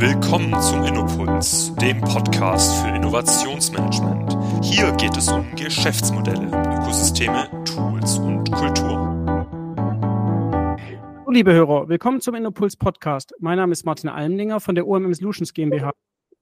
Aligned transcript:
Willkommen 0.00 0.54
zum 0.62 0.84
Innopuls, 0.84 1.74
dem 1.74 2.00
Podcast 2.00 2.80
für 2.80 2.94
Innovationsmanagement. 2.94 4.64
Hier 4.64 4.92
geht 4.92 5.16
es 5.16 5.28
um 5.28 5.44
Geschäftsmodelle, 5.56 6.46
Ökosysteme, 6.46 7.48
Tools 7.64 8.18
und 8.18 8.48
Kultur. 8.52 8.96
Hallo 11.16 11.30
liebe 11.32 11.52
Hörer, 11.52 11.88
willkommen 11.88 12.20
zum 12.20 12.36
Innopuls 12.36 12.76
Podcast. 12.76 13.34
Mein 13.40 13.56
Name 13.56 13.72
ist 13.72 13.84
Martin 13.84 14.08
Almlinger 14.08 14.60
von 14.60 14.76
der 14.76 14.86
OMM 14.86 15.12
Solutions 15.14 15.52
GmbH. 15.52 15.90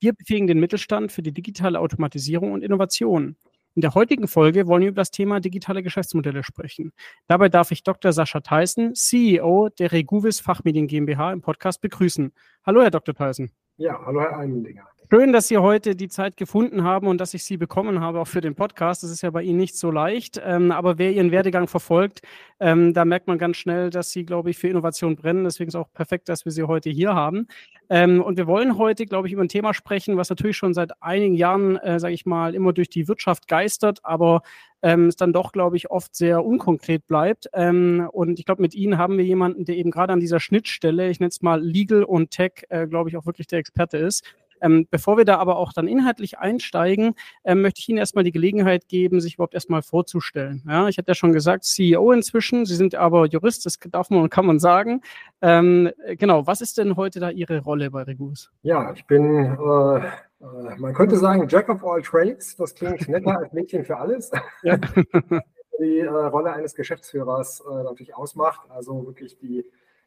Wir 0.01 0.13
befähigen 0.13 0.49
den 0.49 0.61
Mittelstand 0.61 1.11
für 1.11 1.23
die 1.23 1.33
digitale 1.33 1.81
Automatisierung 1.81 2.53
und 2.53 2.63
Innovation. 2.63 3.37
In 3.77 3.83
der 3.83 3.95
heutigen 3.95 4.27
Folge 4.27 4.67
wollen 4.67 4.81
wir 4.81 4.89
über 4.89 5.03
das 5.03 5.11
Thema 5.11 5.39
digitale 5.39 5.83
Geschäftsmodelle 5.83 6.43
sprechen. 6.43 6.93
Dabei 7.27 7.51
darf 7.51 7.73
ich 7.73 7.83
Dr. 7.83 8.11
Sascha 8.11 8.41
Theissen, 8.41 8.95
CEO 8.95 9.69
der 9.69 9.93
Reguvis 9.93 10.41
Fachmedien 10.41 10.87
GmbH 10.87 11.31
im 11.31 11.43
Podcast 11.43 11.83
begrüßen. 11.83 12.33
Hallo, 12.65 12.81
Herr 12.81 12.91
Dr. 12.91 13.15
Theissen. 13.15 13.53
Ja, 13.77 14.01
hallo, 14.07 14.23
Herr 14.23 14.39
Eimendinger. 14.39 14.89
Schön, 15.09 15.33
dass 15.33 15.47
Sie 15.47 15.57
heute 15.57 15.95
die 15.95 16.09
Zeit 16.09 16.37
gefunden 16.37 16.83
haben 16.83 17.07
und 17.07 17.21
dass 17.21 17.33
ich 17.33 17.45
Sie 17.45 17.57
bekommen 17.57 18.01
habe, 18.01 18.19
auch 18.19 18.27
für 18.27 18.41
den 18.41 18.57
Podcast. 18.57 19.05
Das 19.05 19.11
ist 19.13 19.23
ja 19.23 19.31
bei 19.31 19.45
Ihnen 19.45 19.59
nicht 19.59 19.77
so 19.79 19.93
leicht. 19.93 20.41
Ähm, 20.45 20.73
aber 20.73 20.99
wer 20.99 21.13
Ihren 21.13 21.31
Werdegang 21.31 21.69
verfolgt, 21.69 22.23
ähm, 22.59 22.93
da 22.93 23.05
merkt 23.05 23.29
man 23.29 23.39
ganz 23.39 23.57
schnell, 23.57 23.91
dass 23.91 24.11
Sie, 24.11 24.25
glaube 24.25 24.51
ich, 24.51 24.59
für 24.59 24.67
Innovation 24.67 25.15
brennen. 25.15 25.45
Deswegen 25.45 25.69
ist 25.69 25.77
es 25.77 25.81
auch 25.81 25.93
perfekt, 25.93 26.29
dass 26.29 26.45
wir 26.45 26.51
Sie 26.51 26.65
heute 26.65 26.91
hier 26.91 27.15
haben. 27.15 27.47
Ähm, 27.89 28.21
und 28.21 28.37
wir 28.37 28.49
wollen 28.49 28.79
heute, 28.79 29.07
glaube 29.07 29.29
ich, 29.29 29.33
über 29.33 29.43
ein 29.43 29.49
Thema 29.49 29.75
sprechen, 29.75 30.17
was 30.17 30.29
natürlich 30.29 30.57
schon 30.57 30.75
seit 30.75 31.01
einigen 31.01 31.37
Jahren, 31.37 31.77
äh, 31.77 32.01
sage 32.01 32.15
ich 32.15 32.27
mal, 32.27 32.57
immer 32.57 32.73
durch 32.73 32.89
die 32.89 33.07
Wirtschaft 33.07 33.47
geistert, 33.47 34.01
aber 34.03 34.43
ähm, 34.83 35.07
es 35.07 35.15
dann 35.15 35.33
doch, 35.33 35.53
glaube 35.53 35.77
ich, 35.77 35.89
oft 35.89 36.17
sehr 36.17 36.45
unkonkret 36.45 37.07
bleibt. 37.07 37.49
Ähm, 37.53 38.09
und 38.11 38.41
ich 38.41 38.45
glaube, 38.45 38.61
mit 38.61 38.75
Ihnen 38.75 38.99
haben 38.99 39.19
wir 39.19 39.25
jemanden, 39.25 39.67
der 39.67 39.77
eben 39.77 39.93
gerade 39.93 40.13
an 40.13 40.21
dieser 40.21 40.41
Schnittstelle, 40.41 41.11
ich 41.11 41.21
nenne 41.21 41.29
es 41.29 41.43
mal 41.43 41.63
Legal 41.63 42.03
und 42.03 42.33
Tech, 42.33 42.65
äh, 42.71 42.89
glaube 42.89 43.09
ich, 43.09 43.17
auch 43.17 43.27
wirklich 43.27 43.47
der 43.47 43.61
Experte 43.61 43.99
ist. 43.99 44.25
Ähm, 44.61 44.87
bevor 44.91 45.17
wir 45.17 45.25
da 45.25 45.39
aber 45.39 45.57
auch 45.57 45.73
dann 45.73 45.89
inhaltlich 45.89 46.39
einsteigen, 46.39 47.15
ähm, 47.45 47.63
möchte 47.63 47.81
ich 47.81 47.89
Ihnen 47.89 47.99
erstmal 47.99 48.25
die 48.25 48.33
Gelegenheit 48.33 48.89
geben, 48.89 49.21
sich 49.21 49.35
überhaupt 49.35 49.55
erstmal 49.55 49.83
vorzustellen. 49.83 50.63
Ja, 50.69 50.89
ich 50.89 50.99
hatte 50.99 51.09
ja 51.11 51.15
schon 51.15 51.33
gesagt, 51.33 51.65
CEO 51.65 52.13
inzwischen, 52.13 52.67
Sie 52.67 52.77
sind 52.77 52.95
aber 52.95 53.27
Jurist, 53.27 53.67
das 53.67 53.79
darf 53.91 54.11
man 54.11 54.23
und 54.23 54.31
kann 54.31 54.47
man 54.47 54.59
sagen. 54.59 55.03
Ähm, 55.43 55.91
genau, 56.19 56.47
was 56.47 56.61
ist 56.61 56.79
denn 56.79 56.97
heute 56.97 57.21
da 57.21 57.31
Ihre 57.31 57.61
Rolle 57.61 57.91
bei 57.91 58.03
Regus? 58.03 58.51
Ja, 58.63 58.93
ich 58.93 59.07
bin, 59.07 59.25
äh, 59.45 59.97
äh, 59.99 60.77
man 60.79 60.95
könnte 60.95 61.17
sagen, 61.17 61.47
Jack 61.49 61.69
of 61.69 61.85
all 61.85 62.03
trades. 62.03 62.57
Das 62.57 62.75
klingt 62.75 63.09
netter 63.09 63.39
als 63.39 63.53
Mädchen 63.53 63.85
für 63.85 63.97
alles. 63.97 64.31
Ja. 64.63 64.79
die 65.79 66.01
äh, 66.01 66.09
Rolle 66.09 66.53
eines 66.53 66.75
Geschäftsführers 66.75 67.61
äh, 67.61 67.83
natürlich 67.83 68.15
ausmacht. 68.15 68.63
Also 68.71 69.07
wirklich 69.07 69.39
die 69.39 69.65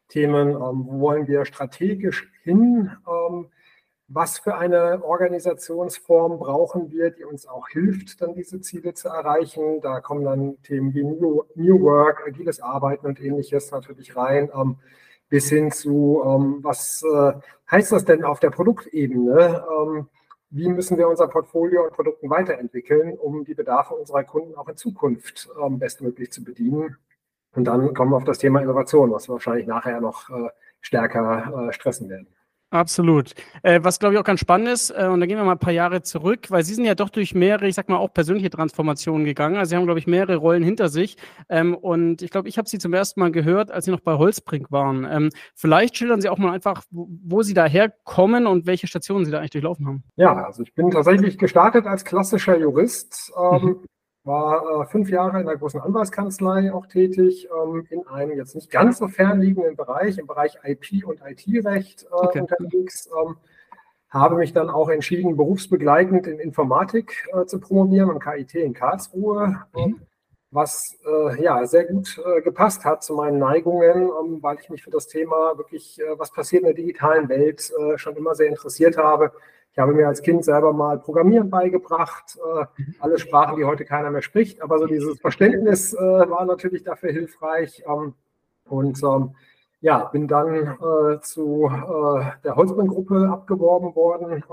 Themen, 0.08 0.50
ähm, 0.50 0.86
wo 0.86 1.00
wollen 1.00 1.26
wir 1.28 1.44
strategisch 1.44 2.30
hin? 2.42 2.90
Was 4.12 4.40
für 4.40 4.56
eine 4.56 5.04
Organisationsform 5.04 6.40
brauchen 6.40 6.90
wir, 6.90 7.12
die 7.12 7.22
uns 7.22 7.46
auch 7.46 7.68
hilft, 7.68 8.20
dann 8.20 8.34
diese 8.34 8.60
Ziele 8.60 8.92
zu 8.92 9.06
erreichen. 9.06 9.80
Da 9.82 10.00
kommen 10.00 10.24
dann 10.24 10.60
Themen 10.62 10.92
wie 10.94 11.04
New, 11.04 11.44
New 11.54 11.80
Work, 11.82 12.26
agiles 12.26 12.60
Arbeiten 12.60 13.06
und 13.06 13.20
ähnliches 13.20 13.70
natürlich 13.70 14.16
rein, 14.16 14.50
ähm, 14.52 14.78
bis 15.28 15.48
hin 15.48 15.70
zu, 15.70 16.24
ähm, 16.26 16.58
was 16.60 17.04
äh, 17.04 17.34
heißt 17.70 17.92
das 17.92 18.04
denn 18.04 18.24
auf 18.24 18.40
der 18.40 18.50
Produktebene? 18.50 19.64
Ähm, 19.80 20.08
wie 20.50 20.68
müssen 20.68 20.98
wir 20.98 21.08
unser 21.08 21.28
Portfolio 21.28 21.84
und 21.84 21.92
Produkten 21.92 22.28
weiterentwickeln, 22.30 23.16
um 23.16 23.44
die 23.44 23.54
Bedarfe 23.54 23.94
unserer 23.94 24.24
Kunden 24.24 24.56
auch 24.56 24.68
in 24.68 24.76
Zukunft 24.76 25.48
ähm, 25.64 25.78
bestmöglich 25.78 26.32
zu 26.32 26.42
bedienen? 26.42 26.96
Und 27.54 27.64
dann 27.64 27.94
kommen 27.94 28.10
wir 28.10 28.16
auf 28.16 28.24
das 28.24 28.38
Thema 28.38 28.60
Innovation, 28.60 29.12
was 29.12 29.28
wir 29.28 29.34
wahrscheinlich 29.34 29.68
nachher 29.68 30.00
noch 30.00 30.30
äh, 30.30 30.50
stärker 30.80 31.68
äh, 31.68 31.72
stressen 31.72 32.08
werden. 32.08 32.26
Absolut. 32.70 33.34
Äh, 33.62 33.80
was 33.82 33.98
glaube 33.98 34.14
ich 34.14 34.20
auch 34.20 34.24
ganz 34.24 34.38
spannend 34.38 34.68
ist, 34.68 34.90
äh, 34.90 35.08
und 35.08 35.18
da 35.18 35.26
gehen 35.26 35.36
wir 35.36 35.44
mal 35.44 35.52
ein 35.52 35.58
paar 35.58 35.72
Jahre 35.72 36.02
zurück, 36.02 36.50
weil 36.50 36.62
Sie 36.62 36.74
sind 36.74 36.84
ja 36.84 36.94
doch 36.94 37.08
durch 37.10 37.34
mehrere, 37.34 37.66
ich 37.66 37.74
sag 37.74 37.88
mal, 37.88 37.96
auch 37.96 38.14
persönliche 38.14 38.48
Transformationen 38.48 39.24
gegangen. 39.24 39.56
Also 39.56 39.70
Sie 39.70 39.76
haben, 39.76 39.86
glaube 39.86 39.98
ich, 39.98 40.06
mehrere 40.06 40.36
Rollen 40.36 40.62
hinter 40.62 40.88
sich. 40.88 41.16
Ähm, 41.48 41.74
und 41.74 42.22
ich 42.22 42.30
glaube, 42.30 42.48
ich 42.48 42.58
habe 42.58 42.68
Sie 42.68 42.78
zum 42.78 42.94
ersten 42.94 43.18
Mal 43.18 43.32
gehört, 43.32 43.72
als 43.72 43.86
Sie 43.86 43.90
noch 43.90 44.00
bei 44.00 44.14
Holzbrink 44.14 44.70
waren. 44.70 45.04
Ähm, 45.10 45.30
vielleicht 45.54 45.96
schildern 45.96 46.20
Sie 46.20 46.28
auch 46.28 46.38
mal 46.38 46.52
einfach, 46.52 46.84
wo, 46.90 47.08
wo 47.24 47.42
Sie 47.42 47.54
daher 47.54 47.92
kommen 48.04 48.46
und 48.46 48.66
welche 48.66 48.86
Stationen 48.86 49.24
Sie 49.24 49.32
da 49.32 49.38
eigentlich 49.38 49.50
durchlaufen 49.50 49.86
haben. 49.86 50.04
Ja, 50.14 50.44
also 50.44 50.62
ich 50.62 50.72
bin 50.72 50.92
tatsächlich 50.92 51.38
gestartet 51.38 51.86
als 51.86 52.04
klassischer 52.04 52.56
Jurist. 52.56 53.32
Ähm, 53.36 53.62
mhm 53.62 53.76
war 54.24 54.82
äh, 54.82 54.86
fünf 54.86 55.08
Jahre 55.10 55.40
in 55.40 55.46
der 55.46 55.56
großen 55.56 55.80
Anwaltskanzlei 55.80 56.72
auch 56.72 56.86
tätig, 56.86 57.48
ähm, 57.50 57.86
in 57.90 58.06
einem 58.06 58.36
jetzt 58.36 58.54
nicht 58.54 58.70
ganz 58.70 58.98
so 58.98 59.08
fernliegenden 59.08 59.76
Bereich, 59.76 60.18
im 60.18 60.26
Bereich 60.26 60.58
IP 60.62 61.06
und 61.06 61.20
IT-Recht 61.24 62.04
äh, 62.04 62.06
okay. 62.10 62.40
unterwegs. 62.40 63.08
Ähm, 63.08 63.36
habe 64.10 64.36
mich 64.36 64.52
dann 64.52 64.70
auch 64.70 64.88
entschieden, 64.88 65.36
berufsbegleitend 65.36 66.26
in 66.26 66.40
Informatik 66.40 67.28
äh, 67.32 67.46
zu 67.46 67.60
promovieren 67.60 68.10
und 68.10 68.22
KIT 68.22 68.56
in 68.56 68.74
Karlsruhe, 68.74 69.60
mhm. 69.72 70.00
was 70.50 70.98
äh, 71.06 71.42
ja 71.42 71.64
sehr 71.64 71.84
gut 71.84 72.20
äh, 72.26 72.42
gepasst 72.42 72.84
hat 72.84 73.04
zu 73.04 73.14
meinen 73.14 73.38
Neigungen, 73.38 74.08
ähm, 74.08 74.42
weil 74.42 74.58
ich 74.60 74.68
mich 74.68 74.82
für 74.82 74.90
das 74.90 75.06
Thema 75.06 75.56
wirklich, 75.56 76.00
äh, 76.00 76.18
was 76.18 76.32
passiert 76.32 76.62
in 76.62 76.66
der 76.66 76.74
digitalen 76.74 77.28
Welt, 77.28 77.72
schon 77.96 78.16
immer 78.16 78.34
sehr 78.34 78.48
interessiert 78.48 78.96
habe 78.96 79.32
ich 79.72 79.78
habe 79.78 79.92
mir 79.92 80.08
als 80.08 80.22
Kind 80.22 80.44
selber 80.44 80.72
mal 80.72 80.98
Programmieren 80.98 81.50
beigebracht, 81.50 82.36
äh, 82.36 82.64
alle 82.98 83.18
Sprachen, 83.18 83.56
die 83.56 83.64
heute 83.64 83.84
keiner 83.84 84.10
mehr 84.10 84.22
spricht, 84.22 84.62
aber 84.62 84.78
so 84.78 84.86
dieses 84.86 85.20
Verständnis 85.20 85.94
äh, 85.94 85.98
war 85.98 86.44
natürlich 86.44 86.82
dafür 86.82 87.12
hilfreich. 87.12 87.84
Ähm, 87.86 88.14
und 88.68 89.02
ähm, 89.02 89.34
ja, 89.80 90.04
bin 90.04 90.28
dann 90.28 90.54
äh, 90.54 91.20
zu 91.20 91.66
äh, 91.66 92.24
der 92.44 92.56
Holzmann-Gruppe 92.56 93.28
abgeworben 93.30 93.94
worden, 93.94 94.44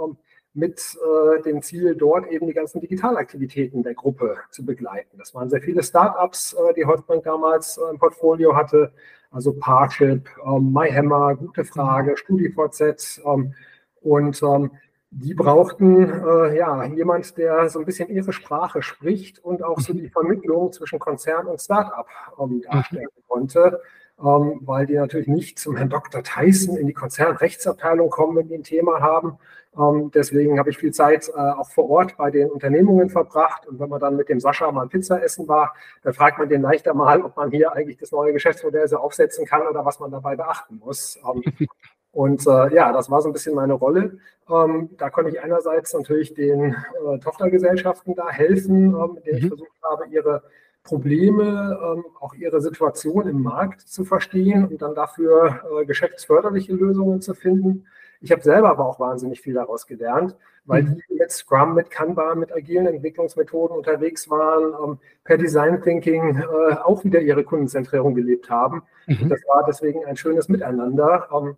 mit 0.53 0.97
äh, 1.38 1.41
dem 1.44 1.61
Ziel, 1.61 1.95
dort 1.95 2.27
eben 2.31 2.47
die 2.47 2.53
ganzen 2.53 2.81
Digitalaktivitäten 2.81 3.83
der 3.83 3.94
Gruppe 3.94 4.38
zu 4.50 4.66
begleiten. 4.66 5.17
Das 5.19 5.35
waren 5.35 5.51
sehr 5.51 5.61
viele 5.61 5.83
Startups, 5.83 6.53
äh, 6.53 6.73
die 6.73 6.85
Holzmann 6.85 7.22
damals 7.22 7.79
im 7.91 8.00
Portfolio 8.00 8.56
hatte, 8.56 8.91
also 9.29 9.53
Parship, 9.53 10.27
ähm, 10.44 10.73
MyHammer, 10.73 11.35
Gute 11.35 11.63
Frage, 11.63 12.17
StudiVZ. 12.17 13.22
Ähm, 13.23 13.53
und 14.01 14.41
ähm, 14.41 14.72
die 15.09 15.34
brauchten 15.34 16.09
äh, 16.09 16.57
ja 16.57 16.84
jemand, 16.85 17.38
der 17.38 17.69
so 17.69 17.79
ein 17.79 17.85
bisschen 17.85 18.09
ihre 18.09 18.34
Sprache 18.34 18.81
spricht 18.81 19.40
und 19.40 19.63
auch 19.63 19.79
so 19.79 19.94
die 19.94 20.09
Vermittlung 20.09 20.73
zwischen 20.73 21.00
Konzern 21.00 21.47
und 21.47 21.62
Startup 21.62 22.07
ähm, 22.40 22.62
darstellen 22.62 23.07
konnte, 23.28 23.81
ähm, 24.19 24.59
weil 24.63 24.85
die 24.85 24.95
natürlich 24.95 25.28
nicht 25.28 25.59
zum 25.59 25.78
Herrn 25.78 25.90
Dr. 25.90 26.23
Tyson 26.23 26.75
in 26.75 26.88
die 26.88 26.94
Konzernrechtsabteilung 26.94 28.09
kommen, 28.09 28.35
wenn 28.35 28.47
die 28.50 28.56
ein 28.56 28.63
Thema 28.63 29.00
haben. 29.00 29.38
Ähm, 29.79 30.12
deswegen 30.13 30.59
habe 30.59 30.72
ich 30.72 30.78
viel 30.78 30.91
Zeit 30.91 31.29
äh, 31.29 31.39
auch 31.39 31.69
vor 31.69 31.89
Ort 31.89 32.18
bei 32.18 32.29
den 32.29 32.50
Unternehmungen 32.50 33.09
verbracht. 33.09 33.66
Und 33.66 33.79
wenn 33.79 33.89
man 33.89 34.01
dann 34.01 34.18
mit 34.18 34.28
dem 34.28 34.41
Sascha 34.41 34.69
mal 34.72 34.88
Pizza 34.88 35.24
essen 35.24 35.47
war, 35.47 35.74
dann 36.03 36.13
fragt 36.13 36.38
man 36.38 36.50
den 36.50 36.63
leichter 36.63 36.94
mal, 36.94 37.22
ob 37.22 37.38
man 37.38 37.51
hier 37.51 37.72
eigentlich 37.74 37.97
das 37.97 38.12
neue 38.12 38.34
Geschäftsmodell 38.34 38.88
so 38.88 38.97
aufsetzen 38.97 39.45
kann 39.45 39.66
oder 39.68 39.85
was 39.85 40.00
man 40.00 40.12
dabei 40.12 40.35
beachten 40.35 40.81
muss. 40.84 41.18
Ähm, 42.17 42.22
und 42.22 42.47
äh, 42.47 42.73
ja, 42.73 42.91
das 42.91 43.09
war 43.09 43.22
so 43.22 43.29
ein 43.29 43.33
bisschen 43.33 43.55
meine 43.55 43.73
Rolle. 43.73 44.17
Ähm, 44.50 44.89
da 44.97 45.09
konnte 45.09 45.31
ich 45.31 45.41
einerseits 45.41 45.94
natürlich 45.94 46.33
den 46.33 46.73
äh, 46.73 47.19
Tochtergesellschaften 47.19 48.16
da 48.16 48.29
helfen, 48.29 48.95
äh, 48.95 49.07
mit 49.13 49.25
denen 49.25 49.39
mhm. 49.39 49.44
ich 49.44 49.47
versucht 49.47 49.83
habe, 49.83 50.05
ihre 50.07 50.44
Probleme, 50.83 51.77
ähm, 51.83 52.06
auch 52.19 52.33
ihre 52.33 52.61
Situation 52.61 53.27
im 53.27 53.44
Markt 53.44 53.81
zu 53.81 54.06
verstehen 54.06 54.66
und 54.66 54.81
dann 54.81 54.95
dafür 54.95 55.61
äh, 55.81 55.85
geschäftsförderliche 55.85 56.73
Lösungen 56.73 57.22
zu 57.22 57.33
finden. 57.33 57.85
Ich 58.22 58.31
habe 58.31 58.41
selber 58.41 58.69
aber 58.69 58.88
auch 58.88 59.00
wahnsinnig 59.00 59.41
viel 59.41 59.53
daraus 59.53 59.85
gelernt, 59.85 60.35
weil 60.66 60.83
mhm. 60.83 61.01
die 61.09 61.16
mit 61.16 61.31
Scrum, 61.31 61.75
mit 61.75 61.91
Kanban, 61.91 62.39
mit 62.39 62.53
agilen 62.53 62.88
Entwicklungsmethoden 62.88 63.75
unterwegs 63.75 64.29
waren, 64.29 64.73
ähm, 64.83 65.00
per 65.23 65.38
Design 65.38 65.81
Thinking 65.81 66.38
äh, 66.38 66.75
auch 66.83 67.03
wieder 67.03 67.19
ihre 67.19 67.44
Kundenzentrierung 67.44 68.16
gelebt 68.16 68.50
haben. 68.50 68.83
Mhm. 69.07 69.29
Das 69.29 69.41
war 69.47 69.66
deswegen 69.67 70.06
ein 70.06 70.17
schönes 70.17 70.47
Miteinander. 70.47 71.27
Ähm, 71.33 71.57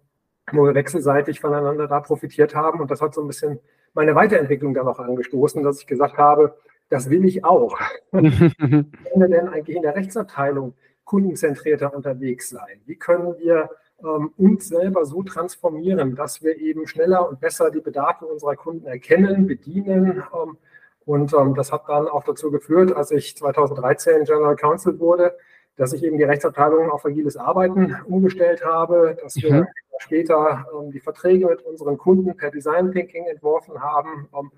wo 0.52 0.66
wir 0.66 0.76
wechselseitig 0.76 1.40
voneinander 1.40 1.88
da 1.88 2.00
profitiert 2.00 2.56
haben. 2.56 2.80
Und 2.80 2.92
das 2.92 3.02
hat 3.02 3.14
so 3.14 3.22
ein 3.22 3.28
bisschen 3.28 3.60
meine 3.94 4.16
Weiterentwicklung 4.16 4.74
dann 4.74 4.88
auch 4.88 5.00
angestoßen, 5.00 5.64
dass 5.64 5.80
ich 5.80 5.88
gesagt 5.88 6.18
habe, 6.18 6.56
das 6.90 7.10
will 7.10 7.26
ich 7.26 7.44
auch. 7.44 7.78
können 8.12 8.92
wir 9.16 9.28
denn 9.28 9.50
eigentlich 9.50 9.76
in 9.76 9.84
der 9.84 9.96
Rechtsabteilung 9.96 10.74
kundenzentrierter 11.04 11.94
unterwegs 11.94 12.50
sein? 12.50 12.82
Wie 12.86 12.96
können 12.96 13.36
wir 13.40 13.70
ähm, 14.04 14.32
uns 14.38 14.68
selber 14.68 15.06
so 15.06 15.24
transformieren, 15.24 16.16
dass 16.16 16.44
wir 16.44 16.58
eben 16.58 16.88
schneller 16.88 17.28
und 17.28 17.40
besser 17.40 17.72
die 17.72 17.82
Bedarfe 17.82 18.26
unserer 18.26 18.56
Kunden 18.56 18.86
erkennen, 18.86 19.48
bedienen? 19.48 20.24
Ähm, 20.34 20.58
und 21.06 21.34
ähm, 21.34 21.56
das 21.56 21.72
hat 21.72 21.84
dann 21.88 22.08
auch 22.08 22.24
dazu 22.24 22.52
geführt, 22.52 22.96
als 22.96 23.12
ich 23.12 23.36
2013 23.36 24.26
General 24.26 24.56
Counsel 24.56 25.00
wurde, 25.00 25.36
dass 25.80 25.94
ich 25.94 26.04
eben 26.04 26.18
die 26.18 26.24
Rechtsabteilung 26.24 26.92
auf 26.92 27.06
agiles 27.06 27.38
Arbeiten 27.38 27.96
umgestellt 28.06 28.64
habe, 28.64 29.18
dass 29.22 29.36
wir 29.38 29.54
mhm 29.54 29.68
später 30.00 30.66
ähm, 30.74 30.92
die 30.92 31.00
Verträge 31.00 31.46
mit 31.48 31.62
unseren 31.62 31.98
Kunden 31.98 32.36
per 32.36 32.50
Design 32.50 32.92
Thinking 32.92 33.26
entworfen 33.26 33.80
haben. 33.82 34.28
Ähm, 34.34 34.52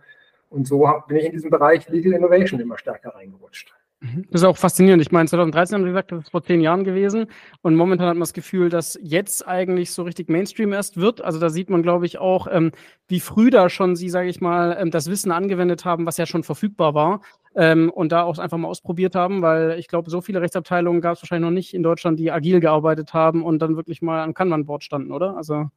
und 0.50 0.68
so 0.68 0.88
bin 1.08 1.18
ich 1.18 1.26
in 1.26 1.32
diesem 1.32 1.50
Bereich 1.50 1.90
Legal 1.90 2.14
Innovation 2.14 2.60
immer 2.60 2.78
stärker 2.78 3.16
reingerutscht. 3.16 3.74
Mhm. 4.02 4.26
Das 4.32 4.42
ist 4.42 4.48
auch 4.48 4.58
faszinierend. 4.58 5.02
Ich 5.02 5.12
meine, 5.12 5.30
2013 5.30 5.76
haben 5.76 5.84
Sie 5.84 5.90
gesagt, 5.90 6.12
das 6.12 6.24
ist 6.24 6.32
vor 6.32 6.44
zehn 6.44 6.60
Jahren 6.60 6.84
gewesen. 6.84 7.28
Und 7.62 7.76
momentan 7.76 8.08
hat 8.08 8.16
man 8.16 8.22
das 8.22 8.34
Gefühl, 8.34 8.70
dass 8.70 8.98
jetzt 9.02 9.48
eigentlich 9.48 9.92
so 9.92 10.02
richtig 10.02 10.28
Mainstream 10.28 10.74
erst 10.74 10.98
wird. 10.98 11.24
Also 11.24 11.40
da 11.40 11.50
sieht 11.52 11.70
man, 11.70 11.84
glaube 11.84 12.08
ich, 12.08 12.18
auch, 12.18 12.48
ähm, 12.52 12.72
wie 13.08 13.20
früh 13.20 13.52
da 13.52 13.70
schon 13.70 13.96
Sie, 13.96 14.10
sage 14.10 14.28
ich 14.30 14.42
mal, 14.42 14.76
ähm, 14.80 14.90
das 14.90 15.08
Wissen 15.08 15.32
angewendet 15.32 15.86
haben, 15.86 16.08
was 16.08 16.18
ja 16.18 16.26
schon 16.26 16.44
verfügbar 16.44 16.96
war. 16.96 17.22
Ähm, 17.54 17.92
und 17.92 18.12
da 18.12 18.24
auch 18.24 18.40
einfach 18.40 18.58
mal 18.58 18.70
ausprobiert 18.70 19.14
haben, 19.14 19.42
weil 19.42 19.78
ich 19.78 19.88
glaube, 19.88 20.10
so 20.10 20.22
viele 20.22 20.42
Rechtsabteilungen 20.42 21.02
gab 21.02 21.16
es 21.16 21.22
wahrscheinlich 21.22 21.48
noch 21.48 21.54
nicht 21.54 21.74
in 21.74 21.84
Deutschland, 21.84 22.18
die 22.18 22.32
agil 22.32 22.60
gearbeitet 22.60 23.14
haben 23.14 23.44
und 23.44 23.60
dann 23.60 23.76
wirklich 23.76 24.02
mal 24.02 24.24
am 24.24 24.34
Kanban-Board 24.34 24.84
standen, 24.84 25.12
oder? 25.12 25.36
Also 25.38 25.70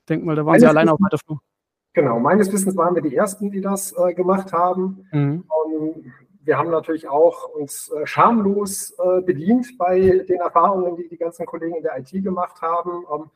ich 0.00 0.06
denke 0.06 0.26
mal, 0.26 0.34
da 0.34 0.42
waren 0.42 0.52
Meines 0.52 0.62
Sie 0.62 0.68
alleine 0.68 0.92
auf 0.92 1.00
weiter 1.00 1.18
Flur. 1.18 1.40
Genau, 1.92 2.20
meines 2.20 2.52
Wissens 2.52 2.76
waren 2.76 2.94
wir 2.94 3.02
die 3.02 3.16
Ersten, 3.16 3.50
die 3.50 3.60
das 3.60 3.94
äh, 3.96 4.14
gemacht 4.14 4.52
haben. 4.52 5.06
Mhm. 5.12 5.44
Um, 5.48 6.04
wir 6.42 6.58
haben 6.58 6.70
natürlich 6.70 7.08
auch 7.08 7.48
uns 7.48 7.90
äh, 7.90 8.06
schamlos 8.06 8.94
äh, 8.98 9.20
bedient 9.20 9.76
bei 9.78 10.00
den 10.00 10.40
Erfahrungen, 10.40 10.96
die 10.96 11.08
die 11.08 11.18
ganzen 11.18 11.46
Kollegen 11.46 11.76
in 11.76 11.82
der 11.82 11.98
IT 11.98 12.10
gemacht 12.24 12.62
haben, 12.62 13.04
ähm, 13.12 13.30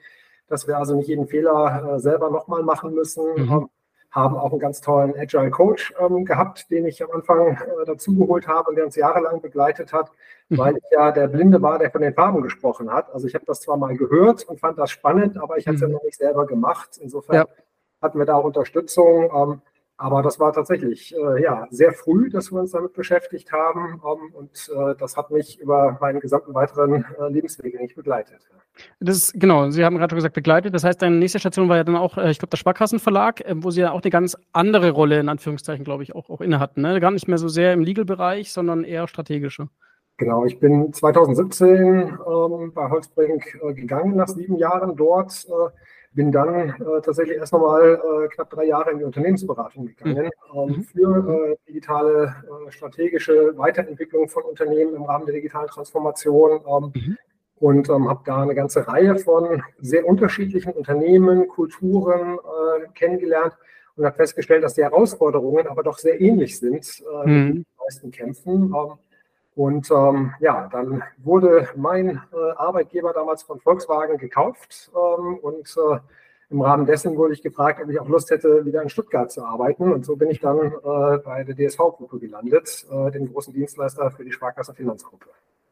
dass 0.49 0.67
wir 0.67 0.79
also 0.79 0.97
nicht 0.97 1.09
jeden 1.09 1.27
Fehler 1.27 1.95
äh, 1.95 2.01
selber 2.01 2.31
nochmal 2.31 2.63
machen 2.63 2.95
müssen. 2.95 3.25
Mhm. 3.37 3.53
Ähm, 3.53 3.69
haben 4.11 4.37
auch 4.37 4.53
einen 4.53 4.61
ganz 4.61 4.81
tollen 4.81 5.13
Agile 5.19 5.51
Coach 5.51 5.93
ähm, 5.99 6.25
gehabt, 6.25 6.71
den 6.71 6.87
ich 6.87 7.03
am 7.03 7.11
Anfang 7.11 7.57
äh, 7.57 7.85
dazugeholt 7.85 8.47
habe 8.47 8.71
und 8.71 8.77
der 8.77 8.85
uns 8.85 8.95
jahrelang 8.95 9.41
begleitet 9.41 9.93
hat, 9.93 10.13
mhm. 10.49 10.59
weil 10.59 10.77
ich 10.77 10.85
ja 10.93 11.11
der 11.11 11.27
Blinde 11.27 11.61
war, 11.61 11.81
der 11.81 11.91
von 11.91 12.01
den 12.01 12.15
Farben 12.15 12.41
gesprochen 12.41 12.93
hat. 12.93 13.13
Also 13.13 13.27
ich 13.27 13.35
habe 13.35 13.45
das 13.45 13.61
zwar 13.61 13.77
mal 13.77 13.97
gehört 13.97 14.45
und 14.45 14.61
fand 14.61 14.79
das 14.79 14.93
spannend, 14.93 15.37
aber 15.37 15.59
ich 15.59 15.67
habe 15.67 15.75
es 15.75 15.83
mhm. 15.83 15.89
ja 15.89 15.95
noch 15.95 16.05
nicht 16.05 16.17
selber 16.17 16.47
gemacht. 16.47 16.97
Insofern 17.01 17.35
ja. 17.35 17.47
hatten 18.01 18.19
wir 18.19 18.25
da 18.25 18.37
auch 18.37 18.45
Unterstützung. 18.45 19.31
Ähm, 19.35 19.63
aber 20.05 20.21
das 20.21 20.39
war 20.39 20.53
tatsächlich 20.53 21.15
äh, 21.17 21.43
ja, 21.43 21.67
sehr 21.71 21.93
früh, 21.93 22.29
dass 22.29 22.53
wir 22.53 22.61
uns 22.61 22.73
damit 22.73 22.93
beschäftigt 22.93 23.51
haben. 23.53 24.03
Ähm, 24.05 24.35
und 24.35 24.71
äh, 24.77 24.95
das 24.99 25.17
hat 25.17 25.31
mich 25.31 25.59
über 25.59 25.97
meinen 25.99 26.21
gesamten 26.21 26.53
weiteren 26.53 27.07
äh, 27.19 27.29
Lebensweg 27.31 27.81
nicht 27.81 27.97
begleitet. 27.97 28.47
Das 29.01 29.33
genau, 29.35 29.71
Sie 29.71 29.83
haben 29.83 29.97
gerade 29.97 30.15
gesagt, 30.15 30.35
begleitet. 30.35 30.75
Das 30.75 30.85
heißt, 30.85 31.01
deine 31.01 31.17
nächste 31.17 31.39
Station 31.39 31.71
war 31.71 31.79
ja 31.79 31.85
dann 31.85 31.97
auch, 31.97 32.19
äh, 32.19 32.31
ich 32.31 32.39
glaube, 32.39 32.51
der 32.51 32.59
Sparkassenverlag, 32.59 33.41
äh, 33.41 33.55
wo 33.57 33.71
Sie 33.71 33.81
ja 33.81 33.93
auch 33.93 34.03
eine 34.03 34.11
ganz 34.11 34.37
andere 34.53 34.91
Rolle, 34.91 35.19
in 35.19 35.31
Anführungszeichen, 35.31 35.87
glaube 35.87 36.03
ich, 36.03 36.15
auch, 36.15 36.29
auch 36.29 36.43
inne 36.43 36.61
hatten. 36.61 36.83
Ne? 36.83 37.01
Gar 37.01 37.13
nicht 37.13 37.27
mehr 37.27 37.39
so 37.39 37.49
sehr 37.49 37.73
im 37.73 37.81
Legal-Bereich, 37.81 38.53
sondern 38.53 38.85
eher 38.85 39.09
strategische. 39.09 39.69
Genau, 40.19 40.45
ich 40.45 40.61
bin 40.61 40.93
2017 40.93 41.79
ähm, 41.79 42.73
bei 42.75 42.91
Holzbrink 42.91 43.59
äh, 43.63 43.73
gegangen, 43.73 44.17
nach 44.17 44.29
sieben 44.29 44.59
Jahren 44.59 44.97
dort 44.97 45.47
bin 46.15 46.31
dann 46.31 46.71
äh, 46.71 47.01
tatsächlich 47.03 47.37
erst 47.37 47.53
nochmal 47.53 48.01
äh, 48.25 48.29
knapp 48.29 48.51
drei 48.51 48.65
Jahre 48.65 48.93
in 48.93 48.99
die 48.99 49.05
Unternehmensberatung 49.05 49.87
gegangen 49.87 50.31
mhm. 50.53 50.75
ähm, 50.75 50.83
für 50.85 51.49
äh, 51.51 51.57
digitale 51.69 52.35
äh, 52.67 52.71
strategische 52.71 53.57
Weiterentwicklung 53.57 54.29
von 54.29 54.45
Unternehmen 54.45 54.95
im 54.95 55.03
Rahmen 55.03 55.27
der 55.27 55.35
digitalen 55.35 55.67
Transformation 55.67 56.61
ähm, 56.67 56.93
mhm. 56.95 57.19
und 57.57 57.89
ähm, 57.89 58.09
habe 58.09 58.23
da 58.25 58.43
eine 58.43 58.55
ganze 58.55 58.87
Reihe 58.87 59.19
von 59.19 59.63
sehr 59.81 60.07
unterschiedlichen 60.07 60.73
Unternehmen, 60.73 61.49
Kulturen 61.49 62.39
äh, 62.39 62.87
kennengelernt 62.95 63.55
und 63.97 64.05
habe 64.05 64.17
festgestellt, 64.17 64.63
dass 64.63 64.75
die 64.75 64.83
Herausforderungen 64.83 65.67
aber 65.67 65.83
doch 65.83 65.99
sehr 65.99 66.21
ähnlich 66.21 66.59
sind 66.59 67.03
äh, 67.25 67.27
mhm. 67.27 67.33
in 67.33 67.53
den 67.55 67.67
meisten 67.79 68.11
Kämpfen. 68.13 68.73
Ähm, 68.75 68.93
und 69.55 69.91
ähm, 69.91 70.35
ja, 70.41 70.69
dann 70.73 71.03
wurde 71.19 71.69
mein 71.77 72.21
äh, 72.33 72.51
Arbeitgeber 72.57 73.13
damals 73.13 73.43
von 73.43 73.61
Volkswagen 73.61 74.19
gekauft 74.19 74.91
ähm, 74.95 75.39
und 75.39 75.77
äh, 75.77 75.99
im 76.51 76.61
Rahmen 76.61 76.87
dessen 76.87 77.17
wurde 77.17 77.35
ich 77.35 77.43
gefragt, 77.43 77.81
ob 77.83 77.91
ich 77.91 77.99
auch 77.99 78.09
Lust 78.09 78.31
hätte, 78.31 78.65
wieder 78.65 78.83
in 78.83 78.89
Stuttgart 78.89 79.31
zu 79.31 79.45
arbeiten. 79.45 79.93
Und 79.93 80.05
so 80.05 80.17
bin 80.17 80.31
ich 80.31 80.41
dann 80.41 80.59
äh, 80.59 81.19
bei 81.19 81.45
der 81.45 81.57
DSV-Gruppe 81.57 82.19
gelandet, 82.19 82.87
äh, 82.91 83.11
dem 83.11 83.33
großen 83.33 83.53
Dienstleister 83.53 84.11
für 84.11 84.25
die 84.25 84.33
Sparkasse 84.33 84.75
Finanzgruppe. 84.75 85.27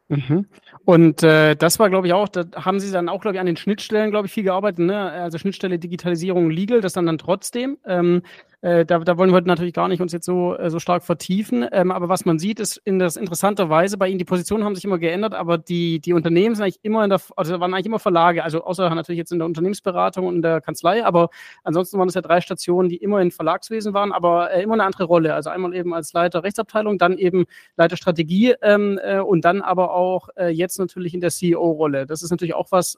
Mhm. 0.09 0.47
Und 0.85 1.23
äh, 1.23 1.55
das 1.55 1.79
war, 1.79 1.89
glaube 1.89 2.07
ich, 2.07 2.13
auch, 2.13 2.29
da 2.29 2.45
haben 2.55 2.81
Sie 2.81 2.91
dann 2.91 3.09
auch, 3.09 3.21
glaube 3.21 3.37
ich, 3.37 3.41
an 3.41 3.47
den 3.47 3.57
Schnittstellen, 3.57 4.11
glaube 4.11 4.27
ich, 4.27 4.33
viel 4.33 4.43
gearbeitet, 4.45 4.81
ne? 4.81 5.11
Also 5.13 5.39
Schnittstelle 5.39 5.79
Digitalisierung 5.79 6.51
Legal, 6.51 6.81
das 6.81 6.93
dann 6.93 7.07
dann 7.07 7.19
trotzdem. 7.19 7.79
Ähm, 7.87 8.23
äh, 8.63 8.87
da, 8.87 9.01
da 9.01 9.19
wollen 9.19 9.31
wir 9.31 9.35
heute 9.35 9.49
natürlich 9.49 9.75
gar 9.75 9.89
nicht 9.89 10.01
uns 10.01 10.13
jetzt 10.13 10.25
so, 10.25 10.57
äh, 10.57 10.71
so 10.71 10.79
stark 10.79 11.03
vertiefen. 11.03 11.67
Ähm, 11.73 11.91
aber 11.91 12.09
was 12.09 12.25
man 12.25 12.39
sieht, 12.39 12.61
ist 12.61 12.77
in 12.85 13.01
das 13.01 13.17
interessanterweise 13.17 13.99
bei 13.99 14.09
Ihnen, 14.09 14.19
die 14.19 14.25
Positionen 14.25 14.65
haben 14.65 14.77
sich 14.77 14.85
immer 14.85 14.99
geändert, 14.99 15.35
aber 15.35 15.59
die, 15.59 15.99
die 15.99 16.13
Unternehmen 16.13 16.55
sind 16.55 16.63
eigentlich 16.63 16.79
immer 16.83 17.03
in 17.03 17.11
der, 17.11 17.21
also 17.37 17.59
waren 17.59 17.75
eigentlich 17.75 17.87
immer 17.87 17.99
Verlage, 17.99 18.45
also 18.45 18.63
außer 18.63 18.89
natürlich 18.95 19.19
jetzt 19.19 19.33
in 19.33 19.41
der 19.41 19.47
Unternehmensberatung 19.47 20.29
und 20.29 20.37
in 20.37 20.43
der 20.43 20.61
Kanzlei, 20.61 21.05
aber 21.05 21.31
ansonsten 21.65 21.99
waren 21.99 22.09
es 22.09 22.15
ja 22.15 22.21
drei 22.21 22.41
Stationen, 22.41 22.89
die 22.89 22.99
immer 22.99 23.21
in 23.21 23.33
Verlagswesen 23.33 23.95
waren, 23.95 24.13
aber 24.13 24.53
äh, 24.53 24.63
immer 24.63 24.75
eine 24.75 24.85
andere 24.85 25.05
Rolle. 25.05 25.35
Also 25.35 25.51
einmal 25.51 25.75
eben 25.75 25.93
als 25.93 26.13
Leiter 26.13 26.45
Rechtsabteilung, 26.45 26.99
dann 26.99 27.19
eben 27.19 27.47
Leiter 27.77 27.97
Strategie 27.97 28.55
ähm, 28.63 29.01
äh, 29.03 29.19
und 29.19 29.45
dann 29.45 29.61
aber 29.61 29.93
auch 29.93 30.29
äh, 30.37 30.51
jetzt 30.51 30.79
natürlich 30.79 31.15
in 31.15 31.21
der 31.21 31.31
CEO-Rolle. 31.31 32.07
Das 32.07 32.23
ist 32.23 32.31
natürlich 32.31 32.55
auch 32.55 32.71
was, 32.71 32.97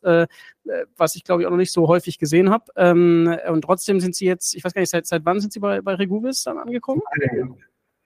was 0.97 1.17
ich 1.17 1.25
glaube 1.25 1.43
ich 1.43 1.47
auch 1.47 1.51
noch 1.51 1.57
nicht 1.57 1.73
so 1.73 1.89
häufig 1.89 2.19
gesehen 2.19 2.51
habe. 2.51 2.65
Ähm, 2.77 3.35
und 3.49 3.63
trotzdem 3.63 4.01
sind 4.01 4.15
Sie 4.15 4.27
jetzt, 4.27 4.55
ich 4.55 4.65
weiß 4.65 4.75
gar 4.75 4.81
nicht, 4.81 4.91
seit, 4.91 5.07
seit 5.07 5.25
wann 5.25 5.41
sind 5.41 5.54
Sie 5.55 5.61
bei, 5.61 5.81
bei 5.81 5.95
Reguvis 5.95 6.43
dann 6.43 6.59
angekommen? 6.59 7.03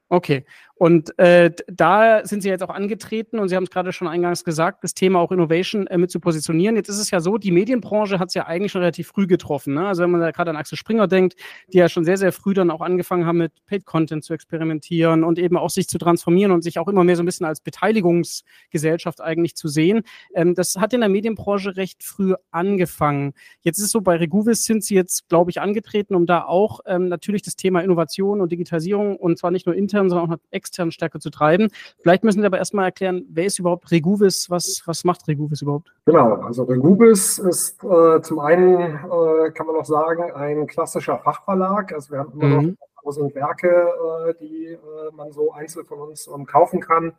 Okay. 0.08 0.44
Und 0.78 1.18
äh, 1.18 1.50
da 1.66 2.24
sind 2.24 2.42
Sie 2.42 2.48
jetzt 2.48 2.62
auch 2.62 2.70
angetreten 2.70 3.40
und 3.40 3.48
Sie 3.48 3.56
haben 3.56 3.64
es 3.64 3.70
gerade 3.70 3.92
schon 3.92 4.06
eingangs 4.06 4.44
gesagt, 4.44 4.84
das 4.84 4.94
Thema 4.94 5.18
auch 5.18 5.32
Innovation 5.32 5.88
äh, 5.88 5.98
mit 5.98 6.12
zu 6.12 6.20
positionieren. 6.20 6.76
Jetzt 6.76 6.88
ist 6.88 6.98
es 6.98 7.10
ja 7.10 7.18
so, 7.18 7.36
die 7.36 7.50
Medienbranche 7.50 8.20
hat 8.20 8.28
es 8.28 8.34
ja 8.34 8.46
eigentlich 8.46 8.70
schon 8.70 8.82
relativ 8.82 9.08
früh 9.08 9.26
getroffen. 9.26 9.74
Ne? 9.74 9.88
Also 9.88 10.04
wenn 10.04 10.10
man 10.12 10.20
da 10.20 10.30
gerade 10.30 10.50
an 10.50 10.56
Axel 10.56 10.78
Springer 10.78 11.08
denkt, 11.08 11.34
die 11.72 11.78
ja 11.78 11.88
schon 11.88 12.04
sehr, 12.04 12.16
sehr 12.16 12.30
früh 12.30 12.54
dann 12.54 12.70
auch 12.70 12.80
angefangen 12.80 13.26
haben, 13.26 13.38
mit 13.38 13.52
Paid 13.66 13.86
Content 13.86 14.22
zu 14.22 14.32
experimentieren 14.32 15.24
und 15.24 15.40
eben 15.40 15.56
auch 15.56 15.70
sich 15.70 15.88
zu 15.88 15.98
transformieren 15.98 16.52
und 16.52 16.62
sich 16.62 16.78
auch 16.78 16.86
immer 16.86 17.02
mehr 17.02 17.16
so 17.16 17.24
ein 17.24 17.26
bisschen 17.26 17.46
als 17.46 17.60
Beteiligungsgesellschaft 17.60 19.20
eigentlich 19.20 19.56
zu 19.56 19.66
sehen. 19.66 20.02
Ähm, 20.32 20.54
das 20.54 20.76
hat 20.76 20.92
in 20.92 21.00
der 21.00 21.08
Medienbranche 21.08 21.76
recht 21.76 22.04
früh 22.04 22.34
angefangen. 22.52 23.32
Jetzt 23.62 23.78
ist 23.78 23.86
es 23.86 23.90
so, 23.90 24.00
bei 24.00 24.14
Reguvis 24.14 24.62
sind 24.62 24.84
Sie 24.84 24.94
jetzt, 24.94 25.28
glaube 25.28 25.50
ich, 25.50 25.60
angetreten, 25.60 26.14
um 26.14 26.24
da 26.24 26.44
auch 26.44 26.80
ähm, 26.86 27.08
natürlich 27.08 27.42
das 27.42 27.56
Thema 27.56 27.80
Innovation 27.80 28.40
und 28.40 28.52
Digitalisierung 28.52 29.16
und 29.16 29.38
zwar 29.38 29.50
nicht 29.50 29.66
nur 29.66 29.74
intern, 29.74 30.08
sondern 30.08 30.30
auch 30.30 30.36
extern 30.52 30.67
extern 30.68 30.90
stärker 30.90 31.18
zu 31.18 31.30
treiben. 31.30 31.68
Vielleicht 32.00 32.24
müssen 32.24 32.40
Sie 32.40 32.46
aber 32.46 32.58
erstmal 32.58 32.86
erklären, 32.86 33.24
wer 33.30 33.46
ist 33.46 33.58
überhaupt 33.58 33.90
Reguvis? 33.90 34.50
Was, 34.50 34.82
was 34.86 35.04
macht 35.04 35.26
Reguvis 35.26 35.62
überhaupt? 35.62 35.92
Genau, 36.04 36.34
also 36.34 36.64
Reguvis 36.64 37.38
ist 37.38 37.82
äh, 37.84 38.20
zum 38.20 38.38
einen, 38.40 38.96
äh, 38.96 39.50
kann 39.52 39.66
man 39.66 39.76
noch 39.76 39.86
sagen, 39.86 40.30
ein 40.32 40.66
klassischer 40.66 41.18
Fachverlag. 41.18 41.92
Also 41.92 42.12
wir 42.12 42.18
haben 42.20 42.32
immer 42.32 42.62
mhm. 42.62 42.76
noch 42.80 43.02
tausend 43.02 43.34
Werke, 43.34 43.68
äh, 43.68 44.34
die 44.40 44.66
äh, 44.66 44.78
man 45.16 45.32
so 45.32 45.52
einzeln 45.52 45.86
von 45.86 46.00
uns 46.00 46.28
ähm, 46.28 46.46
kaufen 46.46 46.80
kann. 46.80 47.12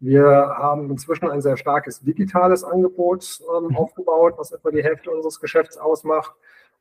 Wir 0.00 0.26
haben 0.58 0.90
inzwischen 0.90 1.30
ein 1.30 1.40
sehr 1.40 1.56
starkes 1.56 2.00
digitales 2.00 2.62
Angebot 2.62 3.40
ähm, 3.56 3.68
mhm. 3.68 3.76
aufgebaut, 3.76 4.34
was 4.36 4.52
etwa 4.52 4.70
die 4.70 4.82
Hälfte 4.82 5.10
unseres 5.10 5.40
Geschäfts 5.40 5.78
ausmacht 5.78 6.34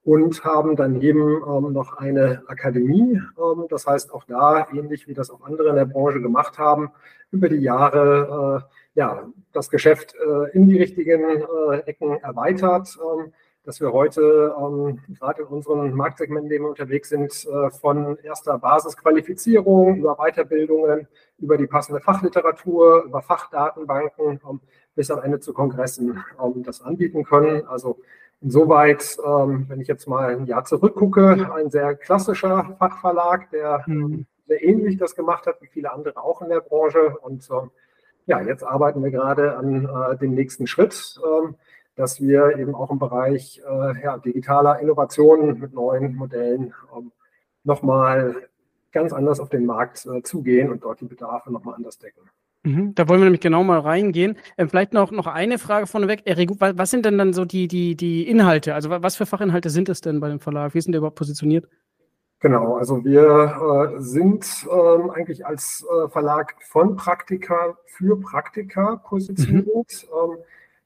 und 0.04 0.44
haben 0.44 0.75
daneben 0.75 1.42
ähm, 1.48 1.72
noch 1.72 1.98
eine 1.98 2.44
Akademie. 2.48 3.22
Ähm, 3.38 3.66
das 3.70 3.88
heißt, 3.88 4.13
auch 4.13 4.25
da, 4.25 4.68
ähnlich 4.74 5.08
wie 5.08 5.13
das 5.13 5.30
auch 5.30 5.42
andere 5.42 5.70
in 5.70 5.75
der 5.75 5.86
Branche 5.86 6.22
gemacht 6.22 6.58
haben, 6.58 6.92
über 7.32 7.50
die 7.50 7.58
Jahre 7.58 8.63
äh, 8.63 8.74
ja, 8.96 9.27
das 9.54 9.70
Geschäft 9.70 10.16
äh, 10.16 10.51
in 10.51 10.68
die 10.68 10.77
richtigen 10.77 11.24
äh, 11.24 11.77
Ecken 11.86 12.18
erweitert, 12.20 12.98
ähm, 13.01 13.34
dass 13.63 13.80
wir 13.80 13.94
heute 13.94 14.54
ähm, 14.60 15.00
gerade 15.18 15.44
in 15.44 15.48
unseren 15.48 15.94
Marktsegmenten, 15.94 16.46
in 16.46 16.50
denen 16.50 16.66
wir 16.66 16.70
unterwegs 16.70 17.10
sind, 17.10 17.32
äh, 17.46 17.70
von 17.72 18.18
erster 18.18 18.60
Basisqualifizierung 18.60 19.96
über 19.98 20.18
Weiterbildungen, 20.18 21.08
über 21.39 21.58
die 21.58 21.68
passende 21.68 22.01
Fachliteratur, 22.01 23.04
über 23.06 23.22
Fachdatenbanken 23.22 24.42
ähm, 24.48 24.60
bis 24.96 25.10
am 25.10 25.24
Ende 25.24 25.39
zu 25.39 25.54
Kongressen 25.54 26.24
das 26.58 26.82
anbieten 26.82 27.24
können. 27.24 27.66
Also 27.66 27.98
Insoweit, 28.44 29.18
ähm, 29.26 29.66
wenn 29.70 29.80
ich 29.80 29.88
jetzt 29.88 30.08
mal 30.08 30.36
ein 30.36 30.46
Jahr 30.46 30.66
zurückgucke, 30.66 31.50
ein 31.56 31.72
sehr 31.72 31.96
klassischer 31.96 32.76
Fachverlag, 32.78 33.50
der 33.52 33.84
mhm. 33.88 34.26
sehr 34.48 34.62
ähnlich 34.62 34.98
das 34.98 35.16
gemacht 35.16 35.48
hat 35.48 35.62
wie 35.62 35.68
viele 35.68 35.94
andere 35.94 36.22
auch 36.22 36.42
in 36.42 36.50
der 36.50 36.60
Branche. 36.60 37.18
Und 37.22 37.50
ähm, 37.50 37.72
ja, 38.26 38.42
jetzt 38.42 38.64
arbeiten 38.64 39.02
wir 39.02 39.12
gerade 39.12 39.56
an 39.56 39.86
äh, 39.86 40.18
dem 40.18 40.34
nächsten 40.34 40.68
Schritt, 40.68 41.20
ähm, 41.26 41.56
dass 41.96 42.20
wir 42.20 42.58
eben 42.58 42.76
auch 42.76 42.92
im 42.92 43.00
Bereich 43.00 43.62
äh, 43.66 44.04
ja, 44.04 44.18
digitaler 44.18 44.80
Innovationen 44.80 45.60
mit 45.60 45.74
neuen 45.74 46.16
Modellen 46.16 46.74
ähm, 46.96 47.12
nochmal 47.64 48.36
ganz 48.92 49.14
anders 49.14 49.40
auf 49.40 49.50
den 49.50 49.66
Markt 49.66 50.06
äh, 50.06 50.22
zugehen 50.22 50.70
und 50.70 50.84
dort 50.84 51.00
die 51.00 51.06
Bedarfe 51.06 51.52
nochmal 51.52 51.76
anders 51.76 51.98
decken. 51.98 52.30
Mhm, 52.63 52.96
da 52.96 53.10
wollen 53.10 53.20
wir 53.20 53.25
nämlich 53.25 53.41
genau 53.41 53.63
mal 53.63 53.79
reingehen. 53.79 54.38
Ähm, 54.58 54.70
vielleicht 54.70 54.93
noch, 54.93 55.12
noch 55.12 55.27
eine 55.27 55.60
Frage 55.60 55.86
vorneweg. 55.86 56.22
Erik, 56.25 56.51
was 56.60 56.89
sind 56.89 57.05
denn 57.05 57.17
dann 57.17 57.34
so 57.34 57.43
die, 57.43 57.67
die, 57.67 57.96
die 57.96 58.27
Inhalte? 58.27 58.74
Also 58.74 58.89
was 58.89 59.17
für 59.17 59.25
Fachinhalte 59.25 59.70
sind 59.70 59.89
es 59.89 60.01
denn 60.01 60.20
bei 60.20 60.29
dem 60.29 60.39
Verlag? 60.39 60.74
Wie 60.74 60.82
sind 60.82 60.93
die 60.93 60.98
überhaupt 60.98 61.17
positioniert? 61.17 61.67
Genau, 62.39 62.75
also 62.75 63.03
wir 63.05 63.96
äh, 63.96 64.01
sind 64.01 64.46
ähm, 64.70 65.10
eigentlich 65.12 65.46
als 65.46 65.86
äh, 65.89 66.10
Verlag 66.10 66.55
von 66.62 66.96
Praktika 66.98 67.77
für 67.86 68.20
Praktika 68.20 68.98
positioniert. 68.98 69.67
Mhm. 69.67 70.32
Ähm, 70.34 70.38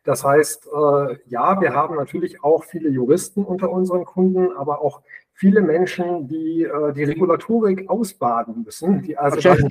das 0.03 0.23
heißt, 0.23 0.67
äh, 0.67 1.17
ja, 1.25 1.59
wir 1.59 1.73
haben 1.73 1.95
natürlich 1.95 2.43
auch 2.43 2.63
viele 2.63 2.89
Juristen 2.89 3.43
unter 3.43 3.71
unseren 3.71 4.05
Kunden, 4.05 4.55
aber 4.55 4.81
auch 4.81 5.01
viele 5.37 5.61
Menschen, 5.61 6.27
die 6.27 6.63
äh, 6.63 6.93
die 6.93 7.03
Regulatorik 7.03 7.87
ausbaden 7.91 8.63
müssen, 8.65 9.03
die 9.03 9.15
also 9.17 9.37
okay. 9.37 9.69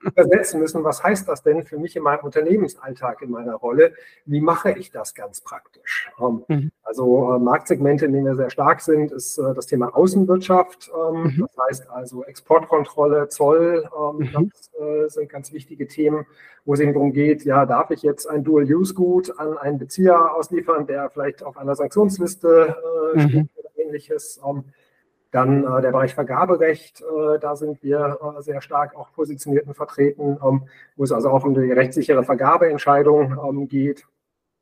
übersetzen 0.00 0.60
müssen, 0.60 0.84
was 0.84 1.02
heißt 1.02 1.26
das 1.26 1.42
denn 1.42 1.64
für 1.64 1.76
mich 1.76 1.96
in 1.96 2.04
meinem 2.04 2.20
Unternehmensalltag, 2.20 3.20
in 3.20 3.30
meiner 3.30 3.54
Rolle? 3.54 3.94
Wie 4.26 4.40
mache 4.40 4.70
ich 4.70 4.92
das 4.92 5.14
ganz 5.14 5.40
praktisch? 5.40 6.08
Ähm, 6.20 6.44
mhm. 6.46 6.70
Also 6.84 7.34
äh, 7.34 7.38
Marktsegmente, 7.40 8.06
in 8.06 8.12
denen 8.12 8.26
wir 8.26 8.36
sehr 8.36 8.50
stark 8.50 8.80
sind, 8.80 9.10
ist 9.10 9.38
äh, 9.38 9.54
das 9.54 9.66
Thema 9.66 9.88
Außenwirtschaft. 9.96 10.92
Ähm, 10.94 11.22
mhm. 11.22 11.48
Das 11.48 11.66
heißt 11.66 11.90
also 11.90 12.22
Exportkontrolle, 12.22 13.28
Zoll, 13.28 13.88
ähm, 13.98 14.18
mhm. 14.18 14.50
das 14.50 14.70
äh, 14.80 15.08
sind 15.08 15.28
ganz 15.28 15.52
wichtige 15.52 15.88
Themen, 15.88 16.26
wo 16.64 16.74
es 16.74 16.80
eben 16.80 16.92
darum 16.92 17.12
geht, 17.12 17.44
ja, 17.44 17.66
darf 17.66 17.90
ich 17.90 18.02
jetzt 18.02 18.30
ein 18.30 18.44
Dual-Use-Gut 18.44 19.36
an 19.36 19.58
einen 19.58 19.78
Bezieher 19.78 20.36
ausliefern, 20.36 20.86
der 20.86 21.10
vielleicht 21.10 21.42
auf 21.42 21.56
einer 21.56 21.74
Sanktionsliste 21.74 22.76
äh, 23.16 23.18
mhm. 23.18 23.28
steht 23.28 23.48
oder 23.56 23.70
ähnliches. 23.84 24.40
Dann 25.32 25.64
äh, 25.64 25.80
der 25.80 25.92
Bereich 25.92 26.14
Vergaberecht, 26.14 27.00
äh, 27.00 27.38
da 27.40 27.56
sind 27.56 27.82
wir 27.82 28.18
äh, 28.20 28.42
sehr 28.42 28.60
stark 28.60 28.94
auch 28.94 29.12
positioniert 29.12 29.66
und 29.66 29.74
vertreten, 29.74 30.38
ähm, 30.44 30.68
wo 30.94 31.04
es 31.04 31.10
also 31.10 31.30
auch 31.30 31.44
um 31.44 31.54
die 31.54 31.72
rechtssichere 31.72 32.22
Vergabeentscheidung 32.22 33.38
ähm, 33.42 33.66
geht. 33.66 34.06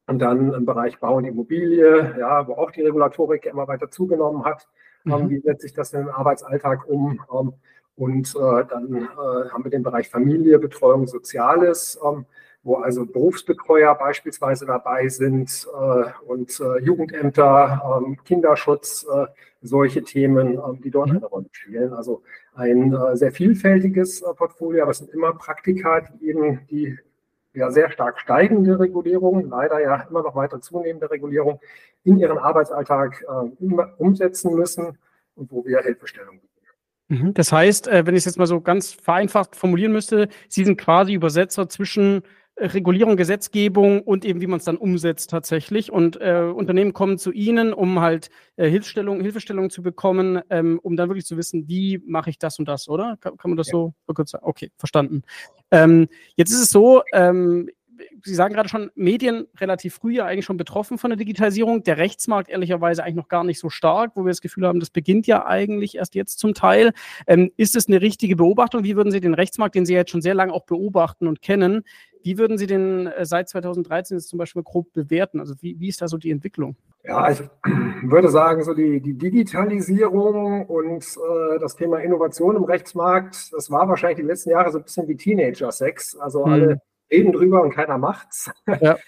Und 0.06 0.20
dann 0.20 0.52
im 0.52 0.64
Bereich 0.66 0.98
Bau 0.98 1.16
und 1.16 1.24
Immobilie, 1.24 2.16
ja, 2.18 2.46
wo 2.46 2.54
auch 2.54 2.70
die 2.70 2.82
Regulatorik 2.82 3.46
immer 3.46 3.68
weiter 3.68 3.90
zugenommen 3.90 4.44
hat. 4.44 4.68
Ähm, 5.06 5.24
mhm. 5.24 5.30
wie 5.30 5.40
setzt 5.40 5.62
sich 5.62 5.72
das 5.72 5.92
in 5.92 6.00
den 6.00 6.08
Arbeitsalltag 6.08 6.88
um? 6.88 7.20
Ähm, 7.32 7.52
und 7.96 8.34
äh, 8.34 8.64
dann 8.64 8.94
äh, 8.94 9.50
haben 9.50 9.64
wir 9.64 9.70
den 9.70 9.82
Bereich 9.82 10.08
Familie, 10.08 10.58
Betreuung, 10.58 11.06
Soziales 11.06 11.98
ähm, 12.02 12.26
wo 12.62 12.76
also 12.76 13.07
Berufsbetreuer 13.07 13.95
beispielsweise 13.95 14.67
dabei 14.67 15.09
sind 15.09 15.67
äh, 15.73 16.05
und 16.26 16.61
äh, 16.61 16.79
Jugendämter, 16.83 18.02
ähm, 18.07 18.19
Kinderschutz, 18.25 19.07
äh, 19.12 19.26
solche 19.62 20.02
Themen, 20.02 20.55
ähm, 20.55 20.81
die 20.83 20.90
dort 20.90 21.09
mhm. 21.09 21.17
eine 21.17 21.26
Rolle 21.26 21.49
spielen. 21.52 21.93
Also 21.93 22.23
ein 22.55 22.93
äh, 22.93 23.17
sehr 23.17 23.33
vielfältiges 23.33 24.23
äh, 24.23 24.35
Portfolio, 24.35 24.83
aber 24.83 24.90
es 24.90 24.99
sind 24.99 25.11
immer 25.11 25.33
Praktika, 25.33 26.00
die 26.00 26.29
eben 26.29 26.67
die 26.71 26.99
ja 27.55 27.71
sehr 27.71 27.90
stark 27.90 28.21
steigende 28.21 28.79
Regulierung, 28.79 29.49
leider 29.49 29.81
ja 29.81 30.07
immer 30.09 30.23
noch 30.23 30.37
weiter 30.37 30.61
zunehmende 30.61 31.11
Regulierung 31.11 31.61
in 32.05 32.19
ihren 32.19 32.38
Arbeitsalltag 32.38 33.25
äh, 33.26 33.64
umsetzen 33.99 34.55
müssen 34.55 34.99
und 35.35 35.50
wo 35.50 35.64
wir 35.64 35.81
Hilfestellung 35.81 36.40
bieten. 36.40 37.25
Mhm. 37.25 37.35
Das 37.35 37.50
heißt, 37.50 37.88
wenn 37.88 38.14
ich 38.14 38.21
es 38.21 38.26
jetzt 38.26 38.38
mal 38.38 38.47
so 38.47 38.61
ganz 38.61 38.93
vereinfacht 38.93 39.57
formulieren 39.57 39.90
müsste, 39.90 40.29
Sie 40.49 40.64
sind 40.64 40.76
quasi 40.79 41.12
Übersetzer 41.14 41.69
zwischen 41.69 42.23
Regulierung, 42.61 43.17
Gesetzgebung 43.17 44.02
und 44.02 44.25
eben 44.25 44.40
wie 44.40 44.47
man 44.47 44.59
es 44.59 44.64
dann 44.64 44.76
umsetzt 44.76 45.31
tatsächlich. 45.31 45.90
Und 45.90 46.21
äh, 46.21 46.52
Unternehmen 46.55 46.93
kommen 46.93 47.19
zu 47.19 47.33
Ihnen, 47.33 47.73
um 47.73 48.00
halt 48.00 48.31
äh, 48.57 48.69
Hilfestellung, 48.69 49.21
Hilfestellung 49.21 49.71
zu 49.71 49.83
bekommen, 49.83 50.40
ähm, 50.50 50.79
um 50.83 50.97
dann 50.97 51.09
wirklich 51.09 51.26
zu 51.26 51.37
wissen, 51.37 51.69
wie 51.69 52.02
mache 52.07 52.31
ich 52.31 52.38
das 52.38 52.59
und 52.59 52.69
das, 52.69 52.88
oder? 52.88 53.17
Kann, 53.21 53.37
kann 53.37 53.50
man 53.50 53.57
das 53.57 53.69
ja. 53.69 53.73
so 53.73 53.95
kurz 54.07 54.33
sagen? 54.33 54.45
Okay, 54.47 54.71
verstanden. 54.76 55.23
Ähm, 55.71 56.09
jetzt 56.37 56.50
ist 56.50 56.61
es 56.61 56.71
so, 56.71 57.02
ähm, 57.12 57.69
Sie 58.23 58.35
sagen 58.35 58.55
gerade 58.55 58.69
schon, 58.69 58.90
Medien 58.95 59.47
relativ 59.59 59.95
früh 59.95 60.14
ja 60.14 60.26
eigentlich 60.26 60.45
schon 60.45 60.57
betroffen 60.57 60.99
von 60.99 61.11
der 61.11 61.17
Digitalisierung. 61.17 61.83
Der 61.83 61.99
Rechtsmarkt 61.99 62.49
ehrlicherweise 62.49 63.02
eigentlich 63.02 63.17
noch 63.17 63.29
gar 63.29 63.45
nicht 63.45 63.59
so 63.59 63.71
stark, 63.71 64.12
wo 64.14 64.25
wir 64.25 64.31
das 64.31 64.40
Gefühl 64.40 64.67
haben, 64.67 64.81
das 64.81 64.90
beginnt 64.90 65.26
ja 65.26 65.47
eigentlich 65.47 65.97
erst 65.97 66.14
jetzt 66.14 66.38
zum 66.38 66.55
Teil. 66.55 66.93
Ähm, 67.26 67.50
ist 67.57 67.76
es 67.76 67.88
eine 67.88 68.00
richtige 68.00 68.37
Beobachtung? 68.37 68.85
Wie 68.85 68.97
würden 68.97 69.11
Sie 69.11 69.21
den 69.21 69.35
Rechtsmarkt, 69.35 69.75
den 69.75 69.87
Sie 69.87 69.95
jetzt 69.95 70.11
schon 70.11 70.23
sehr 70.23 70.35
lange 70.35 70.52
auch 70.52 70.64
beobachten 70.64 71.26
und 71.26 71.43
kennen, 71.43 71.83
wie 72.22 72.38
würden 72.38 72.58
Sie 72.58 72.66
den 72.66 73.06
äh, 73.06 73.24
seit 73.24 73.48
2013 73.48 74.16
jetzt 74.16 74.28
zum 74.28 74.38
Beispiel 74.38 74.62
grob 74.62 74.92
bewerten? 74.92 75.40
Also 75.40 75.54
wie, 75.60 75.78
wie 75.80 75.88
ist 75.88 76.02
da 76.02 76.08
so 76.08 76.16
die 76.16 76.30
Entwicklung? 76.30 76.76
Ja, 77.04 77.30
ich 77.30 77.42
würde 78.02 78.28
sagen, 78.28 78.62
so 78.62 78.74
die, 78.74 79.00
die 79.00 79.14
Digitalisierung 79.14 80.66
und 80.66 81.04
äh, 81.04 81.58
das 81.58 81.76
Thema 81.76 81.98
Innovation 81.98 82.56
im 82.56 82.64
Rechtsmarkt, 82.64 83.52
das 83.52 83.70
war 83.70 83.88
wahrscheinlich 83.88 84.18
die 84.18 84.26
letzten 84.26 84.50
Jahre 84.50 84.70
so 84.70 84.78
ein 84.78 84.84
bisschen 84.84 85.08
wie 85.08 85.16
Teenager-Sex. 85.16 86.16
Also 86.18 86.44
hm. 86.44 86.52
alle 86.52 86.82
reden 87.10 87.32
drüber 87.32 87.62
und 87.62 87.72
keiner 87.74 87.98
macht's. 87.98 88.50
Ja. 88.80 88.96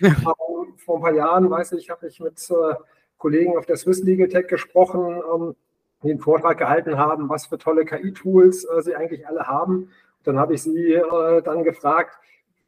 vor 0.85 0.97
ein 0.97 1.03
paar 1.03 1.15
Jahren, 1.15 1.51
weiß 1.51 1.73
ich, 1.73 1.91
habe 1.91 2.07
ich 2.07 2.21
mit 2.21 2.39
äh, 2.51 2.75
Kollegen 3.19 3.57
auf 3.57 3.67
der 3.67 3.77
Swiss 3.77 4.03
Legal 4.03 4.29
Tech 4.29 4.49
gesprochen, 4.49 5.23
ähm, 5.33 5.55
die 6.03 6.11
einen 6.11 6.19
Vortrag 6.19 6.59
gehalten 6.59 6.99
haben, 6.99 7.29
was 7.29 7.47
für 7.47 7.59
tolle 7.59 7.85
KI-Tools 7.85 8.65
äh, 8.65 8.83
sie 8.83 8.97
eigentlich 8.97 9.27
alle 9.27 9.47
haben. 9.47 9.91
Dann 10.25 10.39
habe 10.39 10.55
ich 10.55 10.63
sie 10.63 10.95
äh, 10.95 11.43
dann 11.43 11.63
gefragt, 11.65 12.19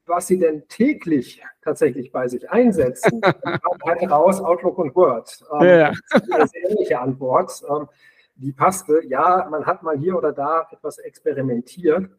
was 0.06 0.26
sie 0.26 0.38
denn 0.38 0.66
täglich 0.68 1.42
tatsächlich 1.62 2.12
bei 2.12 2.28
sich 2.28 2.50
einsetzen. 2.50 3.20
Kam 3.20 3.78
halt 3.84 4.10
raus 4.10 4.40
Outlook 4.40 4.78
und 4.78 4.94
Word. 4.94 5.44
Ähm, 5.52 5.66
ja. 5.66 5.92
Das 6.10 6.22
ist 6.22 6.32
eine 6.32 6.46
sehr 6.46 6.70
ähnliche 6.70 7.00
Antwort. 7.00 7.62
Ähm, 7.68 7.88
die 8.36 8.52
passte. 8.52 9.00
Ja, 9.06 9.46
man 9.50 9.66
hat 9.66 9.82
mal 9.82 9.96
hier 9.98 10.16
oder 10.16 10.32
da 10.32 10.66
etwas 10.70 10.98
experimentiert. 10.98 12.10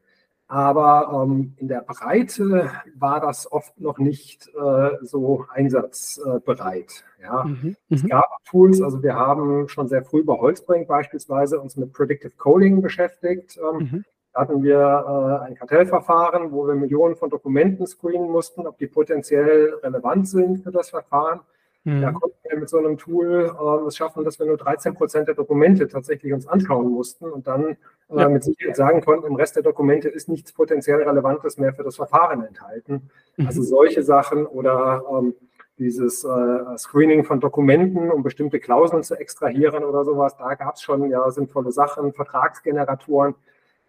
Aber 0.47 1.23
ähm, 1.23 1.55
in 1.57 1.67
der 1.67 1.81
Breite 1.81 2.69
war 2.95 3.19
das 3.19 3.51
oft 3.51 3.79
noch 3.79 3.97
nicht 3.97 4.47
äh, 4.49 4.89
so 5.01 5.45
einsatzbereit. 5.49 7.03
Ja. 7.19 7.45
Mhm, 7.45 7.75
es 7.89 8.03
mhm. 8.03 8.07
gab 8.09 8.25
Tools, 8.45 8.79
also 8.79 9.01
wir 9.01 9.15
haben 9.15 9.67
schon 9.69 9.87
sehr 9.87 10.03
früh 10.05 10.23
bei 10.23 10.35
Holzbrink 10.35 10.87
beispielsweise 10.87 11.59
uns 11.59 11.77
mit 11.77 11.93
Predictive 11.93 12.35
Coding 12.37 12.83
beschäftigt. 12.83 13.57
Ähm, 13.57 13.77
mhm. 13.77 14.05
Da 14.35 14.41
hatten 14.41 14.63
wir 14.63 14.75
äh, 14.75 15.47
ein 15.47 15.55
Kartellverfahren, 15.55 16.51
wo 16.51 16.67
wir 16.67 16.75
Millionen 16.75 17.15
von 17.15 17.29
Dokumenten 17.29 17.87
screenen 17.87 18.29
mussten, 18.29 18.67
ob 18.67 18.77
die 18.77 18.87
potenziell 18.87 19.75
relevant 19.81 20.27
sind 20.27 20.57
für 20.57 20.71
das 20.71 20.89
Verfahren. 20.89 21.39
Mhm. 21.85 22.01
Da 22.01 22.11
konnten 22.11 22.35
wir 22.43 22.59
mit 22.59 22.67
so 22.67 22.77
einem 22.77 22.97
Tool 22.97 23.55
äh, 23.57 23.87
es 23.87 23.95
schaffen, 23.95 24.25
dass 24.25 24.37
wir 24.37 24.45
nur 24.45 24.57
13 24.57 24.93
Prozent 24.93 25.29
der 25.29 25.35
Dokumente 25.35 25.87
tatsächlich 25.87 26.33
uns 26.33 26.47
anschauen 26.47 26.91
mussten 26.91 27.31
und 27.31 27.47
dann 27.47 27.77
äh, 28.09 28.17
ja. 28.17 28.27
mit 28.27 28.43
Sicherheit 28.43 28.75
sagen 28.75 28.99
konnten, 28.99 29.25
im 29.25 29.35
Rest 29.35 29.55
der 29.55 29.63
Dokumente 29.63 30.09
ist 30.09 30.27
nichts 30.27 30.51
potenziell 30.51 31.01
Relevantes 31.01 31.57
mehr 31.57 31.73
für 31.73 31.83
das 31.83 31.95
Verfahren 31.95 32.43
enthalten. 32.43 33.09
Mhm. 33.37 33.47
Also 33.47 33.61
solche 33.63 34.03
Sachen 34.03 34.45
oder 34.45 35.01
ähm, 35.17 35.33
dieses 35.77 36.25
äh, 36.25 36.77
Screening 36.77 37.23
von 37.23 37.39
Dokumenten, 37.39 38.11
um 38.11 38.21
bestimmte 38.21 38.59
Klauseln 38.59 39.03
zu 39.03 39.15
extrahieren 39.15 39.85
oder 39.85 40.03
sowas, 40.03 40.35
da 40.35 40.55
gab 40.55 40.75
es 40.75 40.81
schon 40.81 41.09
ja 41.09 41.31
sinnvolle 41.31 41.71
Sachen, 41.71 42.11
Vertragsgeneratoren. 42.11 43.35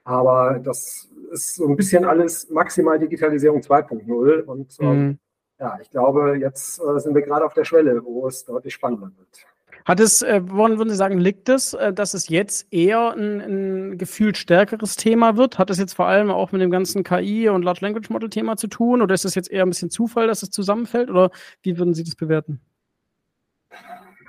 Aber 0.06 0.58
das 0.58 1.10
ist 1.32 1.56
so 1.56 1.68
ein 1.68 1.76
bisschen 1.76 2.04
alles 2.04 2.48
maximal 2.48 2.98
Digitalisierung 2.98 3.60
2.0 3.60 4.42
und 4.42 4.76
ähm, 4.80 4.88
mhm 4.88 5.18
ja, 5.58 5.78
ich 5.80 5.90
glaube, 5.90 6.36
jetzt 6.38 6.80
äh, 6.80 6.98
sind 7.00 7.14
wir 7.14 7.22
gerade 7.22 7.44
auf 7.44 7.54
der 7.54 7.64
Schwelle, 7.64 8.04
wo 8.04 8.26
es 8.26 8.44
deutlich 8.44 8.74
spannender 8.74 9.10
wird. 9.16 9.46
Hat 9.84 10.00
es, 10.00 10.20
äh, 10.22 10.40
woran 10.44 10.78
würden 10.78 10.90
Sie 10.90 10.96
sagen, 10.96 11.18
liegt 11.18 11.48
es, 11.48 11.72
äh, 11.72 11.92
dass 11.92 12.12
es 12.12 12.28
jetzt 12.28 12.72
eher 12.72 13.12
ein, 13.12 13.40
ein 13.40 13.98
gefühlt 13.98 14.36
stärkeres 14.36 14.96
Thema 14.96 15.36
wird? 15.36 15.58
Hat 15.58 15.70
es 15.70 15.78
jetzt 15.78 15.94
vor 15.94 16.06
allem 16.06 16.30
auch 16.30 16.52
mit 16.52 16.60
dem 16.60 16.70
ganzen 16.70 17.04
KI 17.04 17.48
und 17.48 17.62
Large 17.62 17.80
Language 17.82 18.10
Model 18.10 18.28
Thema 18.28 18.56
zu 18.56 18.66
tun? 18.66 19.00
Oder 19.00 19.14
ist 19.14 19.24
es 19.24 19.34
jetzt 19.34 19.50
eher 19.50 19.62
ein 19.62 19.70
bisschen 19.70 19.90
Zufall, 19.90 20.26
dass 20.26 20.42
es 20.42 20.50
zusammenfällt? 20.50 21.08
Oder 21.08 21.30
wie 21.62 21.78
würden 21.78 21.94
Sie 21.94 22.04
das 22.04 22.16
bewerten? 22.16 22.60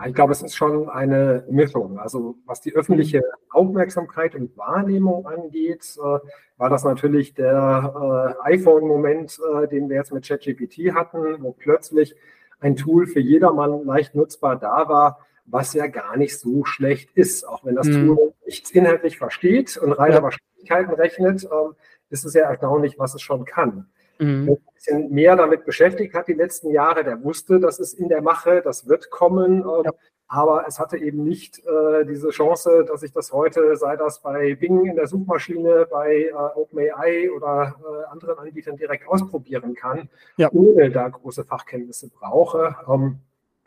Ich 0.06 0.14
glaube, 0.14 0.32
es 0.32 0.44
ist 0.44 0.56
schon 0.56 0.90
eine 0.90 1.44
Mischung. 1.50 1.98
Also 1.98 2.36
was 2.46 2.62
die 2.62 2.76
öffentliche 2.76 3.24
Aufmerksamkeit 3.50 4.36
und 4.36 4.56
Wahrnehmung 4.56 5.26
angeht, 5.26 5.98
äh, 5.98 6.20
war 6.58 6.70
das 6.70 6.84
natürlich 6.84 7.34
der 7.34 8.36
äh, 8.46 8.54
iPhone-Moment, 8.54 9.40
äh, 9.40 9.68
den 9.68 9.90
wir 9.90 9.96
jetzt 9.96 10.14
mit 10.14 10.28
ChatGPT 10.28 10.94
hatten, 10.94 11.42
wo 11.42 11.52
plötzlich 11.52 12.16
ein 12.60 12.76
Tool 12.76 13.08
für 13.08 13.20
jedermann 13.20 13.86
leicht 13.86 14.14
nutzbar 14.14 14.58
da 14.58 14.88
war, 14.88 15.20
was 15.46 15.74
ja 15.74 15.88
gar 15.88 16.16
nicht 16.16 16.38
so 16.38 16.64
schlecht 16.66 17.12
ist. 17.16 17.48
Auch 17.48 17.66
wenn 17.66 17.76
das 17.76 17.88
mhm. 17.88 18.08
Tool 18.08 18.34
nichts 18.46 18.72
inhaltlich 18.72 19.18
versteht 19.18 19.78
und 19.78 19.94
reine 19.94 20.16
ja. 20.16 20.24
Wahrscheinlichkeiten 20.24 20.94
rechnet, 20.94 21.44
ähm, 21.46 21.74
ist 22.10 22.24
es 22.24 22.34
sehr 22.34 22.46
erstaunlich, 22.46 23.00
was 23.00 23.16
es 23.16 23.22
schon 23.22 23.46
kann 23.46 23.88
mhm. 24.20 24.50
ein 24.50 24.58
bisschen 24.74 25.10
mehr 25.12 25.36
damit 25.36 25.66
beschäftigt 25.66 26.14
hat 26.14 26.28
die 26.28 26.34
letzten 26.34 26.72
Jahre, 26.72 27.04
der 27.04 27.24
wusste, 27.24 27.60
das 27.60 27.80
ist 27.80 27.94
in 27.94 28.10
der 28.10 28.22
Mache, 28.22 28.62
das 28.62 28.88
wird 28.88 29.10
kommen. 29.10 29.62
Ähm, 29.62 29.82
ja. 29.86 29.92
Aber 30.30 30.66
es 30.68 30.78
hatte 30.78 30.98
eben 30.98 31.24
nicht 31.24 31.60
äh, 31.60 32.06
diese 32.06 32.30
Chance, 32.30 32.84
dass 32.86 33.02
ich 33.02 33.14
das 33.14 33.32
heute, 33.32 33.78
sei 33.78 33.96
das 33.96 34.22
bei 34.22 34.56
Bing 34.56 34.86
in 34.86 34.98
der 34.98 35.08
Suchmaschine, 35.08 35.88
bei 35.90 36.26
äh, 36.26 36.34
OpenAI 36.34 37.32
oder 37.32 37.76
äh, 37.80 38.12
anderen 38.12 38.38
Anbietern 38.38 38.76
direkt 38.76 39.08
ausprobieren 39.08 39.74
kann, 39.74 40.10
ja. 40.36 40.50
ohne 40.52 40.92
da 40.92 41.08
große 41.08 41.46
Fachkenntnisse 41.46 42.10
brauche. 42.10 42.76
Ähm, 42.90 43.20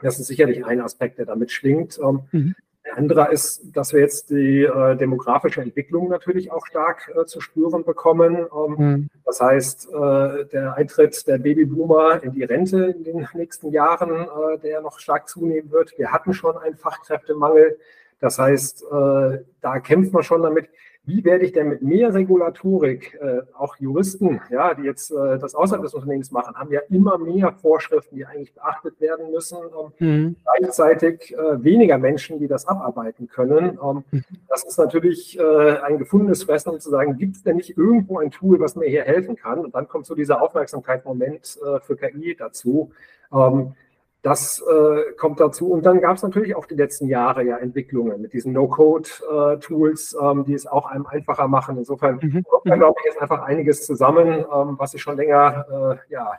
das 0.03 0.21
ist 0.21 0.27
sicherlich 0.27 0.65
ein 0.65 0.81
Aspekt, 0.81 1.19
der 1.19 1.27
damit 1.27 1.51
schwingt. 1.51 1.99
Ähm, 1.99 2.23
mhm. 2.31 2.55
Anderer 2.95 3.31
ist, 3.31 3.77
dass 3.77 3.93
wir 3.93 4.01
jetzt 4.01 4.31
die 4.31 4.63
äh, 4.63 4.97
demografische 4.97 5.61
Entwicklung 5.61 6.09
natürlich 6.09 6.51
auch 6.51 6.67
stark 6.67 7.13
äh, 7.15 7.25
zu 7.27 7.41
spüren 7.41 7.85
bekommen. 7.85 8.37
Ähm, 8.37 8.75
mhm. 8.79 9.09
Das 9.25 9.41
heißt, 9.41 9.89
äh, 9.91 10.47
der 10.47 10.75
Eintritt 10.77 11.27
der 11.27 11.39
Babyboomer 11.39 12.23
in 12.23 12.33
die 12.33 12.45
Rente 12.45 12.87
in 12.97 13.05
den 13.05 13.29
nächsten 13.35 13.71
Jahren, 13.71 14.11
äh, 14.11 14.59
der 14.59 14.81
noch 14.81 14.99
stark 14.99 15.29
zunehmen 15.29 15.71
wird. 15.71 15.97
Wir 15.99 16.11
hatten 16.11 16.33
schon 16.33 16.57
einen 16.57 16.77
Fachkräftemangel. 16.77 17.79
Das 18.19 18.39
heißt, 18.39 18.83
äh, 18.83 19.39
da 19.61 19.81
kämpft 19.81 20.13
man 20.13 20.23
schon 20.23 20.43
damit. 20.43 20.69
Wie 21.11 21.25
werde 21.25 21.45
ich 21.45 21.53
denn 21.53 21.69
mit 21.69 21.83
mehr 21.83 22.15
Regulatorik, 22.15 23.19
äh, 23.21 23.41
auch 23.57 23.77
Juristen, 23.77 24.41
ja, 24.51 24.75
die 24.75 24.83
jetzt 24.83 25.11
äh, 25.11 25.39
das 25.39 25.55
außerhalb 25.55 25.83
des 25.83 25.95
Unternehmens 25.95 26.31
machen, 26.31 26.55
haben 26.55 26.71
ja 26.71 26.81
immer 26.89 27.19
mehr 27.19 27.53
Vorschriften, 27.53 28.15
die 28.15 28.25
eigentlich 28.25 28.55
beachtet 28.55 29.01
werden 29.01 29.31
müssen. 29.33 29.59
Ähm, 29.59 30.07
mhm. 30.07 30.37
Gleichzeitig 30.45 31.35
äh, 31.35 31.65
weniger 31.65 31.99
Menschen, 31.99 32.39
die 32.39 32.47
das 32.47 32.67
abarbeiten 32.69 33.29
können. 33.29 33.79
Ähm, 33.83 34.05
mhm. 34.11 34.25
Das 34.49 34.65
ist 34.65 34.79
natürlich 34.79 35.39
äh, 35.39 35.79
ein 35.83 35.99
gefundenes 35.99 36.45
Fressen, 36.45 36.71
um 36.71 36.81
zu 36.81 36.91
sagen, 36.91 37.17
gibt 37.19 37.37
es 37.37 37.43
denn 37.43 37.57
nicht 37.57 37.77
irgendwo 37.77 38.19
ein 38.19 38.31
Tool, 38.31 38.61
was 38.61 38.77
mir 38.77 38.89
hier 38.89 39.03
helfen 39.03 39.35
kann? 39.37 39.59
Und 39.59 39.75
dann 39.75 39.89
kommt 39.89 40.07
so 40.07 40.15
dieser 40.15 40.41
Aufmerksamkeit-Moment 40.41 41.59
äh, 41.65 41.81
für 41.81 41.97
KI 41.97 42.37
dazu. 42.39 42.93
Ähm, 43.33 43.75
das 44.23 44.63
äh, 44.63 45.13
kommt 45.17 45.41
dazu. 45.41 45.71
Und 45.71 45.87
dann 45.87 46.01
gab 46.01 46.17
es 46.17 46.23
natürlich 46.23 46.55
auch 46.55 46.67
die 46.67 46.75
letzten 46.75 47.09
Jahre 47.09 47.43
ja 47.43 47.57
Entwicklungen 47.57 48.21
mit 48.21 48.33
diesen 48.33 48.53
No-Code-Tools, 48.53 50.15
äh, 50.15 50.25
ähm, 50.25 50.45
die 50.45 50.55
es 50.55 50.67
auch 50.67 50.87
einem 50.87 51.07
einfacher 51.07 51.49
machen. 51.49 51.79
Insofern 51.79 52.19
mhm. 52.23 52.45
kommt 52.45 52.67
da, 52.67 52.77
glaube 52.77 53.01
ich, 53.01 53.07
jetzt 53.07 53.23
einfach 53.23 53.43
einiges 53.43 53.87
zusammen, 53.87 54.29
ähm, 54.29 54.75
was 54.79 54.91
sich 54.91 55.03
schon 55.03 55.17
länger 55.17 55.99
äh, 56.09 56.13
ja, 56.13 56.35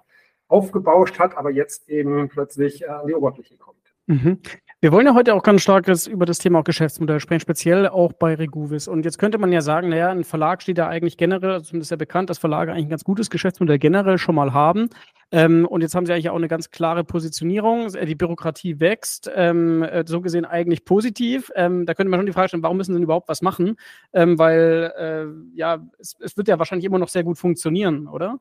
aufgebauscht 0.48 1.18
hat, 1.18 1.38
aber 1.38 1.50
jetzt 1.50 1.90
eben 1.90 2.30
plötzlich 2.30 2.84
äh, 2.84 2.88
an 2.88 3.08
die 3.08 3.16
Oberfläche 3.16 3.58
kommt. 3.58 3.78
Mhm. 4.06 4.40
Wir 4.84 4.92
wollen 4.92 5.06
ja 5.06 5.14
heute 5.14 5.36
auch 5.36 5.44
ganz 5.44 5.62
stark 5.62 5.88
über 6.08 6.26
das 6.26 6.40
Thema 6.40 6.58
auch 6.58 6.64
Geschäftsmodell 6.64 7.20
sprechen, 7.20 7.42
speziell 7.42 7.88
auch 7.88 8.14
bei 8.14 8.34
Reguvis. 8.34 8.88
Und 8.88 9.06
jetzt 9.06 9.20
könnte 9.20 9.38
man 9.38 9.52
ja 9.52 9.62
sagen, 9.62 9.90
naja, 9.90 10.10
ein 10.10 10.24
Verlag 10.24 10.64
steht 10.64 10.80
da 10.80 10.88
eigentlich 10.88 11.18
generell, 11.18 11.52
also 11.52 11.66
zumindest 11.68 11.92
ja 11.92 11.98
bekannt, 11.98 12.32
dass 12.32 12.40
Verlage 12.40 12.72
eigentlich 12.72 12.88
ein 12.88 12.90
ganz 12.90 13.04
gutes 13.04 13.30
Geschäftsmodell 13.30 13.78
generell 13.78 14.18
schon 14.18 14.34
mal 14.34 14.54
haben. 14.54 14.90
Ähm, 15.32 15.68
und 15.68 15.82
jetzt 15.82 15.94
haben 15.94 16.08
sie 16.08 16.14
eigentlich 16.14 16.32
auch 16.32 16.36
eine 16.36 16.48
ganz 16.48 16.72
klare 16.72 17.04
Positionierung. 17.04 17.90
Die 17.90 18.16
Bürokratie 18.16 18.80
wächst, 18.80 19.30
ähm, 19.36 19.84
äh, 19.84 20.04
so 20.08 20.20
gesehen 20.20 20.46
eigentlich 20.46 20.84
positiv. 20.84 21.52
Ähm, 21.54 21.86
da 21.86 21.94
könnte 21.94 22.10
man 22.10 22.20
schon 22.20 22.26
die 22.26 22.34
Frage 22.34 22.48
stellen, 22.48 22.64
warum 22.64 22.78
müssen 22.78 22.94
sie 22.94 22.98
denn 22.98 23.04
überhaupt 23.04 23.30
was 23.30 23.44
machen? 23.44 23.78
Ähm, 24.14 24.40
weil, 24.40 24.92
äh, 24.98 25.58
ja, 25.60 25.86
es, 26.00 26.16
es 26.20 26.38
wird 26.38 26.48
ja 26.48 26.58
wahrscheinlich 26.58 26.86
immer 26.86 26.98
noch 26.98 27.10
sehr 27.10 27.24
gut 27.24 27.38
funktionieren, 27.38 28.08
oder? 28.08 28.40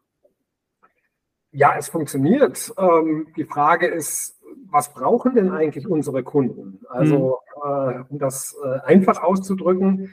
Ja, 1.53 1.75
es 1.77 1.89
funktioniert. 1.89 2.73
Ähm, 2.79 3.27
die 3.37 3.45
Frage 3.45 3.89
ist, 3.89 4.40
was 4.71 4.93
brauchen 4.93 5.35
denn 5.35 5.51
eigentlich 5.51 5.89
unsere 5.89 6.23
Kunden? 6.23 6.81
Also, 6.89 7.39
mhm. 7.57 7.63
äh, 7.63 8.05
um 8.09 8.19
das 8.19 8.57
äh, 8.65 8.81
einfach 8.87 9.23
auszudrücken, 9.23 10.11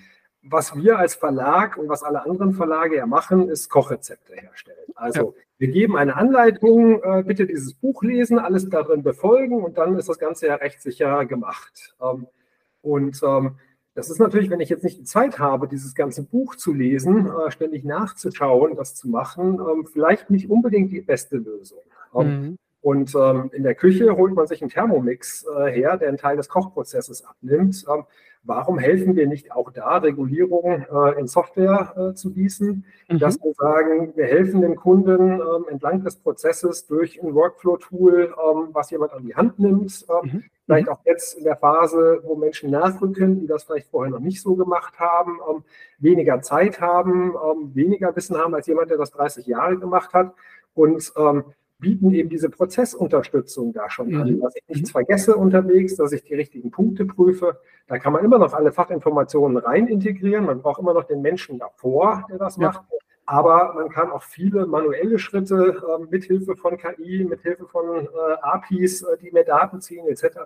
was 0.49 0.75
wir 0.75 0.97
als 0.97 1.15
Verlag 1.15 1.77
und 1.77 1.89
was 1.89 2.03
alle 2.03 2.23
anderen 2.23 2.53
Verlage 2.53 2.97
ja 2.97 3.05
machen, 3.05 3.49
ist 3.49 3.69
Kochrezepte 3.69 4.33
herstellen. 4.33 4.77
Also 4.95 5.19
ja. 5.19 5.43
wir 5.57 5.67
geben 5.69 5.97
eine 5.97 6.15
Anleitung, 6.15 7.01
äh, 7.03 7.23
bitte 7.25 7.45
dieses 7.45 7.73
Buch 7.73 8.03
lesen, 8.03 8.39
alles 8.39 8.69
darin 8.69 9.03
befolgen 9.03 9.63
und 9.63 9.77
dann 9.77 9.97
ist 9.97 10.09
das 10.09 10.19
Ganze 10.19 10.47
ja 10.47 10.55
rechtssicher 10.55 11.25
gemacht. 11.25 11.95
Ähm, 12.01 12.27
und 12.81 13.21
ähm, 13.23 13.57
das 13.93 14.09
ist 14.09 14.19
natürlich, 14.19 14.49
wenn 14.49 14.59
ich 14.59 14.69
jetzt 14.69 14.83
nicht 14.83 14.99
die 14.99 15.03
Zeit 15.03 15.39
habe, 15.39 15.67
dieses 15.67 15.95
ganze 15.95 16.23
Buch 16.23 16.55
zu 16.55 16.73
lesen, 16.73 17.27
äh, 17.27 17.51
ständig 17.51 17.83
nachzuschauen, 17.83 18.75
das 18.75 18.95
zu 18.95 19.09
machen, 19.09 19.59
ähm, 19.59 19.87
vielleicht 19.91 20.29
nicht 20.29 20.49
unbedingt 20.49 20.91
die 20.91 21.01
beste 21.01 21.37
Lösung. 21.37 21.81
Ähm, 22.13 22.27
mhm. 22.27 22.57
Und 22.87 23.13
ähm, 23.15 23.51
in 23.51 23.63
der 23.63 23.75
Küche 23.75 24.15
holt 24.15 24.33
man 24.33 24.47
sich 24.47 24.61
einen 24.61 24.69
Thermomix 24.69 25.45
äh, 25.45 25.69
her, 25.69 25.97
der 25.97 26.07
einen 26.07 26.17
Teil 26.17 26.37
des 26.37 26.47
Kochprozesses 26.47 27.25
abnimmt. 27.25 27.85
Ähm, 27.93 28.05
warum 28.43 28.79
helfen 28.79 29.17
wir 29.17 29.27
nicht 29.27 29.51
auch 29.51 29.71
da, 29.71 29.97
Regulierung 29.97 30.85
äh, 30.89 31.19
in 31.19 31.27
Software 31.27 31.93
äh, 31.97 32.13
zu 32.13 32.31
gießen, 32.31 32.85
mhm. 33.09 33.19
dass 33.19 33.43
wir 33.43 33.51
sagen, 33.55 34.13
wir 34.15 34.23
helfen 34.23 34.61
den 34.61 34.77
Kunden 34.77 35.33
ähm, 35.33 35.65
entlang 35.69 36.01
des 36.01 36.15
Prozesses 36.15 36.87
durch 36.87 37.21
ein 37.21 37.35
Workflow-Tool, 37.35 38.33
ähm, 38.33 38.69
was 38.71 38.89
jemand 38.89 39.11
an 39.11 39.25
die 39.25 39.35
Hand 39.35 39.59
nimmt. 39.59 40.05
Ähm, 40.09 40.31
mhm. 40.31 40.43
Vielleicht 40.63 40.87
auch 40.87 41.01
jetzt 41.03 41.37
in 41.37 41.43
der 41.43 41.57
Phase, 41.57 42.21
wo 42.23 42.37
Menschen 42.37 42.71
nachrücken, 42.71 43.41
die 43.41 43.47
das 43.47 43.65
vielleicht 43.65 43.89
vorher 43.89 44.13
noch 44.13 44.21
nicht 44.21 44.41
so 44.41 44.55
gemacht 44.55 44.97
haben, 44.97 45.39
ähm, 45.51 45.63
weniger 45.99 46.41
Zeit 46.41 46.79
haben, 46.79 47.33
ähm, 47.33 47.75
weniger 47.75 48.15
Wissen 48.15 48.37
haben 48.37 48.55
als 48.55 48.67
jemand, 48.67 48.91
der 48.91 48.97
das 48.97 49.11
30 49.11 49.45
Jahre 49.45 49.77
gemacht 49.77 50.13
hat. 50.13 50.33
Und 50.73 51.11
bieten 51.79 52.11
eben 52.11 52.29
diese 52.29 52.49
Prozessunterstützung 52.49 53.73
da 53.73 53.89
schon 53.89 54.15
an, 54.15 54.31
mhm. 54.31 54.41
dass 54.41 54.55
ich 54.55 54.67
nichts 54.67 54.91
vergesse 54.91 55.35
unterwegs, 55.35 55.95
dass 55.95 56.11
ich 56.11 56.23
die 56.23 56.35
richtigen 56.35 56.71
Punkte 56.71 57.05
prüfe. 57.05 57.59
Da 57.87 57.99
kann 57.99 58.13
man 58.13 58.25
immer 58.25 58.39
noch 58.39 58.53
alle 58.53 58.71
Fachinformationen 58.71 59.57
rein 59.57 59.87
integrieren. 59.87 60.45
Man 60.45 60.61
braucht 60.61 60.79
immer 60.79 60.93
noch 60.93 61.05
den 61.05 61.21
Menschen 61.21 61.59
davor, 61.59 62.25
der 62.29 62.37
das 62.37 62.57
ja. 62.57 62.67
macht. 62.67 62.81
Aber 63.29 63.73
man 63.73 63.89
kann 63.89 64.09
auch 64.09 64.23
viele 64.23 64.65
manuelle 64.65 65.19
Schritte 65.19 65.83
äh, 65.85 66.03
mithilfe 66.09 66.55
von 66.55 66.77
KI, 66.77 67.25
mithilfe 67.25 67.67
von 67.67 68.05
äh, 68.05 68.07
APIs, 68.41 69.01
äh, 69.01 69.17
die 69.17 69.31
mehr 69.31 69.43
Daten 69.43 69.81
ziehen 69.81 70.07
etc. 70.07 70.37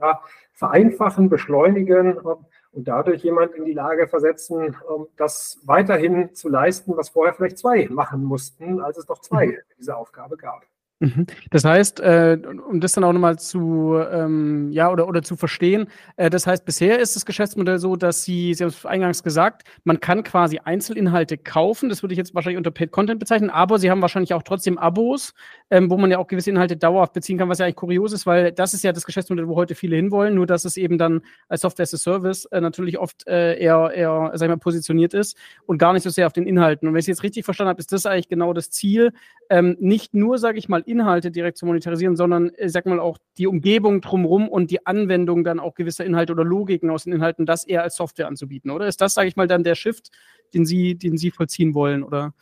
vereinfachen, 0.54 1.30
beschleunigen 1.30 2.18
äh, 2.18 2.36
und 2.72 2.88
dadurch 2.88 3.24
jemand 3.24 3.54
in 3.54 3.66
die 3.66 3.74
Lage 3.74 4.08
versetzen, 4.08 4.74
äh, 4.74 4.74
das 5.16 5.60
weiterhin 5.64 6.34
zu 6.34 6.50
leisten, 6.50 6.98
was 6.98 7.10
vorher 7.10 7.36
vielleicht 7.36 7.60
zwei 7.60 7.88
machen 7.92 8.24
mussten, 8.24 8.82
als 8.82 8.98
es 8.98 9.08
noch 9.08 9.20
zwei 9.20 9.46
mhm. 9.46 9.58
diese 9.78 9.96
Aufgabe 9.96 10.36
gab. 10.36 10.64
Mhm. 11.02 11.26
Das 11.50 11.66
heißt, 11.66 12.00
äh, 12.00 12.38
um 12.70 12.80
das 12.80 12.92
dann 12.92 13.04
auch 13.04 13.12
nochmal 13.12 13.40
zu, 13.40 14.00
ähm, 14.12 14.72
ja, 14.72 14.92
oder, 14.92 15.08
oder 15.08 15.24
zu 15.24 15.36
verstehen, 15.36 15.88
äh, 16.16 16.30
das 16.30 16.46
heißt, 16.46 16.64
bisher 16.64 17.00
ist 17.00 17.16
das 17.16 17.26
Geschäftsmodell 17.26 17.80
so, 17.80 17.96
dass 17.96 18.24
Sie, 18.24 18.54
Sie 18.54 18.64
haben 18.64 18.70
es 18.70 18.86
eingangs 18.86 19.24
gesagt, 19.24 19.64
man 19.84 20.00
kann 20.00 20.24
quasi 20.24 20.60
Einzelinhalte 20.64 21.40
kaufen, 21.40 21.90
das 21.90 22.04
würde 22.04 22.14
ich 22.14 22.20
jetzt 22.20 22.36
wahrscheinlich 22.36 22.58
unter 22.58 22.70
Paid 22.70 22.92
Content 22.92 23.20
bezeichnen, 23.20 23.50
aber 23.50 23.80
Sie 23.80 23.90
haben 23.90 24.00
wahrscheinlich 24.04 24.36
auch 24.36 24.44
trotzdem 24.44 24.78
Abos, 24.78 25.34
ähm, 25.72 25.90
wo 25.90 25.98
man 25.98 26.12
ja 26.12 26.20
auch 26.20 26.28
gewisse 26.28 26.52
Inhalte 26.52 26.78
dauerhaft 26.78 27.14
beziehen 27.14 27.40
kann, 27.40 27.50
was 27.50 27.58
ja 27.58 27.66
eigentlich 27.66 27.78
kurios 27.78 28.14
ist, 28.14 28.28
weil 28.28 28.52
das 28.52 28.76
ist 28.76 28.84
ja 28.84 28.94
das 28.94 29.04
Geschäftsmodell, 29.06 29.48
wo 29.48 29.56
heute 29.56 29.74
viele 29.74 29.96
hinwollen, 29.96 30.36
nur 30.36 30.46
dass 30.46 30.66
es 30.66 30.78
eben 30.78 31.00
dann 31.00 31.22
als 31.48 31.62
Software 31.62 31.84
as 31.84 31.96
a 31.96 31.98
Service 31.98 32.46
äh, 32.46 32.62
natürlich 32.62 33.00
oft 33.00 33.28
äh, 33.28 33.58
eher, 33.58 33.92
eher, 33.96 34.32
sag 34.36 34.46
ich 34.46 34.50
mal, 34.50 34.58
positioniert 34.58 35.16
ist 35.16 35.36
und 35.66 35.80
gar 35.80 35.94
nicht 35.94 36.04
so 36.04 36.12
sehr 36.12 36.28
auf 36.28 36.34
den 36.34 36.46
Inhalten. 36.46 36.88
Und 36.88 36.94
wenn 36.94 37.00
ich 37.00 37.06
es 37.06 37.08
jetzt 37.08 37.24
richtig 37.24 37.44
verstanden 37.44 37.70
habe, 37.70 37.80
ist 37.80 37.92
das 37.92 38.06
eigentlich 38.06 38.30
genau 38.30 38.54
das 38.54 38.70
Ziel, 38.70 39.14
ähm, 39.50 39.76
nicht 39.80 40.14
nur, 40.14 40.38
sage 40.38 40.60
ich 40.60 40.70
mal, 40.70 40.84
Inhalte 40.92 41.32
direkt 41.32 41.58
zu 41.58 41.66
monetarisieren, 41.66 42.16
sondern, 42.16 42.52
ich 42.58 42.72
sag 42.72 42.86
mal, 42.86 43.00
auch 43.00 43.18
die 43.38 43.48
Umgebung 43.48 44.02
drumherum 44.02 44.48
und 44.50 44.72
die 44.72 44.86
Anwendung 44.86 45.44
dann 45.44 45.60
auch 45.60 45.74
gewisser 45.74 46.06
Inhalte 46.06 46.34
oder 46.34 46.44
Logiken 46.44 46.90
aus 46.90 47.06
den 47.06 47.14
Inhalten, 47.14 47.46
das 47.46 47.66
eher 47.66 47.84
als 47.84 47.96
Software 47.96 48.28
anzubieten, 48.28 48.72
oder? 48.72 48.88
Ist 48.88 49.02
das, 49.02 49.14
sage 49.14 49.28
ich 49.28 49.36
mal, 49.36 49.48
dann 49.48 49.64
der 49.64 49.76
Shift, 49.76 50.12
den 50.54 50.66
Sie, 50.66 50.96
den 50.96 51.18
Sie 51.18 51.32
vollziehen 51.32 51.74
wollen, 51.74 52.04
oder? 52.04 52.34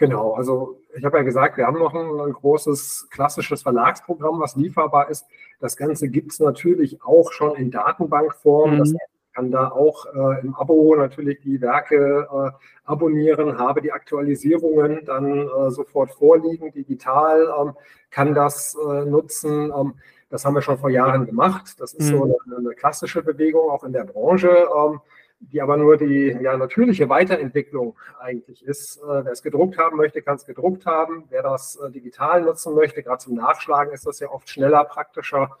Genau, 0.00 0.32
also 0.32 0.80
ich 0.96 1.04
habe 1.04 1.18
ja 1.18 1.22
gesagt, 1.22 1.58
wir 1.58 1.66
haben 1.66 1.78
noch 1.78 1.94
ein, 1.94 2.20
ein, 2.20 2.32
großes 2.32 3.08
klassisches 3.10 3.62
Verlagsprogramm, 3.62 4.40
was 4.40 4.56
lieferbar 4.56 5.10
ist. 5.10 5.26
Das 5.60 5.76
Ganze 5.76 6.08
gibt 6.08 6.32
es 6.32 6.40
natürlich 6.40 7.02
auch 7.02 7.30
schon 7.32 7.54
in 7.56 7.70
Datenbankform. 7.70 8.74
Mhm. 8.74 8.78
Das 8.78 8.94
kann 9.34 9.50
da 9.50 9.68
auch 9.68 10.06
äh, 10.06 10.40
im 10.40 10.54
Abo 10.54 10.94
natürlich 10.96 11.40
die 11.40 11.60
Werke 11.60 12.28
äh, 12.30 12.50
abonnieren, 12.84 13.58
habe 13.58 13.80
die 13.80 13.92
Aktualisierungen 13.92 15.04
dann 15.04 15.48
äh, 15.48 15.70
sofort 15.70 16.10
vorliegen, 16.10 16.72
digital, 16.72 17.48
ähm, 17.60 17.74
kann 18.10 18.34
das 18.34 18.76
äh, 18.76 19.04
nutzen. 19.04 19.72
Ähm, 19.76 19.94
das 20.30 20.44
haben 20.44 20.54
wir 20.54 20.62
schon 20.62 20.78
vor 20.78 20.90
Jahren 20.90 21.26
gemacht. 21.26 21.80
Das 21.80 21.92
ist 21.92 22.10
mhm. 22.10 22.16
so 22.16 22.24
eine, 22.24 22.56
eine, 22.56 22.74
klassische 22.74 23.22
Bewegung 23.22 23.70
auch 23.70 23.84
in 23.84 23.92
der 23.92 24.04
Branche, 24.04 24.48
ähm, 24.48 25.00
die 25.40 25.60
aber 25.60 25.76
nur 25.76 25.96
die 25.96 26.36
ja, 26.40 26.56
natürliche 26.56 27.08
Weiterentwicklung 27.08 27.96
eigentlich 28.20 28.64
ist. 28.64 28.98
Äh, 28.98 29.24
wer 29.24 29.32
es 29.32 29.42
gedruckt 29.42 29.78
haben 29.78 29.96
möchte, 29.96 30.22
kann 30.22 30.36
es 30.36 30.44
gedruckt 30.44 30.86
haben. 30.86 31.24
Wer 31.30 31.42
das 31.42 31.76
äh, 31.76 31.90
digital 31.90 32.42
nutzen 32.42 32.74
möchte, 32.74 33.02
gerade 33.02 33.18
zum 33.18 33.34
Nachschlagen, 33.34 33.92
ist 33.92 34.06
das 34.06 34.20
ja 34.20 34.28
oft 34.28 34.48
schneller, 34.48 34.84
praktischer 34.84 35.56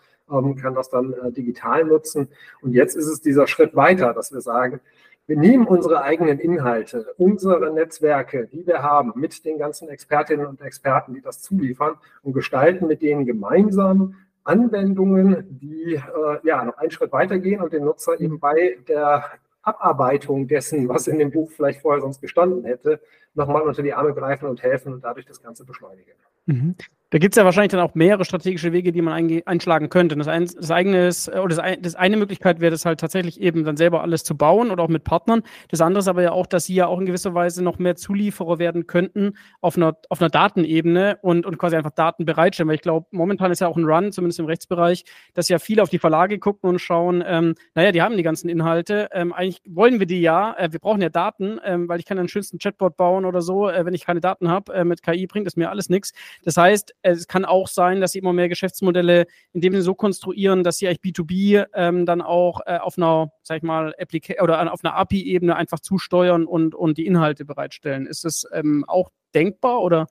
kann 0.56 0.74
das 0.74 0.88
dann 0.90 1.12
äh, 1.12 1.32
digital 1.32 1.84
nutzen. 1.84 2.28
Und 2.62 2.72
jetzt 2.72 2.96
ist 2.96 3.06
es 3.06 3.20
dieser 3.20 3.46
Schritt 3.46 3.74
weiter, 3.76 4.14
dass 4.14 4.32
wir 4.32 4.40
sagen, 4.40 4.80
wir 5.26 5.36
nehmen 5.36 5.66
unsere 5.66 6.02
eigenen 6.02 6.40
Inhalte, 6.40 7.14
unsere 7.16 7.72
Netzwerke, 7.72 8.48
die 8.48 8.66
wir 8.66 8.82
haben, 8.82 9.12
mit 9.14 9.44
den 9.44 9.58
ganzen 9.58 9.88
Expertinnen 9.88 10.46
und 10.46 10.60
Experten, 10.60 11.14
die 11.14 11.20
das 11.20 11.40
zuliefern, 11.40 11.94
und 12.22 12.32
gestalten 12.32 12.88
mit 12.88 13.00
denen 13.00 13.26
gemeinsam 13.26 14.16
Anwendungen, 14.42 15.46
die 15.60 15.94
äh, 15.94 16.00
ja 16.42 16.64
noch 16.64 16.78
einen 16.78 16.90
Schritt 16.90 17.12
weitergehen 17.12 17.60
und 17.60 17.72
den 17.72 17.84
Nutzer 17.84 18.20
eben 18.20 18.40
bei 18.40 18.78
der 18.88 19.24
Abarbeitung 19.62 20.48
dessen, 20.48 20.88
was 20.88 21.06
in 21.06 21.18
dem 21.18 21.30
Buch 21.30 21.50
vielleicht 21.50 21.82
vorher 21.82 22.00
sonst 22.00 22.20
gestanden 22.20 22.64
hätte, 22.64 23.00
nochmal 23.34 23.62
unter 23.62 23.82
die 23.82 23.92
Arme 23.92 24.14
greifen 24.14 24.48
und 24.48 24.62
helfen 24.62 24.92
und 24.92 25.04
dadurch 25.04 25.26
das 25.26 25.42
Ganze 25.42 25.64
beschleunigen. 25.64 26.14
Mhm. 26.46 26.76
Da 27.12 27.18
gibt 27.18 27.34
es 27.34 27.38
ja 27.38 27.44
wahrscheinlich 27.44 27.72
dann 27.72 27.80
auch 27.80 27.96
mehrere 27.96 28.24
strategische 28.24 28.72
Wege, 28.72 28.92
die 28.92 29.02
man 29.02 29.42
einschlagen 29.44 29.88
könnte. 29.88 30.16
Das, 30.16 30.28
ein, 30.28 30.46
das 30.46 30.70
eigene 30.70 31.08
ist, 31.08 31.28
oder 31.28 31.56
das, 31.56 31.60
das 31.80 31.94
eine 31.96 32.16
Möglichkeit 32.16 32.60
wäre 32.60 32.70
das 32.70 32.84
halt 32.84 33.00
tatsächlich 33.00 33.40
eben 33.40 33.64
dann 33.64 33.76
selber 33.76 34.02
alles 34.02 34.22
zu 34.22 34.36
bauen 34.36 34.70
oder 34.70 34.84
auch 34.84 34.88
mit 34.88 35.02
Partnern. 35.02 35.42
Das 35.68 35.80
andere 35.80 35.98
ist 35.98 36.08
aber 36.08 36.22
ja 36.22 36.30
auch, 36.30 36.46
dass 36.46 36.66
sie 36.66 36.74
ja 36.74 36.86
auch 36.86 37.00
in 37.00 37.06
gewisser 37.06 37.34
Weise 37.34 37.64
noch 37.64 37.80
mehr 37.80 37.96
Zulieferer 37.96 38.60
werden 38.60 38.86
könnten 38.86 39.32
auf 39.60 39.76
einer, 39.76 39.96
auf 40.08 40.20
einer 40.20 40.30
Datenebene 40.30 41.18
und, 41.20 41.46
und 41.46 41.58
quasi 41.58 41.74
einfach 41.74 41.90
Daten 41.90 42.24
bereitstellen. 42.24 42.68
Weil 42.68 42.76
ich 42.76 42.82
glaube, 42.82 43.08
momentan 43.10 43.50
ist 43.50 43.60
ja 43.60 43.66
auch 43.66 43.76
ein 43.76 43.84
Run, 43.84 44.12
zumindest 44.12 44.38
im 44.38 44.46
Rechtsbereich, 44.46 45.04
dass 45.34 45.48
ja 45.48 45.58
viele 45.58 45.82
auf 45.82 45.90
die 45.90 45.98
Verlage 45.98 46.38
gucken 46.38 46.70
und 46.70 46.78
schauen, 46.78 47.24
ähm, 47.26 47.56
naja, 47.74 47.90
die 47.90 48.02
haben 48.02 48.16
die 48.16 48.22
ganzen 48.22 48.48
Inhalte. 48.48 49.08
Ähm, 49.12 49.32
eigentlich 49.32 49.62
wollen 49.66 49.98
wir 49.98 50.06
die 50.06 50.20
ja, 50.20 50.54
äh, 50.56 50.70
wir 50.70 50.78
brauchen 50.78 51.02
ja 51.02 51.08
Daten, 51.08 51.58
ähm, 51.64 51.88
weil 51.88 51.98
ich 51.98 52.06
kann 52.06 52.18
den 52.18 52.28
schönsten 52.28 52.58
Chatbot 52.58 52.96
bauen 52.96 53.24
oder 53.24 53.42
so. 53.42 53.68
Äh, 53.68 53.84
wenn 53.84 53.94
ich 53.94 54.06
keine 54.06 54.20
Daten 54.20 54.48
habe, 54.48 54.72
äh, 54.74 54.84
mit 54.84 55.02
KI 55.02 55.26
bringt 55.26 55.48
es 55.48 55.56
mir 55.56 55.70
alles 55.70 55.88
nichts. 55.88 56.12
Das 56.44 56.56
heißt, 56.56 56.94
es 57.02 57.26
kann 57.26 57.44
auch 57.44 57.68
sein, 57.68 58.00
dass 58.00 58.12
sie 58.12 58.18
immer 58.18 58.32
mehr 58.32 58.48
Geschäftsmodelle 58.48 59.26
in 59.52 59.60
dem 59.60 59.72
Sinne 59.72 59.82
so 59.82 59.94
konstruieren, 59.94 60.64
dass 60.64 60.78
sie 60.78 60.88
eigentlich 60.88 61.14
B2B 61.14 61.66
ähm, 61.74 62.06
dann 62.06 62.22
auch 62.22 62.60
äh, 62.66 62.78
auf 62.78 62.96
einer, 62.96 63.32
sag 63.42 63.58
ich 63.58 63.62
mal, 63.62 63.94
Applica 63.98 64.42
oder 64.42 64.72
auf 64.72 64.84
einer 64.84 64.96
API-Ebene 64.96 65.56
einfach 65.56 65.80
zusteuern 65.80 66.46
und, 66.46 66.74
und 66.74 66.98
die 66.98 67.06
Inhalte 67.06 67.44
bereitstellen. 67.44 68.06
Ist 68.06 68.24
das 68.24 68.46
ähm, 68.52 68.84
auch 68.86 69.10
denkbar 69.34 69.82
oder? 69.82 70.06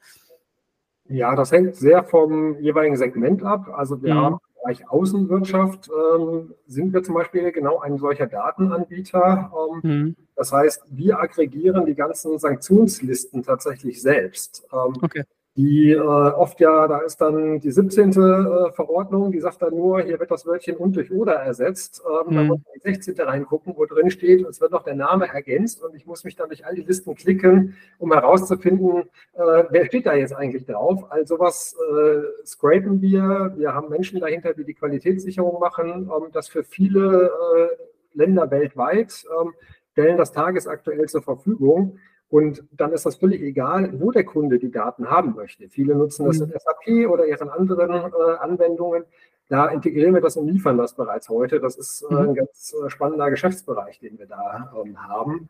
Ja, 1.05 1.35
das 1.35 1.51
hängt 1.51 1.75
sehr 1.75 2.03
vom 2.03 2.59
jeweiligen 2.59 2.95
Segment 2.95 3.43
ab. 3.43 3.67
Also 3.75 4.01
wir 4.03 4.13
mhm. 4.13 4.19
haben 4.19 4.33
im 4.33 4.61
Bereich 4.61 4.89
Außenwirtschaft 4.89 5.89
ähm, 5.89 6.53
sind 6.67 6.93
wir 6.93 7.01
zum 7.01 7.15
Beispiel 7.15 7.51
genau 7.51 7.79
ein 7.79 7.97
solcher 7.97 8.27
Datenanbieter. 8.27 9.51
Ähm, 9.83 9.89
mhm. 9.89 10.15
Das 10.35 10.53
heißt, 10.53 10.83
wir 10.91 11.19
aggregieren 11.19 11.87
die 11.87 11.95
ganzen 11.95 12.37
Sanktionslisten 12.37 13.41
tatsächlich 13.41 14.01
selbst. 14.01 14.67
Ähm, 14.71 14.93
okay 15.01 15.23
die 15.59 15.91
äh, 15.91 15.99
oft 15.99 16.61
ja, 16.61 16.87
da 16.87 16.99
ist 16.99 17.19
dann 17.19 17.59
die 17.59 17.69
17. 17.69 18.11
Äh, 18.11 18.71
Verordnung, 18.71 19.33
die 19.33 19.41
sagt 19.41 19.61
dann 19.61 19.75
nur, 19.75 20.01
hier 20.01 20.17
wird 20.17 20.31
das 20.31 20.45
Wörtchen 20.45 20.77
und 20.77 20.95
durch 20.95 21.11
oder 21.11 21.33
ersetzt. 21.33 22.01
Ähm, 22.07 22.31
mhm. 22.31 22.35
Da 22.37 22.43
muss 22.43 22.59
man 22.59 22.73
die 22.75 22.79
16. 22.79 23.19
reingucken, 23.19 23.73
wo 23.75 23.85
drin 23.85 24.09
steht, 24.09 24.47
es 24.47 24.61
wird 24.61 24.71
noch 24.71 24.83
der 24.83 24.95
Name 24.95 25.27
ergänzt 25.27 25.83
und 25.83 25.93
ich 25.95 26.05
muss 26.05 26.23
mich 26.23 26.37
dann 26.37 26.47
durch 26.47 26.65
all 26.65 26.75
die 26.75 26.83
Listen 26.83 27.13
klicken, 27.13 27.75
um 27.97 28.13
herauszufinden, 28.13 29.09
äh, 29.33 29.63
wer 29.69 29.85
steht 29.85 30.05
da 30.05 30.13
jetzt 30.13 30.33
eigentlich 30.33 30.65
drauf. 30.65 31.11
Also 31.11 31.35
sowas 31.35 31.75
äh, 31.75 32.45
scrapen 32.45 33.01
wir. 33.01 33.53
Wir 33.57 33.73
haben 33.73 33.89
Menschen 33.89 34.21
dahinter, 34.21 34.53
die 34.53 34.63
die 34.63 34.75
Qualitätssicherung 34.75 35.59
machen, 35.59 36.09
ähm, 36.09 36.29
das 36.31 36.47
für 36.47 36.63
viele 36.63 37.31
äh, 37.31 38.17
Länder 38.17 38.49
weltweit 38.49 39.25
ähm, 39.41 39.51
stellen 39.91 40.15
das 40.15 40.31
tagesaktuell 40.31 41.09
zur 41.09 41.21
Verfügung. 41.21 41.99
Und 42.29 42.63
dann 42.71 42.91
ist 42.93 43.05
das 43.05 43.15
völlig 43.15 43.41
egal, 43.41 43.99
wo 43.99 44.11
der 44.11 44.23
Kunde 44.23 44.59
die 44.59 44.71
Daten 44.71 45.09
haben 45.09 45.33
möchte. 45.35 45.67
Viele 45.69 45.95
nutzen 45.95 46.25
das 46.25 46.39
in 46.39 46.49
mhm. 46.49 46.53
SAP 46.53 47.09
oder 47.09 47.25
ihren 47.25 47.49
anderen 47.49 47.89
äh, 47.89 48.37
Anwendungen. 48.39 49.03
Da 49.49 49.67
integrieren 49.67 50.13
wir 50.13 50.21
das 50.21 50.37
und 50.37 50.47
liefern 50.47 50.77
das 50.77 50.93
bereits 50.93 51.27
heute. 51.29 51.59
Das 51.59 51.75
ist 51.75 52.03
äh, 52.03 52.13
ein 52.13 52.29
mhm. 52.29 52.35
ganz 52.35 52.73
äh, 52.73 52.89
spannender 52.89 53.31
Geschäftsbereich, 53.31 53.99
den 53.99 54.19
wir 54.19 54.27
da 54.27 54.71
ähm, 54.85 55.07
haben. 55.07 55.49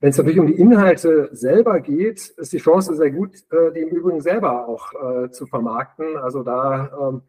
Wenn 0.00 0.10
es 0.10 0.16
natürlich 0.16 0.38
um 0.38 0.46
die 0.46 0.58
Inhalte 0.58 1.28
selber 1.32 1.80
geht, 1.80 2.28
ist 2.28 2.52
die 2.52 2.58
Chance 2.58 2.94
sehr 2.94 3.10
gut, 3.10 3.34
äh, 3.50 3.72
die 3.72 3.80
im 3.80 3.88
Übrigen 3.88 4.22
selber 4.22 4.66
auch 4.66 4.92
äh, 4.94 5.30
zu 5.30 5.44
vermarkten. 5.44 6.16
Also 6.16 6.42
da 6.42 7.10
ähm, 7.10 7.22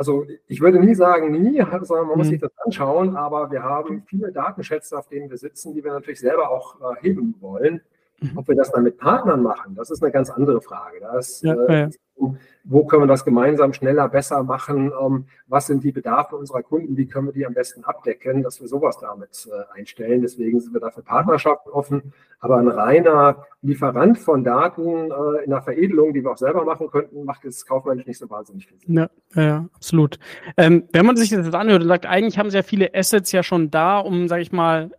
also 0.00 0.24
ich 0.46 0.62
würde 0.62 0.80
nie 0.80 0.94
sagen 0.94 1.30
nie, 1.30 1.62
sondern 1.82 2.08
man 2.08 2.16
muss 2.16 2.28
mhm. 2.28 2.30
sich 2.30 2.40
das 2.40 2.52
anschauen, 2.64 3.16
aber 3.16 3.50
wir 3.50 3.62
haben 3.62 4.02
viele 4.06 4.32
Datenschätze, 4.32 4.96
auf 4.96 5.08
denen 5.08 5.28
wir 5.28 5.36
sitzen, 5.36 5.74
die 5.74 5.84
wir 5.84 5.92
natürlich 5.92 6.20
selber 6.20 6.50
auch 6.50 6.76
äh, 6.80 7.02
heben 7.02 7.34
wollen. 7.40 7.82
Mhm. 8.18 8.38
Ob 8.38 8.48
wir 8.48 8.56
das 8.56 8.72
dann 8.72 8.84
mit 8.84 8.96
Partnern 8.96 9.42
machen, 9.42 9.74
das 9.74 9.90
ist 9.90 10.02
eine 10.02 10.10
ganz 10.10 10.30
andere 10.30 10.62
Frage. 10.62 11.00
Das, 11.00 11.42
ja, 11.42 11.52
äh, 11.52 11.80
ja 11.80 11.88
wo 12.64 12.84
können 12.84 13.02
wir 13.02 13.06
das 13.06 13.24
gemeinsam 13.24 13.72
schneller, 13.72 14.08
besser 14.08 14.42
machen, 14.42 14.92
ähm, 15.00 15.24
was 15.48 15.66
sind 15.66 15.82
die 15.82 15.92
Bedarfe 15.92 16.36
unserer 16.36 16.62
Kunden, 16.62 16.96
wie 16.96 17.06
können 17.06 17.26
wir 17.26 17.32
die 17.32 17.46
am 17.46 17.54
besten 17.54 17.84
abdecken, 17.84 18.42
dass 18.42 18.60
wir 18.60 18.68
sowas 18.68 18.98
damit 19.00 19.48
äh, 19.50 19.78
einstellen. 19.78 20.22
Deswegen 20.22 20.60
sind 20.60 20.72
wir 20.72 20.80
dafür 20.80 21.02
Partnerschaften 21.02 21.70
offen. 21.70 22.12
Aber 22.38 22.56
ein 22.56 22.68
reiner 22.68 23.46
Lieferant 23.62 24.18
von 24.18 24.44
Daten 24.44 25.10
äh, 25.10 25.44
in 25.44 25.50
der 25.50 25.62
Veredelung, 25.62 26.14
die 26.14 26.22
wir 26.22 26.30
auch 26.30 26.38
selber 26.38 26.64
machen 26.64 26.90
könnten, 26.90 27.24
macht 27.24 27.44
jetzt 27.44 27.66
kaufmännisch 27.68 28.06
nicht 28.06 28.18
so 28.18 28.30
wahnsinnig 28.30 28.66
viel 28.66 28.78
Sinn. 28.78 28.94
Ja, 28.94 29.10
ja 29.34 29.66
absolut. 29.74 30.18
Ähm, 30.56 30.84
wenn 30.92 31.06
man 31.06 31.16
sich 31.16 31.30
das 31.30 31.52
anhört 31.52 31.82
und 31.82 31.88
sagt, 31.88 32.06
eigentlich 32.06 32.38
haben 32.38 32.50
sie 32.50 32.56
ja 32.56 32.62
viele 32.62 32.94
Assets 32.94 33.32
ja 33.32 33.42
schon 33.42 33.70
da, 33.70 33.98
um, 33.98 34.28
sage 34.28 34.42
ich 34.42 34.52
mal, 34.52 34.90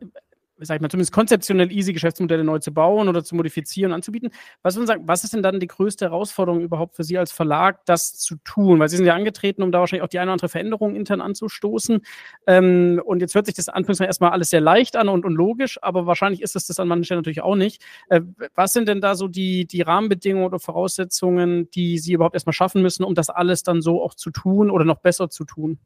sag 0.62 0.76
ich 0.76 0.82
mal, 0.82 0.90
zumindest 0.90 1.12
konzeptionell 1.14 1.72
easy 1.72 1.94
Geschäftsmodelle 1.94 2.44
neu 2.44 2.60
zu 2.60 2.74
bauen 2.74 3.10
oder 3.10 3.24
zu 3.24 3.36
modifizieren, 3.36 3.94
anzubieten. 3.94 4.30
Was, 4.62 4.76
sagen, 4.76 5.04
was 5.08 5.24
ist 5.24 5.34
denn 5.34 5.44
dann 5.44 5.60
die 5.60 5.68
größte 5.68 6.06
Herausforderung 6.06 6.62
überhaupt 6.62 6.96
für 6.96 7.04
Sie 7.04 7.18
als 7.18 7.32
Verlag, 7.32 7.86
das 7.86 8.14
zu 8.14 8.36
tun? 8.44 8.80
Weil 8.80 8.90
Sie 8.90 8.98
sind 8.98 9.06
ja 9.06 9.16
angetreten, 9.16 9.64
um 9.64 9.72
da 9.72 9.80
wahrscheinlich 9.80 10.04
auch 10.04 10.10
die 10.10 10.20
eine 10.20 10.30
oder 10.30 10.34
andere 10.34 10.50
Veränderung 10.50 10.96
intern 10.96 11.22
anzustoßen. 11.22 12.02
Ähm, 12.48 13.02
und 13.04 13.22
jetzt 13.22 13.36
hört 13.36 13.46
sich 13.46 13.56
das 13.56 13.70
Anführungszeichen 13.70 14.10
erstmal 14.10 14.32
alles 14.32 14.50
sehr 14.50 14.62
leicht 14.62 14.96
an 14.96 15.10
und, 15.10 15.26
und 15.26 15.34
logisch, 15.34 15.78
aber 15.82 16.06
wahrscheinlich 16.06 16.42
ist 16.42 16.56
es 16.56 16.68
das 16.68 16.80
an 16.80 16.88
manchen 16.88 17.06
Stellen 17.06 17.20
natürlich 17.20 17.42
auch 17.42 17.56
nicht. 17.56 17.84
Äh, 18.10 18.22
was 18.56 18.74
sind 18.74 18.88
denn 18.88 19.02
da 19.02 19.16
so 19.16 19.28
die, 19.28 19.66
die 19.66 19.82
Rahmenbedingungen 19.82 20.46
oder 20.46 20.60
Voraussetzungen, 20.60 21.70
die 21.72 21.98
Sie 21.98 22.14
überhaupt 22.14 22.36
erstmal 22.36 22.54
schaffen 22.54 22.82
müssen, 22.82 23.04
um 23.04 23.16
das 23.16 23.30
alles 23.30 23.64
dann 23.64 23.82
so 23.82 24.02
auch 24.02 24.16
zu 24.16 24.32
tun 24.32 24.70
oder 24.70 24.86
noch 24.86 25.00
besser 25.00 25.30
zu 25.30 25.46
tun? 25.46 25.80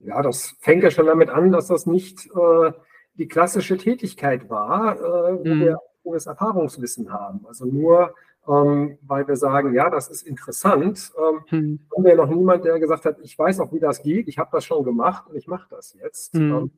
Ja, 0.00 0.20
das 0.20 0.54
fängt 0.60 0.82
ja 0.82 0.90
schon 0.90 1.06
damit 1.06 1.30
an, 1.30 1.50
dass 1.50 1.68
das 1.68 1.86
nicht 1.86 2.26
äh, 2.26 2.72
die 3.14 3.28
klassische 3.28 3.76
Tätigkeit 3.76 4.48
war, 4.50 4.96
äh, 4.96 5.38
wo 5.38 5.54
mhm. 5.54 5.60
wir 5.60 5.78
hohes 6.04 6.26
Erfahrungswissen 6.26 7.12
haben. 7.12 7.46
Also 7.46 7.64
nur 7.64 8.14
ähm, 8.46 8.98
weil 9.02 9.26
wir 9.26 9.36
sagen, 9.36 9.74
ja, 9.74 9.88
das 9.88 10.08
ist 10.08 10.22
interessant, 10.22 11.12
ähm, 11.18 11.44
mhm. 11.50 11.80
haben 11.94 12.04
wir 12.04 12.16
noch 12.16 12.28
niemand, 12.28 12.64
der 12.64 12.78
gesagt 12.78 13.04
hat, 13.04 13.16
ich 13.22 13.38
weiß 13.38 13.60
auch, 13.60 13.72
wie 13.72 13.80
das 13.80 14.02
geht, 14.02 14.28
ich 14.28 14.38
habe 14.38 14.50
das 14.52 14.64
schon 14.64 14.84
gemacht 14.84 15.26
und 15.28 15.36
ich 15.36 15.46
mache 15.46 15.66
das 15.70 15.96
jetzt. 16.02 16.34
Mhm. 16.34 16.52
Ähm, 16.52 16.70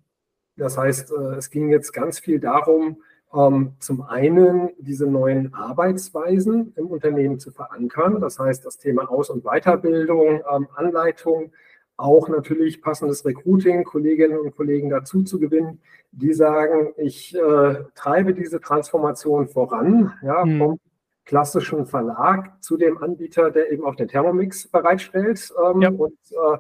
das 0.57 0.79
heißt, 0.79 1.11
äh, 1.11 1.35
es 1.37 1.51
ging 1.51 1.68
jetzt 1.70 1.92
ganz 1.92 2.18
viel 2.18 2.38
darum, 2.38 3.03
ähm, 3.35 3.72
zum 3.81 4.03
einen 4.03 4.70
diese 4.79 5.07
neuen 5.07 5.53
Arbeitsweisen 5.55 6.72
im 6.77 6.87
Unternehmen 6.87 7.38
zu 7.40 7.51
verankern. 7.51 8.20
Das 8.20 8.38
heißt, 8.38 8.64
das 8.64 8.79
Thema 8.79 9.11
Aus- 9.11 9.31
und 9.31 9.44
Weiterbildung, 9.44 10.42
ähm, 10.51 10.68
Anleitung, 10.75 11.53
auch 11.96 12.28
natürlich 12.28 12.82
passendes 12.82 13.24
Recruiting, 13.24 13.85
Kolleginnen 13.85 14.38
und 14.38 14.56
Kollegen 14.56 14.90
dazu 14.90 15.22
zu 15.22 15.38
gewinnen, 15.38 15.80
die 16.12 16.32
sagen, 16.32 16.92
ich 16.96 17.35
äh, 17.35 17.85
treibe 17.94 18.35
diese 18.35 18.61
Transformation 18.61 19.48
voran, 19.48 20.12
ja, 20.22 20.44
mhm. 20.44 20.59
vom 20.59 20.80
klassischen 21.24 21.87
Verlag 21.87 22.62
zu 22.62 22.76
dem 22.76 23.02
Anbieter, 23.02 23.50
der 23.50 23.72
eben 23.72 23.85
auch 23.85 23.96
den 23.96 24.09
Thermomix 24.09 24.68
bereitstellt. 24.68 25.52
Ähm, 25.62 25.82
ja. 25.82 25.90
Und 25.90 26.12
äh, 26.30 26.59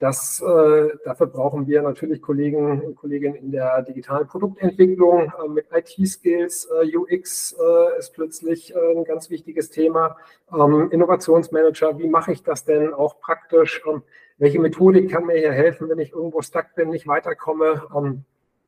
das, 0.00 0.40
äh, 0.40 0.88
dafür 1.04 1.28
brauchen 1.28 1.66
wir 1.68 1.80
natürlich 1.80 2.20
Kollegen 2.20 2.82
und 2.82 2.96
Kolleginnen 2.96 3.36
in 3.36 3.52
der 3.52 3.80
digitalen 3.82 4.26
Produktentwicklung 4.26 5.32
äh, 5.32 5.48
mit 5.48 5.66
IT-Skills. 5.72 6.68
Äh, 6.82 6.96
UX 6.96 7.52
äh, 7.52 7.98
ist 7.98 8.12
plötzlich 8.12 8.74
äh, 8.74 8.96
ein 8.96 9.04
ganz 9.04 9.30
wichtiges 9.30 9.70
Thema. 9.70 10.16
Ähm, 10.52 10.90
Innovationsmanager, 10.90 11.96
wie 11.98 12.08
mache 12.08 12.32
ich 12.32 12.42
das 12.42 12.64
denn 12.64 12.92
auch 12.92 13.20
praktisch? 13.20 13.82
Ähm, 13.88 14.02
welche 14.38 14.60
Methodik 14.60 15.10
kann 15.10 15.26
mir 15.26 15.36
hier 15.36 15.52
helfen, 15.52 15.88
wenn 15.88 15.98
ich 15.98 16.12
irgendwo 16.12 16.42
stuck 16.42 16.74
bin, 16.74 16.90
nicht 16.90 17.06
weiterkomme? 17.06 17.82
Ähm, 17.96 18.24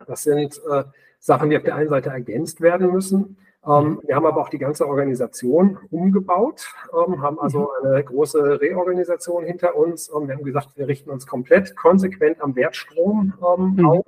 das 0.07 0.23
sind 0.23 0.61
äh, 0.71 0.85
Sachen, 1.19 1.51
die 1.51 1.57
auf 1.57 1.65
der 1.65 1.77
einen 1.77 1.89
Seite 1.89 2.11
ergänzt 2.11 2.61
werden 2.61 2.93
müssen. 2.93 3.37
Ähm, 3.67 4.01
wir 4.05 4.15
haben 4.15 4.27
aber 4.27 4.41
auch 4.41 4.49
die 4.49 4.59
ganze 4.59 4.87
Organisation 4.87 5.79
umgebaut, 5.91 6.73
ähm, 6.93 7.21
haben 7.21 7.41
also 7.41 7.71
mhm. 7.83 7.89
eine 7.89 8.05
große 8.05 8.61
Reorganisation 8.61 9.45
hinter 9.45 9.75
uns. 9.75 10.09
wir 10.09 10.35
haben 10.35 10.45
gesagt, 10.45 10.77
wir 10.77 10.87
richten 10.87 11.11
uns 11.11 11.27
komplett 11.27 11.77
konsequent 11.77 12.41
am 12.41 12.55
Wertstrom 12.55 13.35
mhm. 13.41 13.87
auf. 13.87 14.07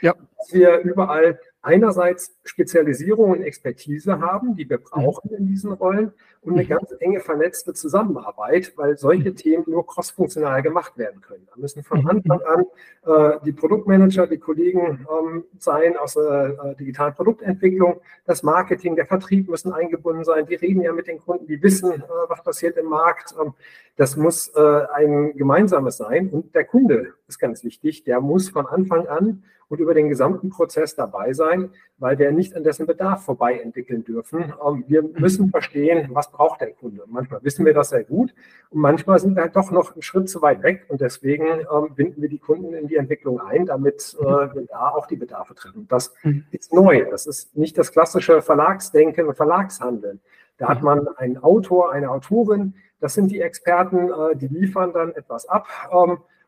Ja. 0.00 0.14
Dass 0.38 0.52
wir 0.52 0.78
überall 0.78 1.40
einerseits 1.62 2.38
Spezialisierung 2.44 3.30
und 3.30 3.42
Expertise 3.42 4.20
haben, 4.20 4.56
die 4.56 4.68
wir 4.68 4.78
mhm. 4.78 4.84
brauchen 4.84 5.30
in 5.30 5.46
diesen 5.46 5.72
Rollen, 5.72 6.12
und 6.42 6.54
eine 6.54 6.64
mhm. 6.64 6.68
ganz 6.68 6.94
enge 7.00 7.20
vernetzte 7.20 7.74
Zusammenarbeit, 7.74 8.72
weil 8.76 8.96
solche 8.96 9.30
mhm. 9.30 9.36
Themen 9.36 9.64
nur 9.66 9.86
crossfunktional 9.86 10.62
gemacht 10.62 10.96
werden 10.96 11.20
können. 11.20 11.46
Da 11.46 11.60
müssen 11.60 11.82
von 11.82 12.08
Anfang 12.08 12.40
an 12.42 12.64
äh, 13.04 13.38
die 13.44 13.52
Produktmanager, 13.52 14.26
die 14.26 14.38
Kollegen 14.38 15.06
ähm, 15.10 15.44
sein 15.58 15.96
aus 15.98 16.14
der 16.14 16.56
äh, 16.64 16.76
digitalen 16.76 17.14
Produktentwicklung, 17.14 18.00
das 18.24 18.42
Marketing, 18.42 18.96
der 18.96 19.04
Vertrieb 19.04 19.50
müssen 19.50 19.72
eingebunden 19.72 20.24
sein. 20.24 20.46
Die 20.46 20.54
reden 20.54 20.80
ja 20.80 20.92
mit 20.94 21.08
den 21.08 21.18
Kunden, 21.18 21.46
die 21.46 21.62
wissen, 21.62 21.92
äh, 21.92 22.06
was 22.28 22.42
passiert 22.42 22.78
im 22.78 22.86
Markt. 22.86 23.34
Ähm, 23.38 23.52
das 23.96 24.16
muss 24.16 24.48
äh, 24.48 24.82
ein 24.94 25.36
gemeinsames 25.36 25.98
sein. 25.98 26.30
Und 26.30 26.54
der 26.54 26.64
Kunde 26.64 27.12
ist 27.28 27.38
ganz 27.38 27.64
wichtig. 27.64 28.04
Der 28.04 28.20
muss 28.22 28.48
von 28.48 28.66
Anfang 28.66 29.06
an 29.08 29.44
und 29.70 29.78
über 29.78 29.94
den 29.94 30.08
gesamten 30.08 30.50
Prozess 30.50 30.96
dabei 30.96 31.32
sein, 31.32 31.70
weil 31.96 32.18
wir 32.18 32.32
nicht 32.32 32.54
an 32.56 32.64
dessen 32.64 32.86
Bedarf 32.86 33.24
vorbei 33.24 33.58
entwickeln 33.60 34.04
dürfen. 34.04 34.52
Ähm, 34.66 34.84
wir 34.88 35.02
müssen 35.02 35.48
verstehen, 35.50 36.08
was 36.12 36.30
braucht 36.30 36.60
der 36.60 36.72
Kunde. 36.72 37.04
Manchmal 37.06 37.42
wissen 37.44 37.64
wir 37.64 37.72
das 37.72 37.90
sehr 37.90 38.04
gut 38.04 38.34
und 38.70 38.80
manchmal 38.80 39.20
sind 39.20 39.36
wir 39.36 39.42
halt 39.42 39.56
doch 39.56 39.70
noch 39.70 39.92
einen 39.92 40.02
Schritt 40.02 40.28
zu 40.28 40.42
weit 40.42 40.62
weg 40.62 40.84
und 40.88 41.00
deswegen 41.00 41.46
ähm, 41.46 41.94
binden 41.94 42.20
wir 42.20 42.28
die 42.28 42.38
Kunden 42.38 42.74
in 42.74 42.88
die 42.88 42.96
Entwicklung 42.96 43.40
ein, 43.40 43.64
damit 43.64 44.16
äh, 44.20 44.24
wir 44.24 44.66
da 44.68 44.88
auch 44.90 45.06
die 45.06 45.16
Bedarfe 45.16 45.54
treffen. 45.54 45.86
Das 45.88 46.12
mhm. 46.24 46.44
ist 46.50 46.74
neu. 46.74 47.06
Das 47.08 47.26
ist 47.26 47.56
nicht 47.56 47.78
das 47.78 47.92
klassische 47.92 48.42
Verlagsdenken 48.42 49.26
und 49.28 49.36
Verlagshandeln. 49.36 50.20
Da 50.58 50.68
hat 50.68 50.80
mhm. 50.80 50.84
man 50.84 51.08
einen 51.16 51.38
Autor, 51.38 51.92
eine 51.92 52.10
Autorin, 52.10 52.74
das 52.98 53.14
sind 53.14 53.30
die 53.30 53.40
Experten, 53.40 54.10
äh, 54.10 54.36
die 54.36 54.48
liefern 54.48 54.92
dann 54.92 55.12
etwas 55.12 55.48
ab. 55.48 55.68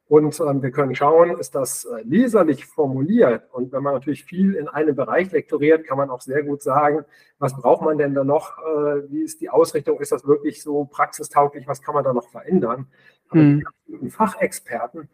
Und 0.08 0.38
ähm, 0.40 0.62
wir 0.62 0.70
können 0.72 0.94
schauen, 0.94 1.38
ist 1.38 1.54
das 1.54 1.84
äh, 1.84 2.02
leserlich 2.02 2.66
formuliert? 2.66 3.44
Und 3.52 3.72
wenn 3.72 3.82
man 3.82 3.94
natürlich 3.94 4.24
viel 4.24 4.54
in 4.54 4.68
einem 4.68 4.94
Bereich 4.94 5.32
lektoriert, 5.32 5.86
kann 5.86 5.96
man 5.96 6.10
auch 6.10 6.20
sehr 6.20 6.42
gut 6.42 6.60
sagen, 6.62 7.04
was 7.38 7.56
braucht 7.56 7.82
man 7.82 7.98
denn 7.98 8.14
da 8.14 8.22
noch? 8.22 8.58
Äh, 8.58 9.10
wie 9.10 9.22
ist 9.22 9.40
die 9.40 9.48
Ausrichtung? 9.48 10.00
Ist 10.00 10.12
das 10.12 10.26
wirklich 10.26 10.62
so 10.62 10.84
praxistauglich? 10.84 11.66
Was 11.66 11.80
kann 11.80 11.94
man 11.94 12.04
da 12.04 12.12
noch 12.12 12.28
verändern? 12.28 12.88
Aber 13.30 13.40
mhm. 13.40 13.64
die 13.86 14.10
Fachexperten, 14.10 15.08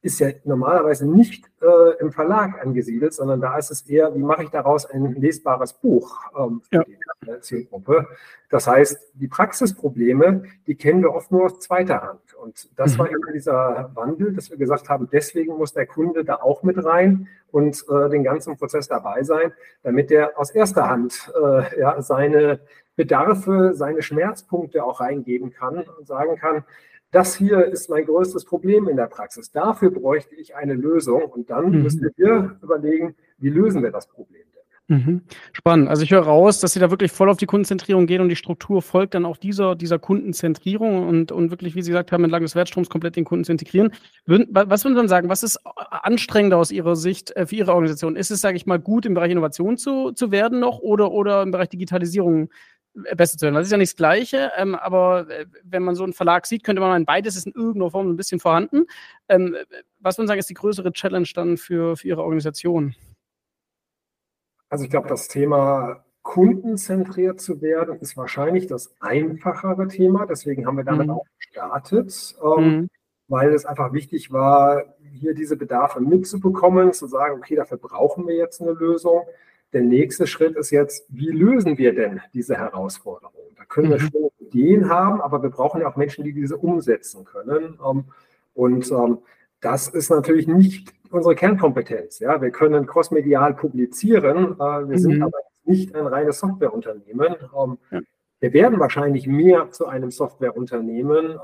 ist 0.00 0.20
ja 0.20 0.28
normalerweise 0.44 1.10
nicht 1.10 1.50
äh, 1.60 2.00
im 2.00 2.12
Verlag 2.12 2.62
angesiedelt, 2.64 3.12
sondern 3.12 3.40
da 3.40 3.58
ist 3.58 3.70
es 3.70 3.82
eher, 3.82 4.14
wie 4.14 4.22
mache 4.22 4.44
ich 4.44 4.50
daraus 4.50 4.86
ein 4.86 5.14
lesbares 5.14 5.72
Buch 5.72 6.16
ähm, 6.38 6.62
für 6.70 6.76
ja. 6.76 6.84
die 6.84 7.30
äh, 7.30 7.40
Zielgruppe. 7.40 8.06
Das 8.48 8.68
heißt, 8.68 9.12
die 9.14 9.26
Praxisprobleme, 9.26 10.44
die 10.66 10.76
kennen 10.76 11.02
wir 11.02 11.12
oft 11.12 11.32
nur 11.32 11.46
aus 11.46 11.58
zweiter 11.58 12.02
Hand. 12.02 12.34
Und 12.34 12.70
das 12.78 12.94
mhm. 12.94 12.98
war 12.98 13.10
eben 13.10 13.32
dieser 13.34 13.90
Wandel, 13.94 14.32
dass 14.32 14.50
wir 14.50 14.56
gesagt 14.56 14.88
haben, 14.88 15.08
deswegen 15.10 15.56
muss 15.56 15.72
der 15.72 15.86
Kunde 15.86 16.24
da 16.24 16.36
auch 16.36 16.62
mit 16.62 16.82
rein 16.84 17.26
und 17.50 17.84
äh, 17.90 18.08
den 18.08 18.22
ganzen 18.22 18.56
Prozess 18.56 18.86
dabei 18.86 19.24
sein, 19.24 19.52
damit 19.82 20.12
er 20.12 20.38
aus 20.38 20.50
erster 20.50 20.88
Hand 20.88 21.32
äh, 21.42 21.80
ja, 21.80 22.00
seine 22.00 22.60
Bedarfe, 22.94 23.74
seine 23.74 24.02
Schmerzpunkte 24.02 24.84
auch 24.84 25.00
reingeben 25.00 25.52
kann 25.52 25.84
und 25.98 26.06
sagen 26.06 26.36
kann, 26.36 26.64
das 27.10 27.34
hier 27.36 27.64
ist 27.64 27.88
mein 27.88 28.04
größtes 28.04 28.44
Problem 28.44 28.88
in 28.88 28.96
der 28.96 29.06
Praxis. 29.06 29.50
Dafür 29.50 29.90
bräuchte 29.90 30.34
ich 30.34 30.54
eine 30.54 30.74
Lösung. 30.74 31.22
Und 31.22 31.50
dann 31.50 31.70
mhm. 31.70 31.82
müssen 31.82 32.10
wir 32.16 32.58
überlegen, 32.62 33.16
wie 33.38 33.50
lösen 33.50 33.82
wir 33.82 33.90
das 33.90 34.06
Problem 34.08 34.42
denn? 34.54 34.58
Mhm. 34.90 35.22
Spannend. 35.52 35.88
Also 35.88 36.02
ich 36.02 36.10
höre 36.10 36.22
raus, 36.22 36.60
dass 36.60 36.72
Sie 36.72 36.80
da 36.80 36.90
wirklich 36.90 37.12
voll 37.12 37.28
auf 37.28 37.36
die 37.36 37.46
Kundenzentrierung 37.46 38.06
gehen 38.06 38.22
und 38.22 38.30
die 38.30 38.36
Struktur 38.36 38.80
folgt 38.80 39.14
dann 39.14 39.26
auch 39.26 39.36
dieser, 39.36 39.74
dieser 39.74 39.98
Kundenzentrierung 39.98 41.06
und, 41.06 41.30
und 41.30 41.50
wirklich, 41.50 41.74
wie 41.74 41.82
Sie 41.82 41.90
gesagt 41.90 42.10
haben, 42.10 42.24
entlang 42.24 42.42
des 42.42 42.54
Wertstroms 42.54 42.88
komplett 42.88 43.16
den 43.16 43.26
Kunden 43.26 43.44
zu 43.44 43.52
integrieren. 43.52 43.92
Was 44.26 44.84
würden 44.84 44.94
Sie 44.94 45.00
dann 45.00 45.08
sagen, 45.08 45.28
was 45.28 45.42
ist 45.42 45.60
anstrengender 45.90 46.56
aus 46.56 46.70
Ihrer 46.70 46.96
Sicht 46.96 47.36
äh, 47.36 47.46
für 47.46 47.56
Ihre 47.56 47.72
Organisation? 47.72 48.16
Ist 48.16 48.30
es, 48.30 48.40
sage 48.40 48.56
ich 48.56 48.64
mal, 48.64 48.78
gut 48.78 49.04
im 49.04 49.12
Bereich 49.12 49.30
Innovation 49.30 49.76
zu, 49.76 50.12
zu 50.12 50.30
werden 50.30 50.58
noch 50.58 50.78
oder, 50.78 51.10
oder 51.10 51.42
im 51.42 51.50
Bereich 51.50 51.68
Digitalisierung 51.68 52.48
besser 53.16 53.38
zu 53.38 53.44
werden. 53.44 53.54
Das 53.54 53.66
ist 53.66 53.72
ja 53.72 53.78
nicht 53.78 53.92
das 53.92 53.96
Gleiche, 53.96 54.52
ähm, 54.56 54.74
aber 54.74 55.28
äh, 55.28 55.46
wenn 55.64 55.82
man 55.82 55.94
so 55.94 56.04
einen 56.04 56.12
Verlag 56.12 56.46
sieht, 56.46 56.64
könnte 56.64 56.80
man 56.80 56.90
meinen, 56.90 57.04
beides 57.04 57.36
ist 57.36 57.46
in 57.46 57.52
irgendeiner 57.52 57.90
Form 57.90 58.08
ein 58.10 58.16
bisschen 58.16 58.40
vorhanden. 58.40 58.86
Ähm, 59.28 59.56
was 60.00 60.18
würden 60.18 60.26
Sie 60.26 60.30
sagen, 60.30 60.40
ist 60.40 60.50
die 60.50 60.54
größere 60.54 60.92
Challenge 60.92 61.28
dann 61.34 61.56
für, 61.56 61.96
für 61.96 62.08
Ihre 62.08 62.22
Organisation? 62.22 62.94
Also 64.68 64.84
ich 64.84 64.90
glaube, 64.90 65.08
das 65.08 65.28
Thema 65.28 66.04
kundenzentriert 66.22 67.40
zu 67.40 67.62
werden, 67.62 68.00
ist 68.00 68.16
wahrscheinlich 68.16 68.66
das 68.66 68.94
einfachere 69.00 69.88
Thema. 69.88 70.26
Deswegen 70.26 70.66
haben 70.66 70.76
wir 70.76 70.84
damit 70.84 71.06
mhm. 71.06 71.14
auch 71.14 71.24
gestartet, 71.38 72.36
ähm, 72.44 72.64
mhm. 72.64 72.88
weil 73.28 73.54
es 73.54 73.64
einfach 73.64 73.94
wichtig 73.94 74.30
war, 74.30 74.84
hier 75.10 75.34
diese 75.34 75.56
Bedarfe 75.56 76.00
mitzubekommen, 76.00 76.92
zu 76.92 77.06
sagen, 77.06 77.38
okay, 77.38 77.56
dafür 77.56 77.78
brauchen 77.78 78.26
wir 78.26 78.36
jetzt 78.36 78.60
eine 78.60 78.72
Lösung. 78.72 79.22
Der 79.72 79.82
nächste 79.82 80.26
Schritt 80.26 80.56
ist 80.56 80.70
jetzt, 80.70 81.04
wie 81.08 81.30
lösen 81.30 81.76
wir 81.76 81.94
denn 81.94 82.20
diese 82.32 82.56
Herausforderung? 82.56 83.44
Da 83.56 83.64
können 83.64 83.90
wir 83.90 84.00
mhm. 84.00 84.10
schon 84.10 84.30
Ideen 84.38 84.88
haben, 84.88 85.20
aber 85.20 85.42
wir 85.42 85.50
brauchen 85.50 85.80
ja 85.80 85.88
auch 85.88 85.96
Menschen, 85.96 86.24
die 86.24 86.32
diese 86.32 86.56
umsetzen 86.56 87.24
können. 87.24 87.78
Ähm, 87.84 88.04
und 88.54 88.90
ähm, 88.90 89.18
das 89.60 89.88
ist 89.88 90.10
natürlich 90.10 90.46
nicht 90.46 90.92
unsere 91.10 91.34
Kernkompetenz. 91.34 92.18
Ja, 92.18 92.40
wir 92.40 92.50
können 92.50 92.86
crossmedial 92.86 93.54
publizieren. 93.54 94.54
Äh, 94.54 94.88
wir 94.88 94.98
sind 94.98 95.16
mhm. 95.16 95.24
aber 95.24 95.38
nicht 95.64 95.94
ein 95.94 96.06
reines 96.06 96.38
Softwareunternehmen. 96.38 97.36
Ähm, 97.56 97.78
wir 98.40 98.52
werden 98.52 98.78
wahrscheinlich 98.78 99.26
mehr 99.26 99.70
zu 99.70 99.86
einem 99.86 100.10
Softwareunternehmen. 100.10 101.38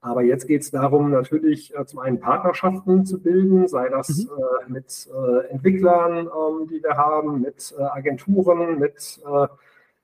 Aber 0.00 0.22
jetzt 0.22 0.46
geht 0.46 0.62
es 0.62 0.70
darum, 0.70 1.10
natürlich 1.10 1.74
äh, 1.74 1.84
zum 1.84 1.98
einen 2.00 2.20
Partnerschaften 2.20 3.04
zu 3.04 3.20
bilden, 3.20 3.66
sei 3.66 3.88
das 3.88 4.08
mhm. 4.08 4.30
äh, 4.30 4.70
mit 4.70 5.08
äh, 5.12 5.46
Entwicklern, 5.48 6.26
ähm, 6.26 6.68
die 6.68 6.82
wir 6.82 6.96
haben, 6.96 7.40
mit 7.40 7.74
äh, 7.76 7.82
Agenturen, 7.82 8.78
mit 8.78 9.20
äh, 9.26 9.48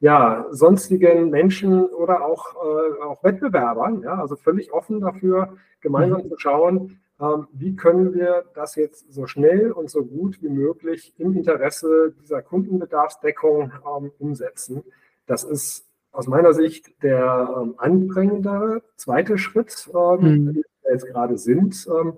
ja, 0.00 0.46
sonstigen 0.50 1.30
Menschen 1.30 1.86
oder 1.86 2.24
auch, 2.24 2.56
äh, 2.56 3.02
auch 3.04 3.22
Wettbewerbern. 3.22 4.02
Ja, 4.02 4.20
also 4.20 4.34
völlig 4.34 4.72
offen 4.72 5.00
dafür, 5.00 5.56
gemeinsam 5.80 6.22
mhm. 6.24 6.28
zu 6.28 6.38
schauen, 6.38 7.00
ähm, 7.20 7.46
wie 7.52 7.76
können 7.76 8.12
wir 8.12 8.44
das 8.54 8.74
jetzt 8.74 9.12
so 9.12 9.26
schnell 9.26 9.70
und 9.70 9.90
so 9.90 10.04
gut 10.04 10.42
wie 10.42 10.48
möglich 10.48 11.14
im 11.18 11.36
Interesse 11.36 12.12
dieser 12.20 12.42
Kundenbedarfsdeckung 12.42 13.72
ähm, 13.86 14.10
umsetzen. 14.18 14.82
Das 15.26 15.44
ist 15.44 15.86
aus 16.12 16.28
meiner 16.28 16.52
Sicht 16.52 17.02
der 17.02 17.56
ähm, 17.60 17.74
anbringendere 17.78 18.82
zweite 18.96 19.38
Schritt, 19.38 19.90
ähm, 19.94 20.44
mhm. 20.44 20.54
wir 20.54 20.92
jetzt 20.92 21.06
gerade 21.06 21.38
sind. 21.38 21.86
Ähm, 21.88 22.14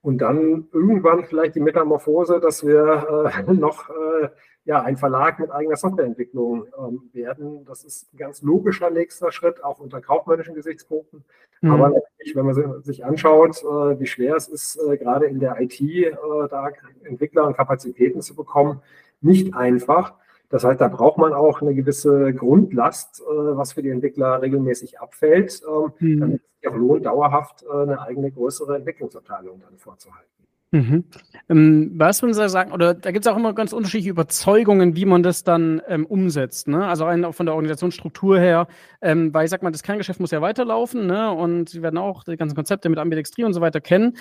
und 0.00 0.18
dann 0.18 0.68
irgendwann 0.72 1.24
vielleicht 1.24 1.56
die 1.56 1.60
Metamorphose, 1.60 2.40
dass 2.40 2.64
wir 2.64 3.32
äh, 3.48 3.52
noch 3.52 3.90
äh, 3.90 4.28
ja, 4.64 4.82
ein 4.82 4.98
Verlag 4.98 5.38
mit 5.38 5.50
eigener 5.50 5.76
Softwareentwicklung 5.76 6.66
ähm, 6.78 7.10
werden. 7.12 7.64
Das 7.64 7.84
ist 7.84 8.12
ein 8.12 8.18
ganz 8.18 8.42
logischer 8.42 8.90
nächster 8.90 9.32
Schritt, 9.32 9.64
auch 9.64 9.80
unter 9.80 10.00
kaufmännischen 10.00 10.54
Gesichtspunkten. 10.54 11.24
Mhm. 11.62 11.70
Aber 11.70 11.88
natürlich, 11.88 12.36
wenn 12.36 12.44
man 12.46 12.82
sich 12.82 13.04
anschaut, 13.04 13.62
äh, 13.62 13.98
wie 13.98 14.06
schwer 14.06 14.36
es 14.36 14.46
ist, 14.46 14.76
äh, 14.76 14.98
gerade 14.98 15.26
in 15.26 15.40
der 15.40 15.58
IT 15.60 15.80
äh, 15.80 16.12
da 16.50 16.70
Entwickler 17.02 17.46
und 17.46 17.56
Kapazitäten 17.56 18.20
zu 18.20 18.36
bekommen, 18.36 18.82
nicht 19.20 19.54
einfach. 19.54 20.14
Das 20.50 20.64
heißt, 20.64 20.80
da 20.80 20.88
braucht 20.88 21.18
man 21.18 21.32
auch 21.32 21.60
eine 21.60 21.74
gewisse 21.74 22.32
Grundlast, 22.32 23.20
äh, 23.20 23.24
was 23.56 23.72
für 23.72 23.82
die 23.82 23.90
Entwickler 23.90 24.40
regelmäßig 24.40 25.00
abfällt, 25.00 25.62
ähm, 25.68 25.92
mhm. 25.98 26.20
damit 26.20 26.42
es 26.42 26.60
sich 26.60 26.68
auch 26.70 26.76
lohnt, 26.76 27.06
dauerhaft 27.06 27.64
äh, 27.64 27.82
eine 27.82 28.00
eigene 28.00 28.30
größere 28.30 28.76
Entwicklungsabteilung 28.76 29.60
dann 29.60 29.78
vorzuhalten. 29.78 30.28
Mhm. 30.70 31.04
Ähm, 31.48 31.92
was 31.94 32.20
würden 32.20 32.34
Sie 32.34 32.48
sagen, 32.48 32.72
oder 32.72 32.92
da 32.92 33.10
gibt 33.10 33.24
es 33.24 33.32
auch 33.32 33.36
immer 33.36 33.54
ganz 33.54 33.72
unterschiedliche 33.72 34.10
Überzeugungen, 34.10 34.96
wie 34.96 35.06
man 35.06 35.22
das 35.22 35.42
dann 35.42 35.80
ähm, 35.88 36.04
umsetzt. 36.04 36.68
Ne? 36.68 36.86
Also 36.86 37.06
auch 37.06 37.32
von 37.32 37.46
der 37.46 37.54
Organisationsstruktur 37.54 38.38
her, 38.38 38.68
ähm, 39.00 39.32
weil 39.32 39.44
ich 39.44 39.50
sag 39.50 39.62
mal, 39.62 39.70
das 39.70 39.82
Kerngeschäft 39.82 40.20
muss 40.20 40.30
ja 40.30 40.42
weiterlaufen 40.42 41.06
ne? 41.06 41.30
und 41.32 41.70
Sie 41.70 41.82
werden 41.82 41.96
auch 41.96 42.22
die 42.24 42.36
ganzen 42.36 42.54
Konzepte 42.54 42.90
mit 42.90 42.98
Ambidextrie 42.98 43.44
und 43.44 43.54
so 43.54 43.62
weiter 43.62 43.80
kennen. 43.80 44.18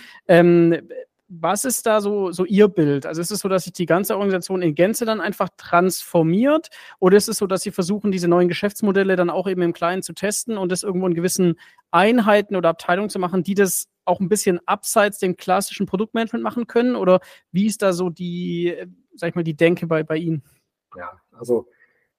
Ähm, 1.29 1.41
was 1.41 1.65
ist 1.65 1.85
da 1.85 2.01
so, 2.01 2.31
so 2.31 2.45
Ihr 2.45 2.67
Bild? 2.67 3.05
Also 3.05 3.21
ist 3.21 3.31
es 3.31 3.39
so, 3.39 3.49
dass 3.49 3.65
sich 3.65 3.73
die 3.73 3.85
ganze 3.85 4.15
Organisation 4.15 4.61
in 4.61 4.75
Gänze 4.75 5.05
dann 5.05 5.21
einfach 5.21 5.49
transformiert 5.57 6.69
oder 6.99 7.17
ist 7.17 7.29
es 7.29 7.37
so, 7.37 7.47
dass 7.47 7.61
Sie 7.61 7.71
versuchen, 7.71 8.11
diese 8.11 8.27
neuen 8.27 8.47
Geschäftsmodelle 8.47 9.15
dann 9.15 9.29
auch 9.29 9.47
eben 9.47 9.61
im 9.61 9.73
Kleinen 9.73 10.03
zu 10.03 10.13
testen 10.13 10.57
und 10.57 10.71
das 10.71 10.83
irgendwo 10.83 11.07
in 11.07 11.13
gewissen 11.13 11.59
Einheiten 11.91 12.55
oder 12.55 12.69
Abteilungen 12.69 13.09
zu 13.09 13.19
machen, 13.19 13.43
die 13.43 13.55
das 13.55 13.87
auch 14.05 14.19
ein 14.19 14.29
bisschen 14.29 14.59
abseits 14.65 15.19
dem 15.19 15.35
klassischen 15.35 15.85
Produktmanagement 15.85 16.43
machen 16.43 16.67
können? 16.67 16.95
Oder 16.95 17.19
wie 17.51 17.67
ist 17.67 17.81
da 17.81 17.93
so 17.93 18.09
die, 18.09 18.75
sag 19.15 19.29
ich 19.29 19.35
mal, 19.35 19.43
die 19.43 19.57
Denke 19.57 19.87
bei, 19.87 20.03
bei 20.03 20.17
Ihnen? 20.17 20.43
Ja, 20.95 21.19
also 21.37 21.67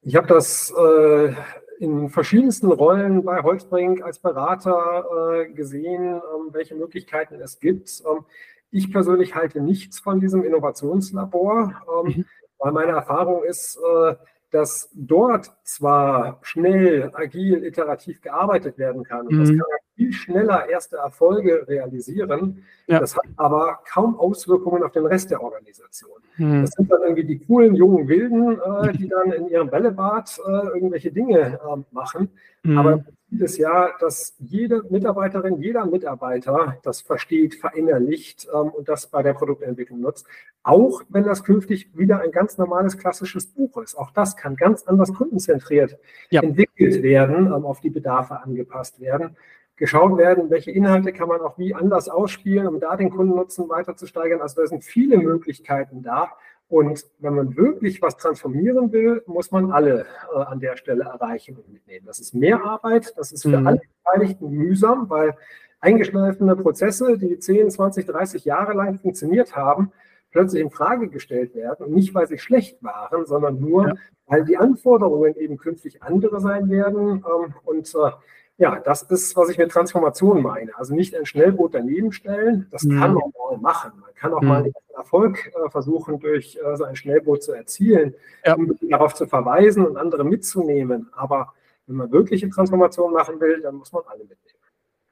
ich 0.03 0.14
habe 0.14 0.27
das 0.27 0.73
äh, 0.77 1.35
in 1.81 2.09
verschiedensten 2.11 2.71
Rollen 2.71 3.25
bei 3.25 3.42
Holzbrink 3.42 4.03
als 4.03 4.18
Berater 4.18 5.05
äh, 5.40 5.53
gesehen, 5.53 6.16
äh, 6.16 6.21
welche 6.53 6.75
Möglichkeiten 6.75 7.37
es 7.37 7.59
gibt. 7.59 8.03
Ähm, 8.07 8.25
ich 8.70 8.92
persönlich 8.92 9.35
halte 9.35 9.61
nichts 9.61 9.98
von 9.98 10.20
diesem 10.20 10.44
Innovationslabor, 10.44 11.83
ähm, 12.04 12.16
mhm. 12.16 12.24
weil 12.59 12.72
meine 12.72 12.92
Erfahrung 12.92 13.44
ist, 13.44 13.76
äh, 13.76 14.14
dass 14.50 14.90
dort 14.94 15.52
zwar 15.62 16.38
schnell, 16.42 17.11
agil, 17.14 17.64
iterativ 17.64 18.22
gearbeitet 18.22 18.78
werden 18.78 19.04
kann, 19.04 19.26
mhm. 19.26 19.40
das 19.40 19.48
kann 19.50 19.78
viel 19.94 20.12
schneller 20.12 20.68
erste 20.68 20.96
Erfolge 20.96 21.66
realisieren. 21.66 22.64
Ja. 22.87 23.00
Das 23.00 23.16
hat 23.16 23.24
aber 23.37 23.81
kaum 23.92 24.18
Auswirkungen 24.18 24.85
auf 24.85 24.92
den 24.92 25.04
Rest 25.04 25.31
der 25.31 25.42
Organisation. 25.42 26.20
Mhm. 26.37 26.62
Das 26.62 26.70
sind 26.70 26.90
dann 26.90 27.02
irgendwie 27.02 27.24
die 27.24 27.38
coolen 27.40 27.74
jungen 27.74 28.09
Wilden, 28.09 28.59
äh, 28.61 28.92
die 28.96 29.09
dann 29.09 29.33
in 29.33 29.48
ihrem 29.48 29.68
Bällebad 29.68 30.40
äh, 30.46 30.50
irgendwelche 30.68 31.11
Dinge 31.11 31.59
äh, 31.62 31.76
machen. 31.90 32.31
Mhm. 32.62 32.78
Aber 32.78 33.04
Ziel 33.29 33.43
ist 33.43 33.59
ja, 33.59 33.91
dass 34.01 34.35
jede 34.38 34.83
Mitarbeiterin, 34.91 35.61
jeder 35.61 35.85
Mitarbeiter 35.85 36.79
das 36.83 37.01
versteht, 37.01 37.55
verinnerlicht 37.55 38.49
ähm, 38.53 38.71
und 38.71 38.88
das 38.88 39.07
bei 39.07 39.23
der 39.23 39.35
Produktentwicklung 39.35 40.01
nutzt. 40.01 40.27
Auch 40.62 41.03
wenn 41.09 41.25
das 41.25 41.45
künftig 41.45 41.91
wieder 41.97 42.21
ein 42.21 42.33
ganz 42.33 42.59
normales 42.59 42.99
klassisches 42.99 43.47
Buch 43.47 43.77
ist. 43.83 43.97
Auch 43.97 44.11
das 44.11 44.37
kann 44.37 44.57
ganz 44.57 44.85
anders 44.85 45.12
kundenzentriert 45.12 45.99
ja. 46.31 46.43
entwickelt 46.43 47.03
werden, 47.03 47.47
ähm, 47.47 47.64
auf 47.64 47.81
die 47.81 47.91
Bedarfe 47.91 48.43
angepasst 48.43 49.01
werden. 49.01 49.37
Geschaut 49.77 50.19
werden, 50.19 50.51
welche 50.51 50.73
Inhalte 50.73 51.12
kann 51.12 51.29
man 51.29 51.41
auch 51.41 51.57
wie 51.57 51.73
anders 51.73 52.09
ausspielen, 52.09 52.67
um 52.67 52.81
da 52.81 52.97
den 52.97 53.11
Kundennutzen 53.11 53.69
weiter 53.69 53.95
zu 53.95 54.07
steigern. 54.07 54.41
Also 54.41 54.61
da 54.61 54.67
sind 54.67 54.85
viele 54.85 55.19
Möglichkeiten 55.19 56.03
da. 56.03 56.33
Und 56.68 57.07
wenn 57.18 57.35
man 57.35 57.57
wirklich 57.57 58.02
was 58.02 58.18
transformieren 58.18 58.92
will, 58.92 59.22
muss 59.26 59.50
man 59.50 59.72
alle 59.72 60.04
äh, 60.35 60.38
an 60.38 60.61
der 60.61 60.76
Stelle 60.76 61.04
erreichen 61.04 61.57
und 61.57 61.72
mitnehmen. 61.72 62.04
Das 62.07 62.18
ist 62.18 62.35
mehr 62.35 62.62
Arbeit, 62.62 63.14
das 63.16 63.33
ist 63.33 63.42
für 63.42 63.59
mhm. 63.59 63.66
alle 63.66 63.81
Beteiligten 64.04 64.50
mühsam, 64.50 65.09
weil 65.09 65.35
eingeschleifende 65.81 66.57
Prozesse, 66.57 67.16
die 67.16 67.38
10, 67.38 67.70
20, 67.70 68.07
30 68.07 68.44
Jahre 68.44 68.74
lang 68.74 68.98
funktioniert 68.98 69.57
haben, 69.57 69.92
plötzlich 70.31 70.62
in 70.62 70.70
Frage 70.70 71.09
gestellt 71.09 71.54
werden. 71.54 71.87
Und 71.87 71.94
nicht, 71.94 72.14
weil 72.14 72.26
sie 72.26 72.38
schlecht 72.38 72.83
waren, 72.83 73.24
sondern 73.24 73.59
nur, 73.61 73.88
ja. 73.88 73.94
weil 74.26 74.44
die 74.44 74.59
Anforderungen 74.59 75.37
eben 75.37 75.57
künftig 75.57 76.02
andere 76.02 76.40
sein 76.40 76.68
werden. 76.68 77.24
Ähm, 77.24 77.54
und 77.64 77.94
äh, 77.94 78.11
ja, 78.59 78.81
das 78.81 79.03
ist, 79.03 79.37
was 79.37 79.49
ich 79.51 79.59
mit 79.59 79.71
Transformation 79.71 80.42
meine. 80.42 80.77
Also 80.77 80.92
nicht 80.92 81.14
ein 81.14 81.27
Schnellboot 81.27 81.75
daneben 81.75 82.11
stellen, 82.11 82.66
das 82.73 82.83
mhm. 82.83 82.99
kann 82.99 83.14
man 83.14 83.33
mal 83.38 83.59
machen. 83.59 83.92
Man 84.01 84.14
kann 84.16 84.35
auch 84.35 84.42
mhm. 84.42 84.49
mal 84.49 84.62
einen 84.64 84.73
Erfolg 84.97 85.53
äh, 85.55 85.71
versuchen, 85.71 86.18
durch 86.18 86.59
äh, 86.62 86.77
so 86.77 86.83
ein 86.83 86.97
Schnellboot 86.97 87.44
zu 87.44 87.53
erzielen, 87.53 88.14
ja. 88.44 88.55
um 88.55 88.77
darauf 88.83 89.14
zu 89.14 89.27
verweisen 89.27 89.87
und 89.87 89.97
andere 89.97 90.25
mitzunehmen. 90.25 91.09
Aber 91.12 91.55
wenn 91.87 91.97
man 91.97 92.11
wirkliche 92.11 92.51
Transformation 92.51 93.12
machen 93.12 93.40
will, 93.40 93.61
dann 93.62 93.77
muss 93.77 93.92
man 93.92 94.03
alle 94.09 94.25
mitnehmen. 94.25 94.58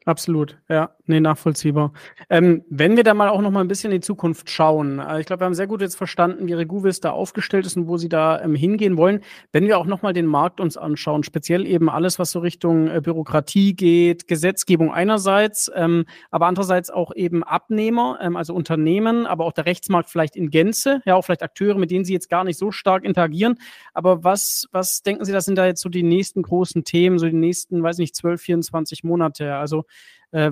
Absolut, 0.09 0.57
ja, 0.69 0.91
nee, 1.07 1.19
nachvollziehbar. 1.19 1.93
Ähm, 2.31 2.63
wenn 2.71 2.97
wir 2.97 3.03
da 3.03 3.13
mal 3.13 3.29
auch 3.29 3.41
noch 3.41 3.51
mal 3.51 3.59
ein 3.59 3.67
bisschen 3.67 3.91
in 3.91 4.01
die 4.01 4.07
Zukunft 4.07 4.49
schauen, 4.49 5.01
äh, 5.01 5.19
ich 5.19 5.27
glaube, 5.27 5.41
wir 5.41 5.47
haben 5.47 5.55
sehr 5.55 5.67
gut 5.67 5.81
jetzt 5.81 5.97
verstanden, 5.97 6.47
wie 6.47 6.53
Reguvis 6.53 7.01
da 7.01 7.11
aufgestellt 7.11 7.67
ist 7.67 7.77
und 7.77 7.89
wo 7.89 7.97
sie 7.97 8.09
da 8.09 8.41
ähm, 8.41 8.55
hingehen 8.55 8.97
wollen. 8.97 9.23
Wenn 9.51 9.67
wir 9.67 9.79
auch 9.79 9.87
noch 9.87 10.03
mal 10.03 10.13
den 10.13 10.27
Markt 10.27 10.61
uns 10.61 10.77
anschauen, 10.77 11.25
speziell 11.25 11.67
eben 11.67 11.91
alles, 11.91 12.21
was 12.21 12.31
so 12.31 12.39
Richtung 12.39 12.87
äh, 12.87 13.01
Bürokratie 13.01 13.75
geht, 13.75 14.29
Gesetzgebung 14.29 14.95
einerseits, 14.95 15.73
ähm, 15.75 16.05
aber 16.31 16.47
andererseits 16.47 16.89
auch 16.89 17.13
eben 17.17 17.43
Abnehmer, 17.43 18.21
ähm, 18.23 18.37
also 18.37 18.55
Unternehmen, 18.55 19.27
aber 19.27 19.45
auch 19.45 19.53
der 19.53 19.67
Rechtsmarkt 19.67 20.09
vielleicht 20.09 20.37
in 20.37 20.51
Gänze, 20.51 21.01
ja, 21.05 21.17
auch 21.17 21.23
vielleicht 21.23 21.43
Akteure, 21.43 21.79
mit 21.79 21.91
denen 21.91 22.05
Sie 22.05 22.13
jetzt 22.13 22.31
gar 22.31 22.45
nicht 22.45 22.59
so 22.59 22.71
stark 22.71 23.03
interagieren. 23.05 23.59
Aber 23.93 24.23
was, 24.23 24.69
was 24.71 25.03
denken 25.03 25.25
Sie, 25.25 25.33
das 25.33 25.47
sind 25.47 25.57
da 25.59 25.67
jetzt 25.67 25.83
so 25.83 25.89
die 25.89 26.05
nächsten 26.05 26.43
großen 26.43 26.85
Themen, 26.85 27.19
so 27.19 27.27
die 27.27 27.33
nächsten, 27.33 27.83
weiß 27.83 27.99
nicht, 27.99 28.15
12, 28.15 28.41
24 28.41 29.03
Monate? 29.03 29.57
Also 29.57 29.85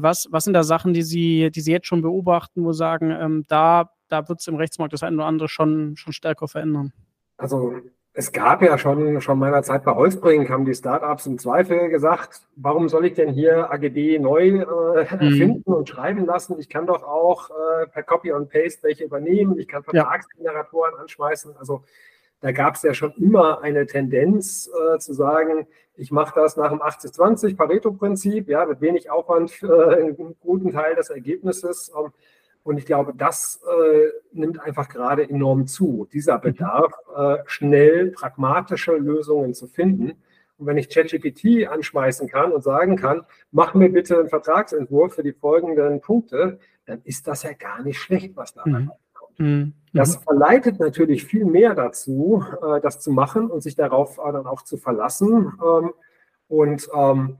was, 0.00 0.28
was 0.30 0.44
sind 0.44 0.54
da 0.54 0.62
Sachen, 0.62 0.94
die 0.94 1.02
Sie, 1.02 1.50
die 1.50 1.60
Sie 1.60 1.72
jetzt 1.72 1.86
schon 1.86 2.02
beobachten, 2.02 2.64
wo 2.64 2.72
Sie 2.72 2.78
sagen, 2.78 3.10
ähm, 3.10 3.44
da, 3.48 3.90
da 4.08 4.28
wird 4.28 4.40
es 4.40 4.46
im 4.46 4.56
Rechtsmarkt 4.56 4.92
das 4.92 5.02
eine 5.02 5.16
oder 5.16 5.26
andere 5.26 5.48
schon, 5.48 5.96
schon 5.96 6.12
stärker 6.12 6.48
verändern? 6.48 6.92
Also 7.36 7.74
es 8.16 8.30
gab 8.30 8.62
ja 8.62 8.78
schon, 8.78 9.20
schon 9.20 9.40
meiner 9.40 9.64
Zeit 9.64 9.82
bei 9.82 9.92
Holzbringen, 9.92 10.48
haben 10.48 10.64
die 10.64 10.74
Startups 10.74 11.26
im 11.26 11.36
Zweifel 11.36 11.88
gesagt, 11.88 12.42
warum 12.54 12.88
soll 12.88 13.06
ich 13.06 13.14
denn 13.14 13.28
hier 13.28 13.72
AGB 13.72 14.20
neu 14.20 14.60
äh, 14.60 15.00
erfinden 15.00 15.64
mhm. 15.66 15.74
und 15.74 15.88
schreiben 15.88 16.24
lassen? 16.24 16.56
Ich 16.60 16.68
kann 16.68 16.86
doch 16.86 17.02
auch 17.02 17.50
äh, 17.50 17.88
per 17.88 18.04
Copy 18.04 18.30
und 18.30 18.50
Paste 18.50 18.84
welche 18.84 19.02
übernehmen, 19.02 19.58
ich 19.58 19.66
kann 19.66 19.82
Vertragsgeneratoren 19.82 20.92
ja. 20.94 21.00
anschmeißen. 21.00 21.56
Also 21.56 21.82
da 22.40 22.52
gab 22.52 22.74
es 22.74 22.82
ja 22.82 22.92
schon 22.94 23.12
immer 23.12 23.62
eine 23.62 23.86
Tendenz 23.86 24.68
äh, 24.68 24.98
zu 24.98 25.14
sagen, 25.14 25.66
ich 25.96 26.10
mache 26.10 26.34
das 26.34 26.56
nach 26.56 26.70
dem 26.70 26.82
80-20 26.82 27.56
Pareto-Prinzip, 27.56 28.48
ja, 28.48 28.66
mit 28.66 28.80
wenig 28.80 29.10
Aufwand 29.10 29.50
für 29.50 29.96
einen 29.96 30.36
guten 30.40 30.72
Teil 30.72 30.96
des 30.96 31.10
Ergebnisses. 31.10 31.92
Ähm, 31.96 32.12
und 32.64 32.78
ich 32.78 32.86
glaube, 32.86 33.12
das 33.14 33.60
äh, 33.62 34.08
nimmt 34.32 34.58
einfach 34.60 34.88
gerade 34.88 35.28
enorm 35.28 35.66
zu, 35.66 36.08
dieser 36.12 36.38
mhm. 36.38 36.42
Bedarf, 36.42 36.92
äh, 37.16 37.36
schnell 37.46 38.10
pragmatische 38.10 38.92
Lösungen 38.96 39.54
zu 39.54 39.66
finden. 39.66 40.22
Und 40.56 40.66
wenn 40.66 40.78
ich 40.78 40.88
ChatGPT 40.88 41.66
anschmeißen 41.68 42.28
kann 42.28 42.52
und 42.52 42.62
sagen 42.62 42.96
kann, 42.96 43.26
mach 43.50 43.74
mir 43.74 43.90
bitte 43.90 44.18
einen 44.18 44.28
Vertragsentwurf 44.28 45.14
für 45.14 45.22
die 45.22 45.32
folgenden 45.32 46.00
Punkte, 46.00 46.58
dann 46.86 47.02
ist 47.04 47.26
das 47.26 47.42
ja 47.42 47.52
gar 47.52 47.82
nicht 47.82 47.98
schlecht, 47.98 48.36
was 48.36 48.54
da 48.54 48.62
mhm. 48.64 48.90
Mhm. 49.38 49.72
Das 49.92 50.16
verleitet 50.16 50.80
natürlich 50.80 51.24
viel 51.24 51.44
mehr 51.44 51.74
dazu, 51.74 52.44
äh, 52.62 52.80
das 52.80 53.00
zu 53.00 53.12
machen 53.12 53.48
und 53.48 53.62
sich 53.62 53.76
darauf 53.76 54.18
äh, 54.18 54.32
dann 54.32 54.46
auch 54.46 54.62
zu 54.62 54.76
verlassen. 54.76 55.52
Ähm, 55.64 55.92
und 56.48 56.88
ähm, 56.92 57.38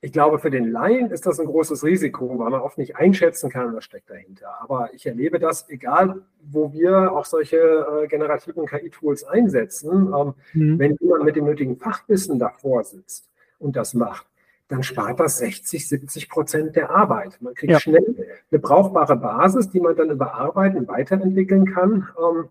ich 0.00 0.12
glaube, 0.12 0.38
für 0.38 0.50
den 0.50 0.70
Laien 0.70 1.10
ist 1.10 1.26
das 1.26 1.40
ein 1.40 1.46
großes 1.46 1.82
Risiko, 1.82 2.38
weil 2.38 2.50
man 2.50 2.60
oft 2.60 2.78
nicht 2.78 2.96
einschätzen 2.96 3.50
kann, 3.50 3.74
was 3.74 3.84
steckt 3.84 4.10
dahinter. 4.10 4.46
Aber 4.60 4.94
ich 4.94 5.06
erlebe 5.06 5.40
das, 5.40 5.68
egal 5.68 6.22
wo 6.40 6.72
wir 6.72 7.12
auch 7.12 7.24
solche 7.24 7.56
äh, 7.56 8.06
generativen 8.06 8.64
KI-Tools 8.64 9.24
einsetzen, 9.24 10.14
ähm, 10.16 10.34
mhm. 10.52 10.78
wenn 10.78 10.96
jemand 11.00 11.24
mit 11.24 11.34
dem 11.34 11.46
nötigen 11.46 11.76
Fachwissen 11.76 12.38
davor 12.38 12.84
sitzt 12.84 13.28
und 13.58 13.74
das 13.74 13.92
macht, 13.92 14.26
dann 14.68 14.82
spart 14.82 15.18
das 15.18 15.38
60, 15.38 15.88
70 15.88 16.28
Prozent 16.28 16.76
der 16.76 16.90
Arbeit. 16.90 17.38
Man 17.40 17.54
kriegt 17.54 17.72
ja. 17.72 17.80
schnell 17.80 18.26
eine 18.50 18.60
brauchbare 18.60 19.16
Basis, 19.16 19.70
die 19.70 19.80
man 19.80 19.96
dann 19.96 20.10
überarbeiten, 20.10 20.86
weiterentwickeln 20.86 21.72
kann. 21.72 22.08
Ähm, 22.18 22.48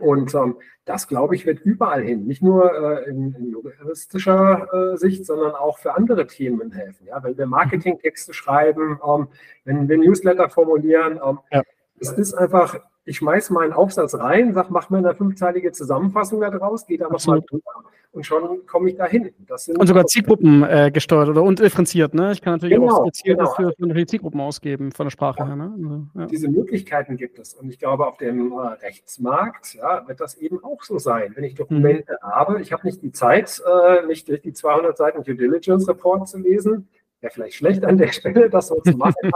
und 0.00 0.34
ähm, 0.34 0.56
das, 0.84 1.08
glaube 1.08 1.34
ich, 1.34 1.46
wird 1.46 1.60
überall 1.60 2.02
hin, 2.02 2.26
nicht 2.26 2.42
nur 2.42 2.74
äh, 2.74 3.08
in, 3.08 3.34
in, 3.34 3.50
juristischer 3.52 4.92
äh, 4.92 4.96
Sicht, 4.96 5.24
sondern 5.24 5.52
auch 5.52 5.78
für 5.78 5.94
andere 5.94 6.26
Themen 6.26 6.72
helfen. 6.72 7.06
Ja? 7.06 7.22
Wenn 7.22 7.38
wir 7.38 7.46
Marketingtexte 7.46 8.34
schreiben, 8.34 9.00
ähm, 9.06 9.28
wenn 9.64 9.88
wir 9.88 9.96
Newsletter 9.96 10.50
formulieren, 10.50 11.20
ja. 11.50 11.62
Es 12.00 12.12
ist 12.12 12.34
einfach, 12.34 12.78
ich 13.04 13.18
schmeiße 13.18 13.52
mal 13.52 13.64
einen 13.64 13.72
Aufsatz 13.72 14.14
rein, 14.14 14.52
sage, 14.54 14.68
mach 14.70 14.90
mir 14.90 14.98
eine 14.98 15.14
fünfteilige 15.14 15.72
Zusammenfassung 15.72 16.40
daraus, 16.40 16.86
gehe 16.86 16.98
da 16.98 17.08
nochmal 17.08 17.42
drüber 17.42 17.84
und 18.14 18.24
schon 18.24 18.64
komme 18.66 18.90
ich 18.90 18.96
dahin. 18.96 19.32
und 19.76 19.86
sogar 19.86 20.06
Zielgruppen 20.06 20.62
äh, 20.62 20.90
gesteuert 20.92 21.28
oder 21.28 21.42
und 21.42 21.58
differenziert. 21.58 22.14
Ne? 22.14 22.32
Ich 22.32 22.40
kann 22.40 22.54
natürlich 22.54 22.78
genau, 22.78 23.00
auch 23.00 23.04
gezielt 23.06 23.38
genau. 23.38 23.50
für, 23.54 23.72
für 23.76 24.06
Zielgruppen 24.06 24.40
ausgeben 24.40 24.92
von 24.92 25.06
der 25.06 25.10
Sprache 25.10 25.40
ja. 25.40 25.46
her. 25.46 25.56
Ne? 25.56 25.74
Also, 25.76 26.06
ja. 26.14 26.26
Diese 26.26 26.48
Möglichkeiten 26.48 27.16
gibt 27.16 27.38
es. 27.38 27.54
Und 27.54 27.68
ich 27.68 27.78
glaube, 27.78 28.06
auf 28.06 28.16
dem 28.16 28.52
äh, 28.52 28.56
Rechtsmarkt 28.56 29.74
ja, 29.74 30.06
wird 30.06 30.20
das 30.20 30.36
eben 30.36 30.62
auch 30.62 30.82
so 30.82 30.98
sein. 30.98 31.32
Wenn 31.34 31.44
ich 31.44 31.54
Dokumente 31.54 32.16
mhm. 32.22 32.26
habe, 32.26 32.60
ich 32.60 32.72
habe 32.72 32.86
nicht 32.86 33.02
die 33.02 33.12
Zeit, 33.12 33.60
äh, 33.66 34.06
mich 34.06 34.24
durch 34.24 34.42
die 34.42 34.52
200 34.52 34.96
Seiten 34.96 35.22
Due 35.24 35.34
Diligence 35.34 35.88
Report 35.88 36.28
zu 36.28 36.38
lesen. 36.38 36.88
Wäre 37.20 37.32
vielleicht 37.32 37.56
schlecht 37.56 37.84
an 37.84 37.98
der 37.98 38.08
Stelle, 38.12 38.48
das 38.48 38.68
so 38.68 38.80
zu 38.80 38.96
machen, 38.96 39.32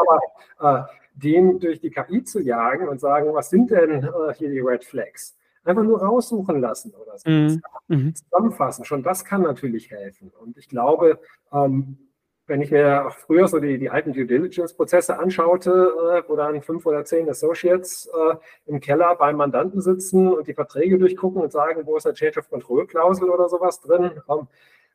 aber 0.56 0.88
den 1.18 1.60
durch 1.60 1.80
die 1.80 1.90
KI 1.90 2.24
zu 2.24 2.40
jagen 2.40 2.88
und 2.88 3.00
sagen, 3.00 3.32
was 3.34 3.50
sind 3.50 3.70
denn 3.70 4.04
äh, 4.04 4.34
hier 4.34 4.50
die 4.50 4.60
Red 4.60 4.84
Flags? 4.84 5.36
einfach 5.64 5.82
nur 5.82 6.02
raussuchen 6.02 6.60
lassen 6.60 6.94
oder 6.94 7.18
so. 7.18 7.28
Mhm. 7.28 7.62
mhm. 7.88 8.14
Zusammenfassen, 8.14 8.84
schon 8.84 9.02
das 9.02 9.24
kann 9.24 9.42
natürlich 9.42 9.90
helfen. 9.90 10.32
Und 10.40 10.56
ich 10.56 10.68
glaube, 10.68 11.20
ähm, 11.52 11.98
wenn 12.46 12.62
ich 12.62 12.70
mir 12.70 13.10
früher 13.26 13.46
so 13.46 13.60
die, 13.60 13.78
die 13.78 13.90
alten 13.90 14.14
Due 14.14 14.24
Diligence-Prozesse 14.24 15.18
anschaute, 15.18 15.70
äh, 15.70 16.28
wo 16.28 16.34
dann 16.34 16.62
fünf 16.62 16.86
oder 16.86 17.04
zehn 17.04 17.28
Associates 17.28 18.06
äh, 18.06 18.36
im 18.64 18.80
Keller 18.80 19.14
beim 19.16 19.36
Mandanten 19.36 19.82
sitzen 19.82 20.32
und 20.32 20.48
die 20.48 20.54
Verträge 20.54 20.98
durchgucken 20.98 21.42
und 21.42 21.52
sagen, 21.52 21.82
wo 21.84 21.96
ist 21.96 22.06
eine 22.06 22.14
Change 22.14 22.40
of 22.40 22.48
Control-Klausel 22.48 23.28
oder 23.28 23.50
sowas 23.50 23.82
drin. 23.82 24.12
Ähm, 24.28 24.48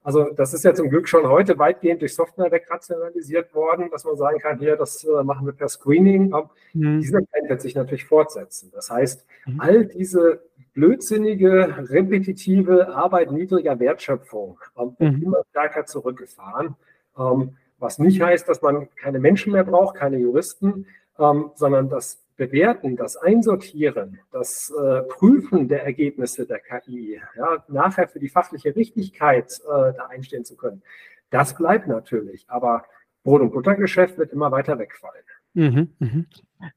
also 0.04 0.30
das 0.36 0.54
ist 0.54 0.64
ja 0.64 0.74
zum 0.74 0.90
Glück 0.90 1.08
schon 1.08 1.28
heute 1.28 1.58
weitgehend 1.58 2.02
durch 2.02 2.14
Software 2.14 2.52
wegrationalisiert 2.52 3.54
worden, 3.56 3.90
dass 3.90 4.04
man 4.04 4.18
sagen 4.18 4.40
kann, 4.40 4.60
hier, 4.60 4.76
das 4.76 5.04
äh, 5.06 5.24
machen 5.24 5.46
wir 5.46 5.54
per 5.54 5.70
Screening. 5.70 6.34
Mhm. 6.74 7.00
Dieser 7.00 7.20
Trend 7.26 7.50
wird 7.50 7.62
sich 7.62 7.74
natürlich 7.74 8.06
fortsetzen. 8.06 8.70
Das 8.74 8.90
heißt, 8.90 9.26
mhm. 9.46 9.62
all 9.62 9.86
diese 9.86 10.42
blödsinnige, 10.74 11.90
repetitive 11.90 12.94
Arbeit 12.94 13.32
niedriger 13.32 13.80
Wertschöpfung 13.80 14.60
ähm, 14.78 14.96
mhm. 15.00 15.24
immer 15.24 15.44
stärker 15.52 15.86
zurückgefahren. 15.86 16.76
Ähm, 17.18 17.58
was 17.80 18.00
nicht 18.00 18.22
heißt, 18.22 18.48
dass 18.48 18.62
man 18.62 18.90
keine 18.96 19.20
Menschen 19.20 19.54
mehr 19.54 19.64
braucht, 19.64 19.96
keine 19.96 20.18
Juristen, 20.18 20.88
ähm, 21.20 21.52
sondern 21.56 21.90
das 21.90 22.23
Bewerten, 22.36 22.96
das 22.96 23.16
Einsortieren, 23.16 24.20
das 24.32 24.74
äh, 24.78 25.02
Prüfen 25.04 25.68
der 25.68 25.84
Ergebnisse 25.84 26.46
der 26.46 26.60
KI, 26.60 27.22
ja, 27.36 27.64
nachher 27.68 28.08
für 28.08 28.20
die 28.20 28.30
fachliche 28.30 28.76
Richtigkeit 28.76 29.52
äh, 29.62 29.94
da 29.94 30.08
einstehen 30.10 30.46
zu 30.46 30.56
können, 30.56 30.82
das 31.30 31.56
bleibt 31.56 31.88
natürlich. 31.88 32.46
Aber 32.48 32.86
Brot- 33.24 33.42
und 33.42 33.52
Buttergeschäft 33.52 34.18
wird 34.18 34.32
immer 34.32 34.52
weiter 34.52 34.78
wegfallen. 34.80 35.24
Mhm, 35.54 35.94
mh. 36.00 36.26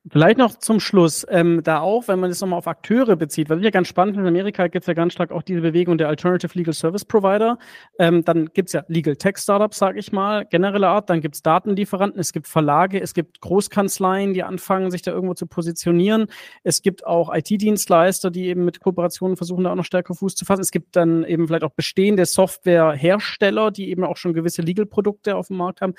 Vielleicht 0.08 0.38
noch 0.38 0.58
zum 0.58 0.80
Schluss, 0.80 1.26
ähm, 1.28 1.62
da 1.62 1.80
auch, 1.80 2.08
wenn 2.08 2.18
man 2.18 2.30
das 2.30 2.40
nochmal 2.40 2.58
auf 2.58 2.66
Akteure 2.66 3.16
bezieht, 3.16 3.50
was 3.50 3.58
ich 3.58 3.64
ja 3.64 3.70
ganz 3.70 3.88
spannend 3.88 4.14
finde, 4.14 4.28
in 4.28 4.34
Amerika 4.34 4.66
gibt 4.66 4.82
es 4.82 4.86
ja 4.86 4.94
ganz 4.94 5.12
stark 5.12 5.30
auch 5.30 5.42
diese 5.42 5.60
Bewegung 5.60 5.98
der 5.98 6.08
Alternative 6.08 6.56
Legal 6.56 6.74
Service 6.74 7.04
Provider. 7.04 7.58
Ähm, 7.98 8.24
dann 8.24 8.46
gibt 8.52 8.68
es 8.68 8.72
ja 8.72 8.84
Legal 8.88 9.16
Tech 9.16 9.36
Startups, 9.38 9.78
sage 9.78 9.98
ich 9.98 10.12
mal, 10.12 10.44
generelle 10.46 10.88
Art. 10.88 11.10
Dann 11.10 11.20
gibt 11.20 11.36
es 11.36 11.42
Datenlieferanten, 11.42 12.20
es 12.20 12.32
gibt 12.32 12.46
Verlage, 12.46 13.00
es 13.00 13.14
gibt 13.14 13.40
Großkanzleien, 13.40 14.34
die 14.34 14.42
anfangen, 14.42 14.90
sich 14.90 15.02
da 15.02 15.12
irgendwo 15.12 15.34
zu 15.34 15.46
positionieren. 15.46 16.26
Es 16.62 16.82
gibt 16.82 17.06
auch 17.06 17.34
IT-Dienstleister, 17.34 18.30
die 18.30 18.46
eben 18.46 18.64
mit 18.64 18.80
Kooperationen 18.80 19.36
versuchen, 19.36 19.64
da 19.64 19.72
auch 19.72 19.76
noch 19.76 19.84
stärker 19.84 20.14
Fuß 20.14 20.34
zu 20.34 20.44
fassen. 20.44 20.62
Es 20.62 20.70
gibt 20.70 20.96
dann 20.96 21.24
eben 21.24 21.46
vielleicht 21.46 21.64
auch 21.64 21.74
bestehende 21.74 22.26
Softwarehersteller, 22.26 23.70
die 23.70 23.90
eben 23.90 24.04
auch 24.04 24.16
schon 24.16 24.34
gewisse 24.34 24.62
Legal-Produkte 24.62 25.36
auf 25.36 25.48
dem 25.48 25.58
Markt 25.58 25.80
haben. 25.80 25.94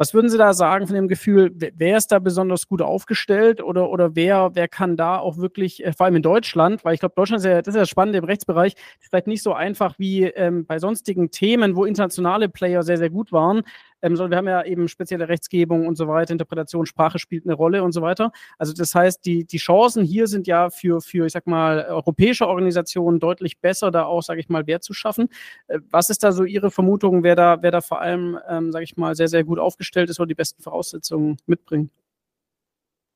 Was 0.00 0.14
würden 0.14 0.30
Sie 0.30 0.38
da 0.38 0.54
sagen 0.54 0.86
von 0.86 0.96
dem 0.96 1.08
Gefühl, 1.08 1.52
wer 1.54 1.98
ist 1.98 2.10
da 2.10 2.20
besonders 2.20 2.66
gut 2.66 2.80
aufgestellt 2.80 3.62
oder, 3.62 3.90
oder 3.90 4.16
wer, 4.16 4.52
wer 4.54 4.66
kann 4.66 4.96
da 4.96 5.18
auch 5.18 5.36
wirklich, 5.36 5.84
äh, 5.84 5.92
vor 5.92 6.06
allem 6.06 6.16
in 6.16 6.22
Deutschland, 6.22 6.86
weil 6.86 6.94
ich 6.94 7.00
glaube, 7.00 7.14
Deutschland 7.14 7.40
ist 7.40 7.44
ja, 7.44 7.60
das 7.60 7.74
ist 7.74 7.78
ja 7.78 7.84
spannend 7.84 8.16
im 8.16 8.24
Rechtsbereich, 8.24 8.76
ist 8.98 9.10
vielleicht 9.10 9.26
nicht 9.26 9.42
so 9.42 9.52
einfach 9.52 9.98
wie 9.98 10.22
ähm, 10.22 10.64
bei 10.64 10.78
sonstigen 10.78 11.30
Themen, 11.30 11.76
wo 11.76 11.84
internationale 11.84 12.48
Player 12.48 12.82
sehr, 12.82 12.96
sehr 12.96 13.10
gut 13.10 13.30
waren, 13.30 13.60
ähm, 14.02 14.16
sondern 14.16 14.30
wir 14.30 14.38
haben 14.38 14.48
ja 14.48 14.64
eben 14.64 14.88
spezielle 14.88 15.28
Rechtsgebung 15.28 15.86
und 15.86 15.96
so 15.96 16.08
weiter, 16.08 16.32
Interpretation, 16.32 16.86
Sprache 16.86 17.18
spielt 17.18 17.44
eine 17.44 17.54
Rolle 17.54 17.82
und 17.82 17.92
so 17.92 18.02
weiter. 18.02 18.32
Also 18.58 18.72
das 18.72 18.94
heißt, 18.94 19.24
die, 19.24 19.44
die 19.44 19.58
Chancen 19.58 20.04
hier 20.04 20.26
sind 20.26 20.46
ja 20.46 20.70
für, 20.70 21.00
für, 21.00 21.26
ich 21.26 21.32
sag 21.32 21.46
mal, 21.46 21.86
europäische 21.88 22.46
Organisationen 22.46 23.20
deutlich 23.20 23.60
besser, 23.60 23.90
da 23.90 24.04
auch, 24.04 24.22
sage 24.22 24.40
ich 24.40 24.48
mal, 24.48 24.66
Wert 24.66 24.84
zu 24.84 24.92
schaffen. 24.92 25.28
Äh, 25.68 25.80
was 25.90 26.10
ist 26.10 26.22
da 26.22 26.32
so 26.32 26.44
Ihre 26.44 26.70
Vermutung, 26.70 27.22
wer 27.22 27.36
da, 27.36 27.62
wer 27.62 27.70
da 27.70 27.80
vor 27.80 28.00
allem, 28.00 28.38
ähm, 28.48 28.72
sage 28.72 28.84
ich 28.84 28.96
mal, 28.96 29.14
sehr, 29.14 29.28
sehr 29.28 29.44
gut 29.44 29.58
aufgestellt 29.58 30.10
ist 30.10 30.20
oder 30.20 30.28
die 30.28 30.34
besten 30.34 30.62
Voraussetzungen 30.62 31.36
mitbringt? 31.46 31.90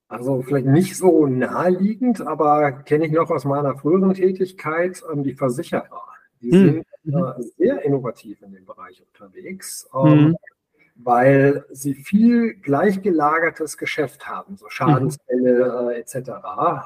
Also 0.09 0.43
vielleicht 0.43 0.67
nicht 0.67 0.97
so 0.97 1.27
naheliegend, 1.27 2.21
aber 2.21 2.73
kenne 2.73 3.07
ich 3.07 3.13
noch 3.13 3.31
aus 3.31 3.45
meiner 3.45 3.77
früheren 3.77 4.15
Tätigkeit 4.15 5.03
ähm, 5.13 5.25
die 5.25 5.35
Versicherer. 5.35 6.03
Die 6.41 6.53
hm. 6.53 6.85
sind 7.05 7.15
äh, 7.15 7.43
sehr 7.57 7.83
innovativ 7.83 8.43
in 8.43 8.53
dem 8.53 8.67
Bereich 8.67 9.03
unterwegs. 9.03 9.89
Ähm, 9.95 10.27
mhm 10.27 10.37
weil 10.95 11.65
sie 11.71 11.95
viel 11.95 12.55
gleichgelagertes 12.55 13.77
Geschäft 13.79 14.29
haben, 14.29 14.57
so 14.57 14.69
Schadensfälle 14.69 15.93
äh, 15.93 16.01
etc. 16.01 16.17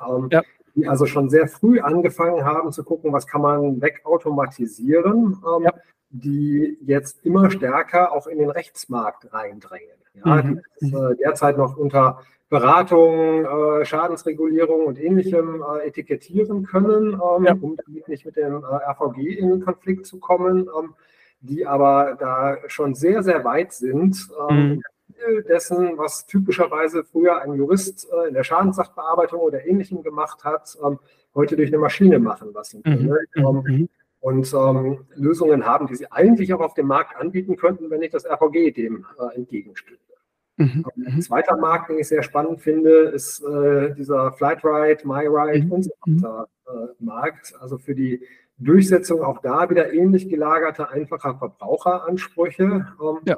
Ähm, 0.09 0.29
ja. 0.31 0.42
Die 0.75 0.87
also 0.87 1.07
schon 1.07 1.29
sehr 1.29 1.49
früh 1.49 1.81
angefangen 1.81 2.44
haben 2.44 2.73
zu 2.73 2.85
gucken, 2.85 3.12
was 3.12 3.27
kann 3.27 3.42
man 3.42 3.83
wegautomatisieren, 3.83 5.42
ähm, 5.44 5.62
ja. 5.64 5.73
die 6.11 6.79
jetzt 6.83 7.25
immer 7.25 7.51
stärker 7.51 8.12
auch 8.12 8.27
in 8.27 8.38
den 8.38 8.51
Rechtsmarkt 8.51 9.33
reindrängen. 9.33 9.98
Ja, 10.25 10.42
mhm. 10.42 10.61
die 10.81 10.87
ist 10.87 10.94
äh, 10.94 11.17
derzeit 11.17 11.59
noch 11.59 11.77
unter 11.77 12.21
Beratung, 12.48 13.44
äh, 13.44 13.85
Schadensregulierung 13.85 14.87
und 14.87 14.98
ähnlichem 14.98 15.63
äh, 15.63 15.87
etikettieren 15.87 16.65
können, 16.65 17.13
ähm, 17.13 17.44
ja. 17.44 17.52
um 17.61 17.77
damit 17.77 18.09
nicht 18.09 18.25
mit 18.25 18.37
dem 18.37 18.65
äh, 18.65 18.90
RVG 18.90 19.38
in 19.38 19.61
Konflikt 19.61 20.06
zu 20.06 20.19
kommen, 20.19 20.69
ähm, 20.79 20.94
die 21.40 21.66
aber 21.66 22.16
da 22.18 22.58
schon 22.68 22.94
sehr, 22.94 23.22
sehr 23.22 23.44
weit 23.44 23.72
sind. 23.72 24.28
Ähm, 24.48 24.68
mhm. 24.68 24.82
Viel 25.14 25.42
dessen, 25.42 25.98
was 25.98 26.26
typischerweise 26.26 27.02
früher 27.04 27.40
ein 27.40 27.54
Jurist 27.54 28.08
äh, 28.12 28.28
in 28.28 28.34
der 28.34 28.44
Schadenssachbearbeitung 28.44 29.40
oder 29.40 29.66
ähnlichem 29.66 30.02
gemacht 30.02 30.44
hat, 30.44 30.76
ähm, 30.84 30.98
heute 31.34 31.56
durch 31.56 31.70
eine 31.70 31.78
Maschine 31.78 32.18
machen 32.18 32.52
lassen 32.52 32.82
können. 32.82 33.16
Mhm. 33.34 33.44
Ähm, 33.44 33.62
mhm. 33.66 33.88
Und 34.20 34.52
ähm, 34.52 35.06
Lösungen 35.14 35.64
haben, 35.64 35.86
die 35.86 35.94
sie 35.94 36.10
eigentlich 36.10 36.52
auch 36.52 36.60
auf 36.60 36.74
dem 36.74 36.88
Markt 36.88 37.16
anbieten 37.16 37.56
könnten, 37.56 37.88
wenn 37.90 38.00
nicht 38.00 38.14
das 38.14 38.26
RVG 38.26 38.72
dem 38.72 39.06
äh, 39.18 39.36
entgegenstünde. 39.36 40.02
Mhm. 40.56 40.84
Ein 40.96 41.14
mhm. 41.14 41.20
zweiter 41.20 41.56
Markt, 41.56 41.88
den 41.88 41.98
ich 41.98 42.08
sehr 42.08 42.24
spannend 42.24 42.60
finde, 42.60 42.90
ist 42.90 43.40
äh, 43.44 43.94
dieser 43.94 44.32
Flightride, 44.32 45.06
MyRide 45.06 45.64
mhm. 45.64 45.72
und 45.72 45.82
so 45.84 45.90
weiter 46.04 46.48
äh, 46.66 47.04
Markt. 47.04 47.54
Also 47.60 47.78
für 47.78 47.94
die 47.94 48.20
Durchsetzung 48.59 49.23
auch 49.23 49.40
da 49.40 49.71
wieder 49.71 49.92
ähnlich 49.92 50.29
gelagerte, 50.29 50.90
einfacher 50.90 51.37
Verbraucheransprüche. 51.37 52.87
Ähm, 53.00 53.19
ja. 53.25 53.37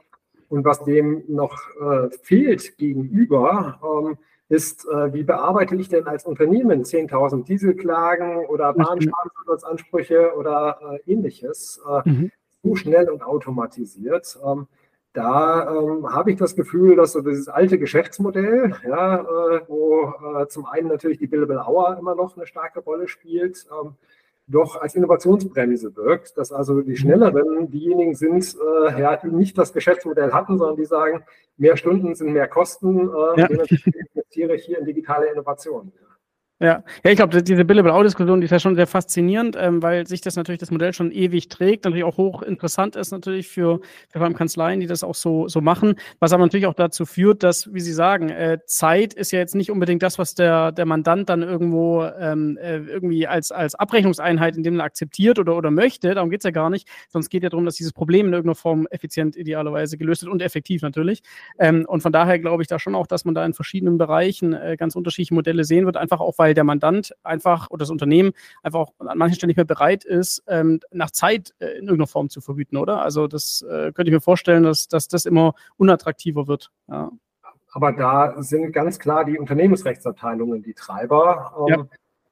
Und 0.49 0.65
was 0.65 0.83
dem 0.85 1.23
noch 1.29 1.57
äh, 1.81 2.11
fehlt 2.23 2.77
gegenüber, 2.77 3.81
ähm, 3.85 4.19
ist, 4.49 4.85
äh, 4.87 5.13
wie 5.13 5.23
bearbeite 5.23 5.77
ich 5.77 5.89
denn 5.89 6.07
als 6.09 6.25
Unternehmen 6.25 6.83
10.000 6.83 7.45
Dieselklagen 7.45 8.47
oder 8.47 8.73
Bahnschadensersatzansprüche 8.75 10.35
oder 10.37 11.01
äh, 11.07 11.13
ähnliches 11.13 11.81
äh, 11.89 12.09
mhm. 12.09 12.33
so 12.65 12.75
schnell 12.75 13.09
und 13.09 13.23
automatisiert. 13.23 14.39
Ähm, 14.45 14.67
da 15.13 15.73
ähm, 15.73 16.13
habe 16.13 16.33
ich 16.33 16.37
das 16.37 16.57
Gefühl, 16.57 16.97
dass 16.97 17.13
so 17.13 17.21
dieses 17.21 17.49
alte 17.49 17.79
Geschäftsmodell, 17.79 18.75
ja, 18.87 19.21
äh, 19.21 19.61
wo 19.69 20.13
äh, 20.37 20.47
zum 20.49 20.67
einen 20.67 20.89
natürlich 20.89 21.19
die 21.19 21.27
Billable 21.27 21.65
Hour 21.67 21.97
immer 21.99 22.15
noch 22.15 22.37
eine 22.37 22.47
starke 22.47 22.81
Rolle 22.81 23.07
spielt, 23.07 23.67
ähm, 23.71 23.95
doch 24.51 24.81
als 24.81 24.95
Innovationsbremse 24.95 25.95
wirkt, 25.97 26.37
dass 26.37 26.53
also 26.53 26.81
die 26.81 26.97
Schnelleren 26.97 27.71
diejenigen 27.71 28.15
sind, 28.15 28.57
äh, 28.57 29.01
ja, 29.01 29.17
die 29.17 29.29
nicht 29.29 29.57
das 29.57 29.73
Geschäftsmodell 29.73 30.33
hatten, 30.33 30.59
sondern 30.59 30.77
die 30.77 30.85
sagen, 30.85 31.25
mehr 31.57 31.77
Stunden 31.77 32.15
sind 32.15 32.33
mehr 32.33 32.49
Kosten, 32.49 33.09
äh, 33.09 33.41
ja. 33.41 33.47
investiere 33.47 34.55
ich 34.57 34.65
hier 34.65 34.79
in 34.79 34.85
digitale 34.85 35.31
Innovationen. 35.31 35.93
Ja, 36.63 36.85
ja 37.03 37.11
ich 37.11 37.17
glaube, 37.17 37.43
diese 37.43 37.65
Billable-Out-Diskussion, 37.65 38.43
die 38.43 38.45
ist 38.45 38.51
ja 38.51 38.59
schon 38.59 38.75
sehr 38.77 38.87
faszinierend, 38.87 39.57
ähm, 39.59 39.83
weil 39.83 40.07
sich 40.07 40.21
das 40.21 40.37
natürlich 40.37 40.59
das 40.59 40.71
Modell 40.71 40.93
schon 40.93 41.11
ewig 41.11 41.49
trägt, 41.49 41.87
natürlich 41.87 42.05
auch 42.05 42.19
hoch 42.19 42.43
interessant 42.43 42.97
ist 42.97 43.13
natürlich 43.13 43.49
für, 43.49 43.81
für 44.11 44.19
vor 44.19 44.23
allem 44.25 44.35
Kanzleien, 44.35 44.79
die 44.79 44.87
das 44.87 45.03
auch 45.03 45.15
so, 45.15 45.49
so 45.49 45.63
machen, 45.63 45.95
was 46.19 46.35
aber 46.35 46.45
natürlich 46.45 46.67
auch 46.67 46.75
dazu 46.75 47.07
führt, 47.07 47.43
dass, 47.43 47.73
wie 47.73 47.81
Sie 47.81 47.95
sagen, 47.95 48.29
äh, 48.29 48.59
Zeit 48.67 49.15
ist 49.15 49.33
ja 49.33 49.39
jetzt 49.39 49.55
nicht 49.55 49.71
unbedingt 49.71 50.03
das, 50.03 50.19
was 50.19 50.35
der, 50.35 50.71
der 50.73 50.85
Mandant 50.85 51.31
dann 51.31 51.43
irgendwo 51.43 52.05
ähm, 52.05 52.59
äh, 52.61 52.77
irgendwie 52.77 53.27
als, 53.27 53.53
als 53.53 53.75
Abrechnungseinheit 53.75 54.55
in 54.55 54.63
dem 54.63 54.75
Sinne 54.75 54.85
akzeptiert 54.85 55.39
oder, 55.39 55.57
oder 55.57 55.71
möchte, 55.71 56.15
darum 56.15 56.29
geht's 56.29 56.45
ja 56.45 56.51
gar 56.51 56.69
nicht, 56.69 56.87
sonst 57.09 57.31
geht 57.31 57.43
ja 57.43 57.49
darum, 57.49 57.65
dass 57.65 57.77
dieses 57.77 57.95
Problem 57.95 58.27
in 58.27 58.35
irgendeiner 58.35 58.55
Form 58.55 58.87
effizient 58.91 59.35
idealerweise 59.35 59.97
gelöst 59.97 60.23
wird 60.23 60.33
und 60.33 60.43
effektiv 60.43 60.83
natürlich. 60.83 61.23
Ähm, 61.59 61.87
und 61.89 62.03
von 62.03 62.13
daher 62.13 62.39
glaube 62.39 62.63
ich 62.63 62.69
da 62.69 62.79
schon 62.79 62.95
auch, 62.95 63.07
dass 63.07 63.25
man 63.25 63.35
da 63.35 63.47
in 63.47 63.55
verschiedenen 63.55 63.97
Bereichen 63.97 64.53
äh, 64.53 64.77
ganz 64.79 64.95
unterschiedliche 64.95 65.33
Modelle 65.33 65.65
sehen 65.65 65.87
wird, 65.87 65.97
einfach 65.97 66.21
auch, 66.21 66.35
weil 66.37 66.50
weil 66.51 66.55
der 66.55 66.65
Mandant 66.65 67.15
einfach 67.23 67.71
oder 67.71 67.79
das 67.81 67.91
Unternehmen 67.91 68.33
einfach 68.65 68.81
auch 68.81 68.93
an 68.99 69.17
manchen 69.17 69.37
Stellen 69.37 69.49
nicht 69.49 69.57
mehr 69.57 69.65
bereit 69.65 70.05
ist, 70.05 70.43
ähm, 70.49 70.81
nach 70.91 71.13
Zeit 71.13 71.55
äh, 71.61 71.67
in 71.67 71.85
irgendeiner 71.85 72.09
Form 72.09 72.29
zu 72.29 72.41
vergüten, 72.41 72.77
oder? 72.77 73.03
Also 73.03 73.29
das 73.29 73.63
äh, 73.63 73.93
könnte 73.93 74.11
ich 74.11 74.15
mir 74.15 74.21
vorstellen, 74.21 74.65
dass, 74.65 74.89
dass 74.89 75.07
das 75.07 75.27
immer 75.27 75.55
unattraktiver 75.77 76.49
wird. 76.49 76.73
Ja. 76.89 77.13
Aber 77.73 77.93
da 77.93 78.43
sind 78.43 78.73
ganz 78.73 78.99
klar 78.99 79.25
die 79.25 79.39
Unternehmensrechtsabteilungen 79.39 80.63
die 80.63 80.75
Treiber. 80.75 81.55
Ähm, 81.57 81.67
ja 81.69 81.87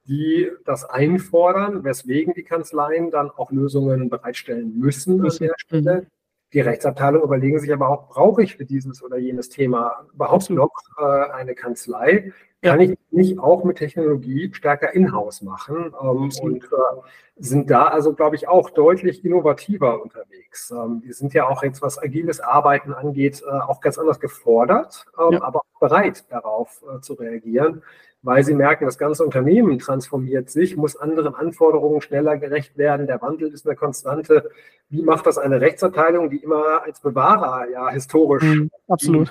die 0.09 0.51
das 0.65 0.87
einfordern, 0.87 1.85
weswegen 1.85 2.33
die 2.33 2.43
Kanzleien 2.43 3.11
dann 3.11 3.31
auch 3.31 3.53
Lösungen 3.53 4.09
bereitstellen 4.09 4.79
müssen 4.79 5.21
an 5.21 5.37
der 5.39 5.55
Stelle. 5.59 6.07
Die 6.53 6.61
Rechtsabteilung 6.61 7.23
überlegen 7.23 7.59
sich 7.59 7.73
aber 7.73 7.89
auch, 7.89 8.09
brauche 8.09 8.43
ich 8.43 8.57
für 8.57 8.65
dieses 8.65 9.03
oder 9.03 9.19
jenes 9.19 9.51
Thema 9.51 10.07
überhaupt 10.15 10.49
noch 10.49 10.71
äh, 10.99 11.31
eine 11.33 11.55
Kanzlei? 11.55 12.33
Kann 12.63 12.81
ich 12.81 12.99
nicht 13.11 13.39
auch 13.39 13.63
mit 13.63 13.77
Technologie 13.77 14.53
stärker 14.53 14.93
in-house 14.93 15.43
machen? 15.43 15.95
Ähm, 16.03 16.31
und 16.41 16.65
äh, 16.65 17.01
sind 17.37 17.71
da 17.71 17.85
also, 17.85 18.15
glaube 18.15 18.35
ich, 18.35 18.49
auch 18.49 18.71
deutlich 18.71 19.25
innovativer 19.25 20.03
unterwegs. 20.03 20.71
Ähm, 20.71 21.03
die 21.05 21.13
sind 21.13 21.35
ja 21.35 21.47
auch 21.47 21.63
jetzt, 21.63 21.83
was 21.83 22.03
agiles 22.03 22.41
Arbeiten 22.41 22.93
angeht, 22.93 23.43
äh, 23.47 23.51
auch 23.51 23.81
ganz 23.81 23.99
anders 23.99 24.19
gefordert, 24.19 25.05
ähm, 25.21 25.35
ja. 25.35 25.43
aber 25.43 25.61
auch 25.61 25.81
bereit 25.81 26.25
darauf 26.33 26.83
äh, 26.83 27.01
zu 27.01 27.15
reagieren 27.15 27.83
weil 28.23 28.45
sie 28.45 28.55
merken, 28.55 28.85
das 28.85 28.99
ganze 28.99 29.25
Unternehmen 29.25 29.79
transformiert 29.79 30.51
sich, 30.51 30.77
muss 30.77 30.97
anderen 30.97 31.35
Anforderungen 31.35 32.01
schneller 32.01 32.37
gerecht 32.37 32.77
werden. 32.77 33.07
Der 33.07 33.23
Wandel 33.23 33.53
ist 33.53 33.67
eine 33.67 33.77
Konstante. 33.77 34.51
Wie 34.89 35.03
macht 35.03 35.27
das 35.27 35.39
eine 35.39 35.61
Rechtsabteilung, 35.61 36.31
die 36.31 36.39
immer 36.39 36.83
als 36.83 37.01
Bewahrer 37.01 37.69
ja 37.71 37.91
historisch. 37.91 38.43
Mhm, 38.43 38.71
absolut. 38.89 39.31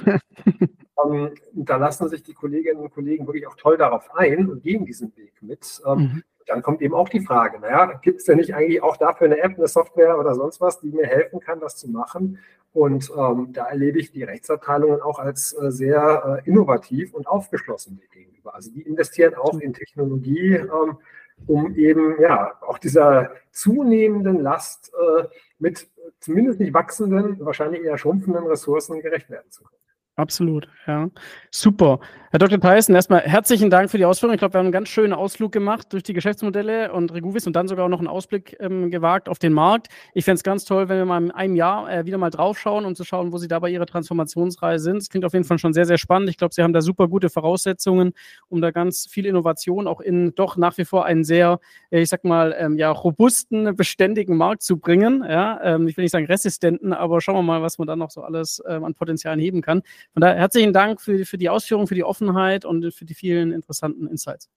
Ähm, 1.05 1.31
da 1.53 1.77
lassen 1.77 2.09
sich 2.09 2.23
die 2.23 2.33
Kolleginnen 2.33 2.81
und 2.81 2.91
Kollegen 2.91 3.27
wirklich 3.27 3.47
auch 3.47 3.55
toll 3.55 3.77
darauf 3.77 4.09
ein 4.15 4.49
und 4.49 4.63
gehen 4.63 4.85
diesen 4.85 5.15
Weg 5.15 5.33
mit. 5.41 5.81
Ähm, 5.85 5.97
mhm. 5.99 6.23
Dann 6.47 6.61
kommt 6.61 6.81
eben 6.81 6.93
auch 6.93 7.09
die 7.09 7.19
Frage, 7.19 7.59
naja, 7.59 7.99
gibt 8.01 8.19
es 8.19 8.25
denn 8.25 8.37
nicht 8.37 8.55
eigentlich 8.55 8.81
auch 8.81 8.95
dafür 8.97 9.25
eine 9.25 9.37
App, 9.37 9.57
eine 9.57 9.67
Software 9.67 10.17
oder 10.17 10.33
sonst 10.33 10.61
was, 10.61 10.79
die 10.79 10.91
mir 10.91 11.05
helfen 11.05 11.39
kann, 11.39 11.59
das 11.59 11.75
zu 11.75 11.89
machen? 11.89 12.39
Und 12.77 13.11
ähm, 13.17 13.53
da 13.53 13.65
erlebe 13.65 13.97
ich 13.97 14.11
die 14.11 14.21
Rechtsabteilungen 14.21 15.01
auch 15.01 15.17
als 15.17 15.51
äh, 15.53 15.71
sehr 15.71 16.43
äh, 16.45 16.47
innovativ 16.47 17.11
und 17.15 17.25
aufgeschlossen 17.25 17.99
gegenüber. 18.13 18.53
Also 18.53 18.69
die 18.69 18.83
investieren 18.83 19.33
auch 19.33 19.59
in 19.59 19.73
Technologie, 19.73 20.53
ähm, 20.53 20.99
um 21.47 21.73
eben 21.75 22.21
ja 22.21 22.51
auch 22.61 22.77
dieser 22.77 23.31
zunehmenden 23.49 24.43
Last 24.43 24.93
äh, 24.93 25.23
mit 25.57 25.89
zumindest 26.19 26.59
nicht 26.59 26.75
wachsenden, 26.75 27.43
wahrscheinlich 27.43 27.81
eher 27.81 27.97
schrumpfenden 27.97 28.45
Ressourcen 28.45 29.01
gerecht 29.01 29.31
werden 29.31 29.49
zu 29.49 29.63
können. 29.63 29.76
Absolut, 30.17 30.67
ja. 30.87 31.11
Super. 31.51 31.99
Herr 32.31 32.39
Dr. 32.39 32.59
Theissen, 32.59 32.93
erstmal 32.93 33.21
herzlichen 33.21 33.69
Dank 33.69 33.89
für 33.89 33.97
die 33.97 34.05
Ausführung. 34.05 34.33
Ich 34.33 34.39
glaube, 34.39 34.55
wir 34.55 34.59
haben 34.59 34.65
einen 34.65 34.71
ganz 34.73 34.89
schönen 34.89 35.13
Ausflug 35.13 35.51
gemacht 35.51 35.93
durch 35.93 36.03
die 36.03 36.13
Geschäftsmodelle 36.13 36.91
und 36.91 37.13
Reguvis 37.13 37.47
und 37.47 37.55
dann 37.55 37.67
sogar 37.67 37.85
auch 37.85 37.89
noch 37.89 37.99
einen 37.99 38.07
Ausblick 38.07 38.57
ähm, 38.59 38.89
gewagt 38.91 39.29
auf 39.29 39.39
den 39.39 39.53
Markt. 39.53 39.87
Ich 40.13 40.25
fände 40.25 40.37
es 40.37 40.43
ganz 40.43 40.65
toll, 40.65 40.89
wenn 40.89 40.97
wir 40.97 41.05
mal 41.05 41.23
in 41.23 41.31
einem 41.31 41.55
Jahr 41.55 41.89
äh, 41.89 42.05
wieder 42.05 42.17
mal 42.17 42.31
draufschauen 42.31 42.85
um 42.85 42.95
zu 42.95 43.05
schauen, 43.05 43.31
wo 43.31 43.37
Sie 43.37 43.47
da 43.47 43.59
bei 43.59 43.69
Ihrer 43.69 43.85
Transformationsreise 43.85 44.83
sind. 44.83 44.97
Es 44.97 45.09
klingt 45.09 45.23
auf 45.23 45.33
jeden 45.33 45.45
Fall 45.45 45.59
schon 45.59 45.71
sehr, 45.71 45.85
sehr 45.85 45.99
spannend. 45.99 46.29
Ich 46.29 46.37
glaube, 46.37 46.53
Sie 46.53 46.63
haben 46.63 46.73
da 46.73 46.81
super 46.81 47.07
gute 47.07 47.29
Voraussetzungen, 47.29 48.13
um 48.49 48.59
da 48.59 48.71
ganz 48.71 49.07
viel 49.07 49.25
Innovation 49.25 49.87
auch 49.87 50.01
in 50.01 50.33
doch 50.35 50.57
nach 50.57 50.77
wie 50.79 50.85
vor 50.85 51.05
einen 51.05 51.23
sehr, 51.23 51.59
äh, 51.91 52.01
ich 52.01 52.09
sag 52.09 52.25
mal, 52.25 52.55
ähm, 52.57 52.77
ja, 52.77 52.89
robusten, 52.91 53.75
beständigen 53.75 54.35
Markt 54.35 54.63
zu 54.63 54.77
bringen. 54.79 55.23
Ja, 55.23 55.61
ähm, 55.63 55.87
ich 55.87 55.95
will 55.95 56.03
nicht 56.03 56.11
sagen 56.11 56.25
resistenten, 56.25 56.91
aber 56.91 57.21
schauen 57.21 57.35
wir 57.35 57.43
mal, 57.43 57.61
was 57.61 57.77
man 57.77 57.87
da 57.87 57.95
noch 57.95 58.09
so 58.09 58.23
alles 58.23 58.61
ähm, 58.67 58.83
an 58.83 58.95
Potenzialen 58.95 59.39
heben 59.39 59.61
kann. 59.61 59.81
Von 60.13 60.21
daher 60.21 60.35
herzlichen 60.35 60.73
Dank 60.73 61.01
für, 61.01 61.25
für 61.25 61.37
die 61.37 61.49
Ausführungen, 61.49 61.87
für 61.87 61.95
die 61.95 62.03
Offenheit 62.03 62.65
und 62.65 62.93
für 62.93 63.05
die 63.05 63.13
vielen 63.13 63.51
interessanten 63.51 64.07
Insights. 64.07 64.49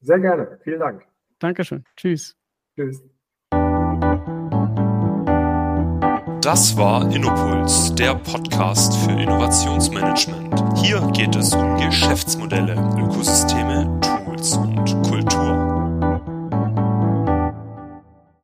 Sehr 0.00 0.18
gerne. 0.18 0.58
Vielen 0.62 0.80
Dank. 0.80 1.04
Dankeschön. 1.38 1.84
Tschüss. 1.96 2.36
Tschüss. 2.76 3.02
Das 6.40 6.76
war 6.76 7.12
Innopuls, 7.12 7.94
der 7.94 8.14
Podcast 8.14 8.96
für 8.98 9.10
Innovationsmanagement. 9.10 10.78
Hier 10.78 11.00
geht 11.12 11.34
es 11.36 11.52
um 11.52 11.76
Geschäftsmodelle, 11.76 12.74
Ökosysteme, 12.96 14.00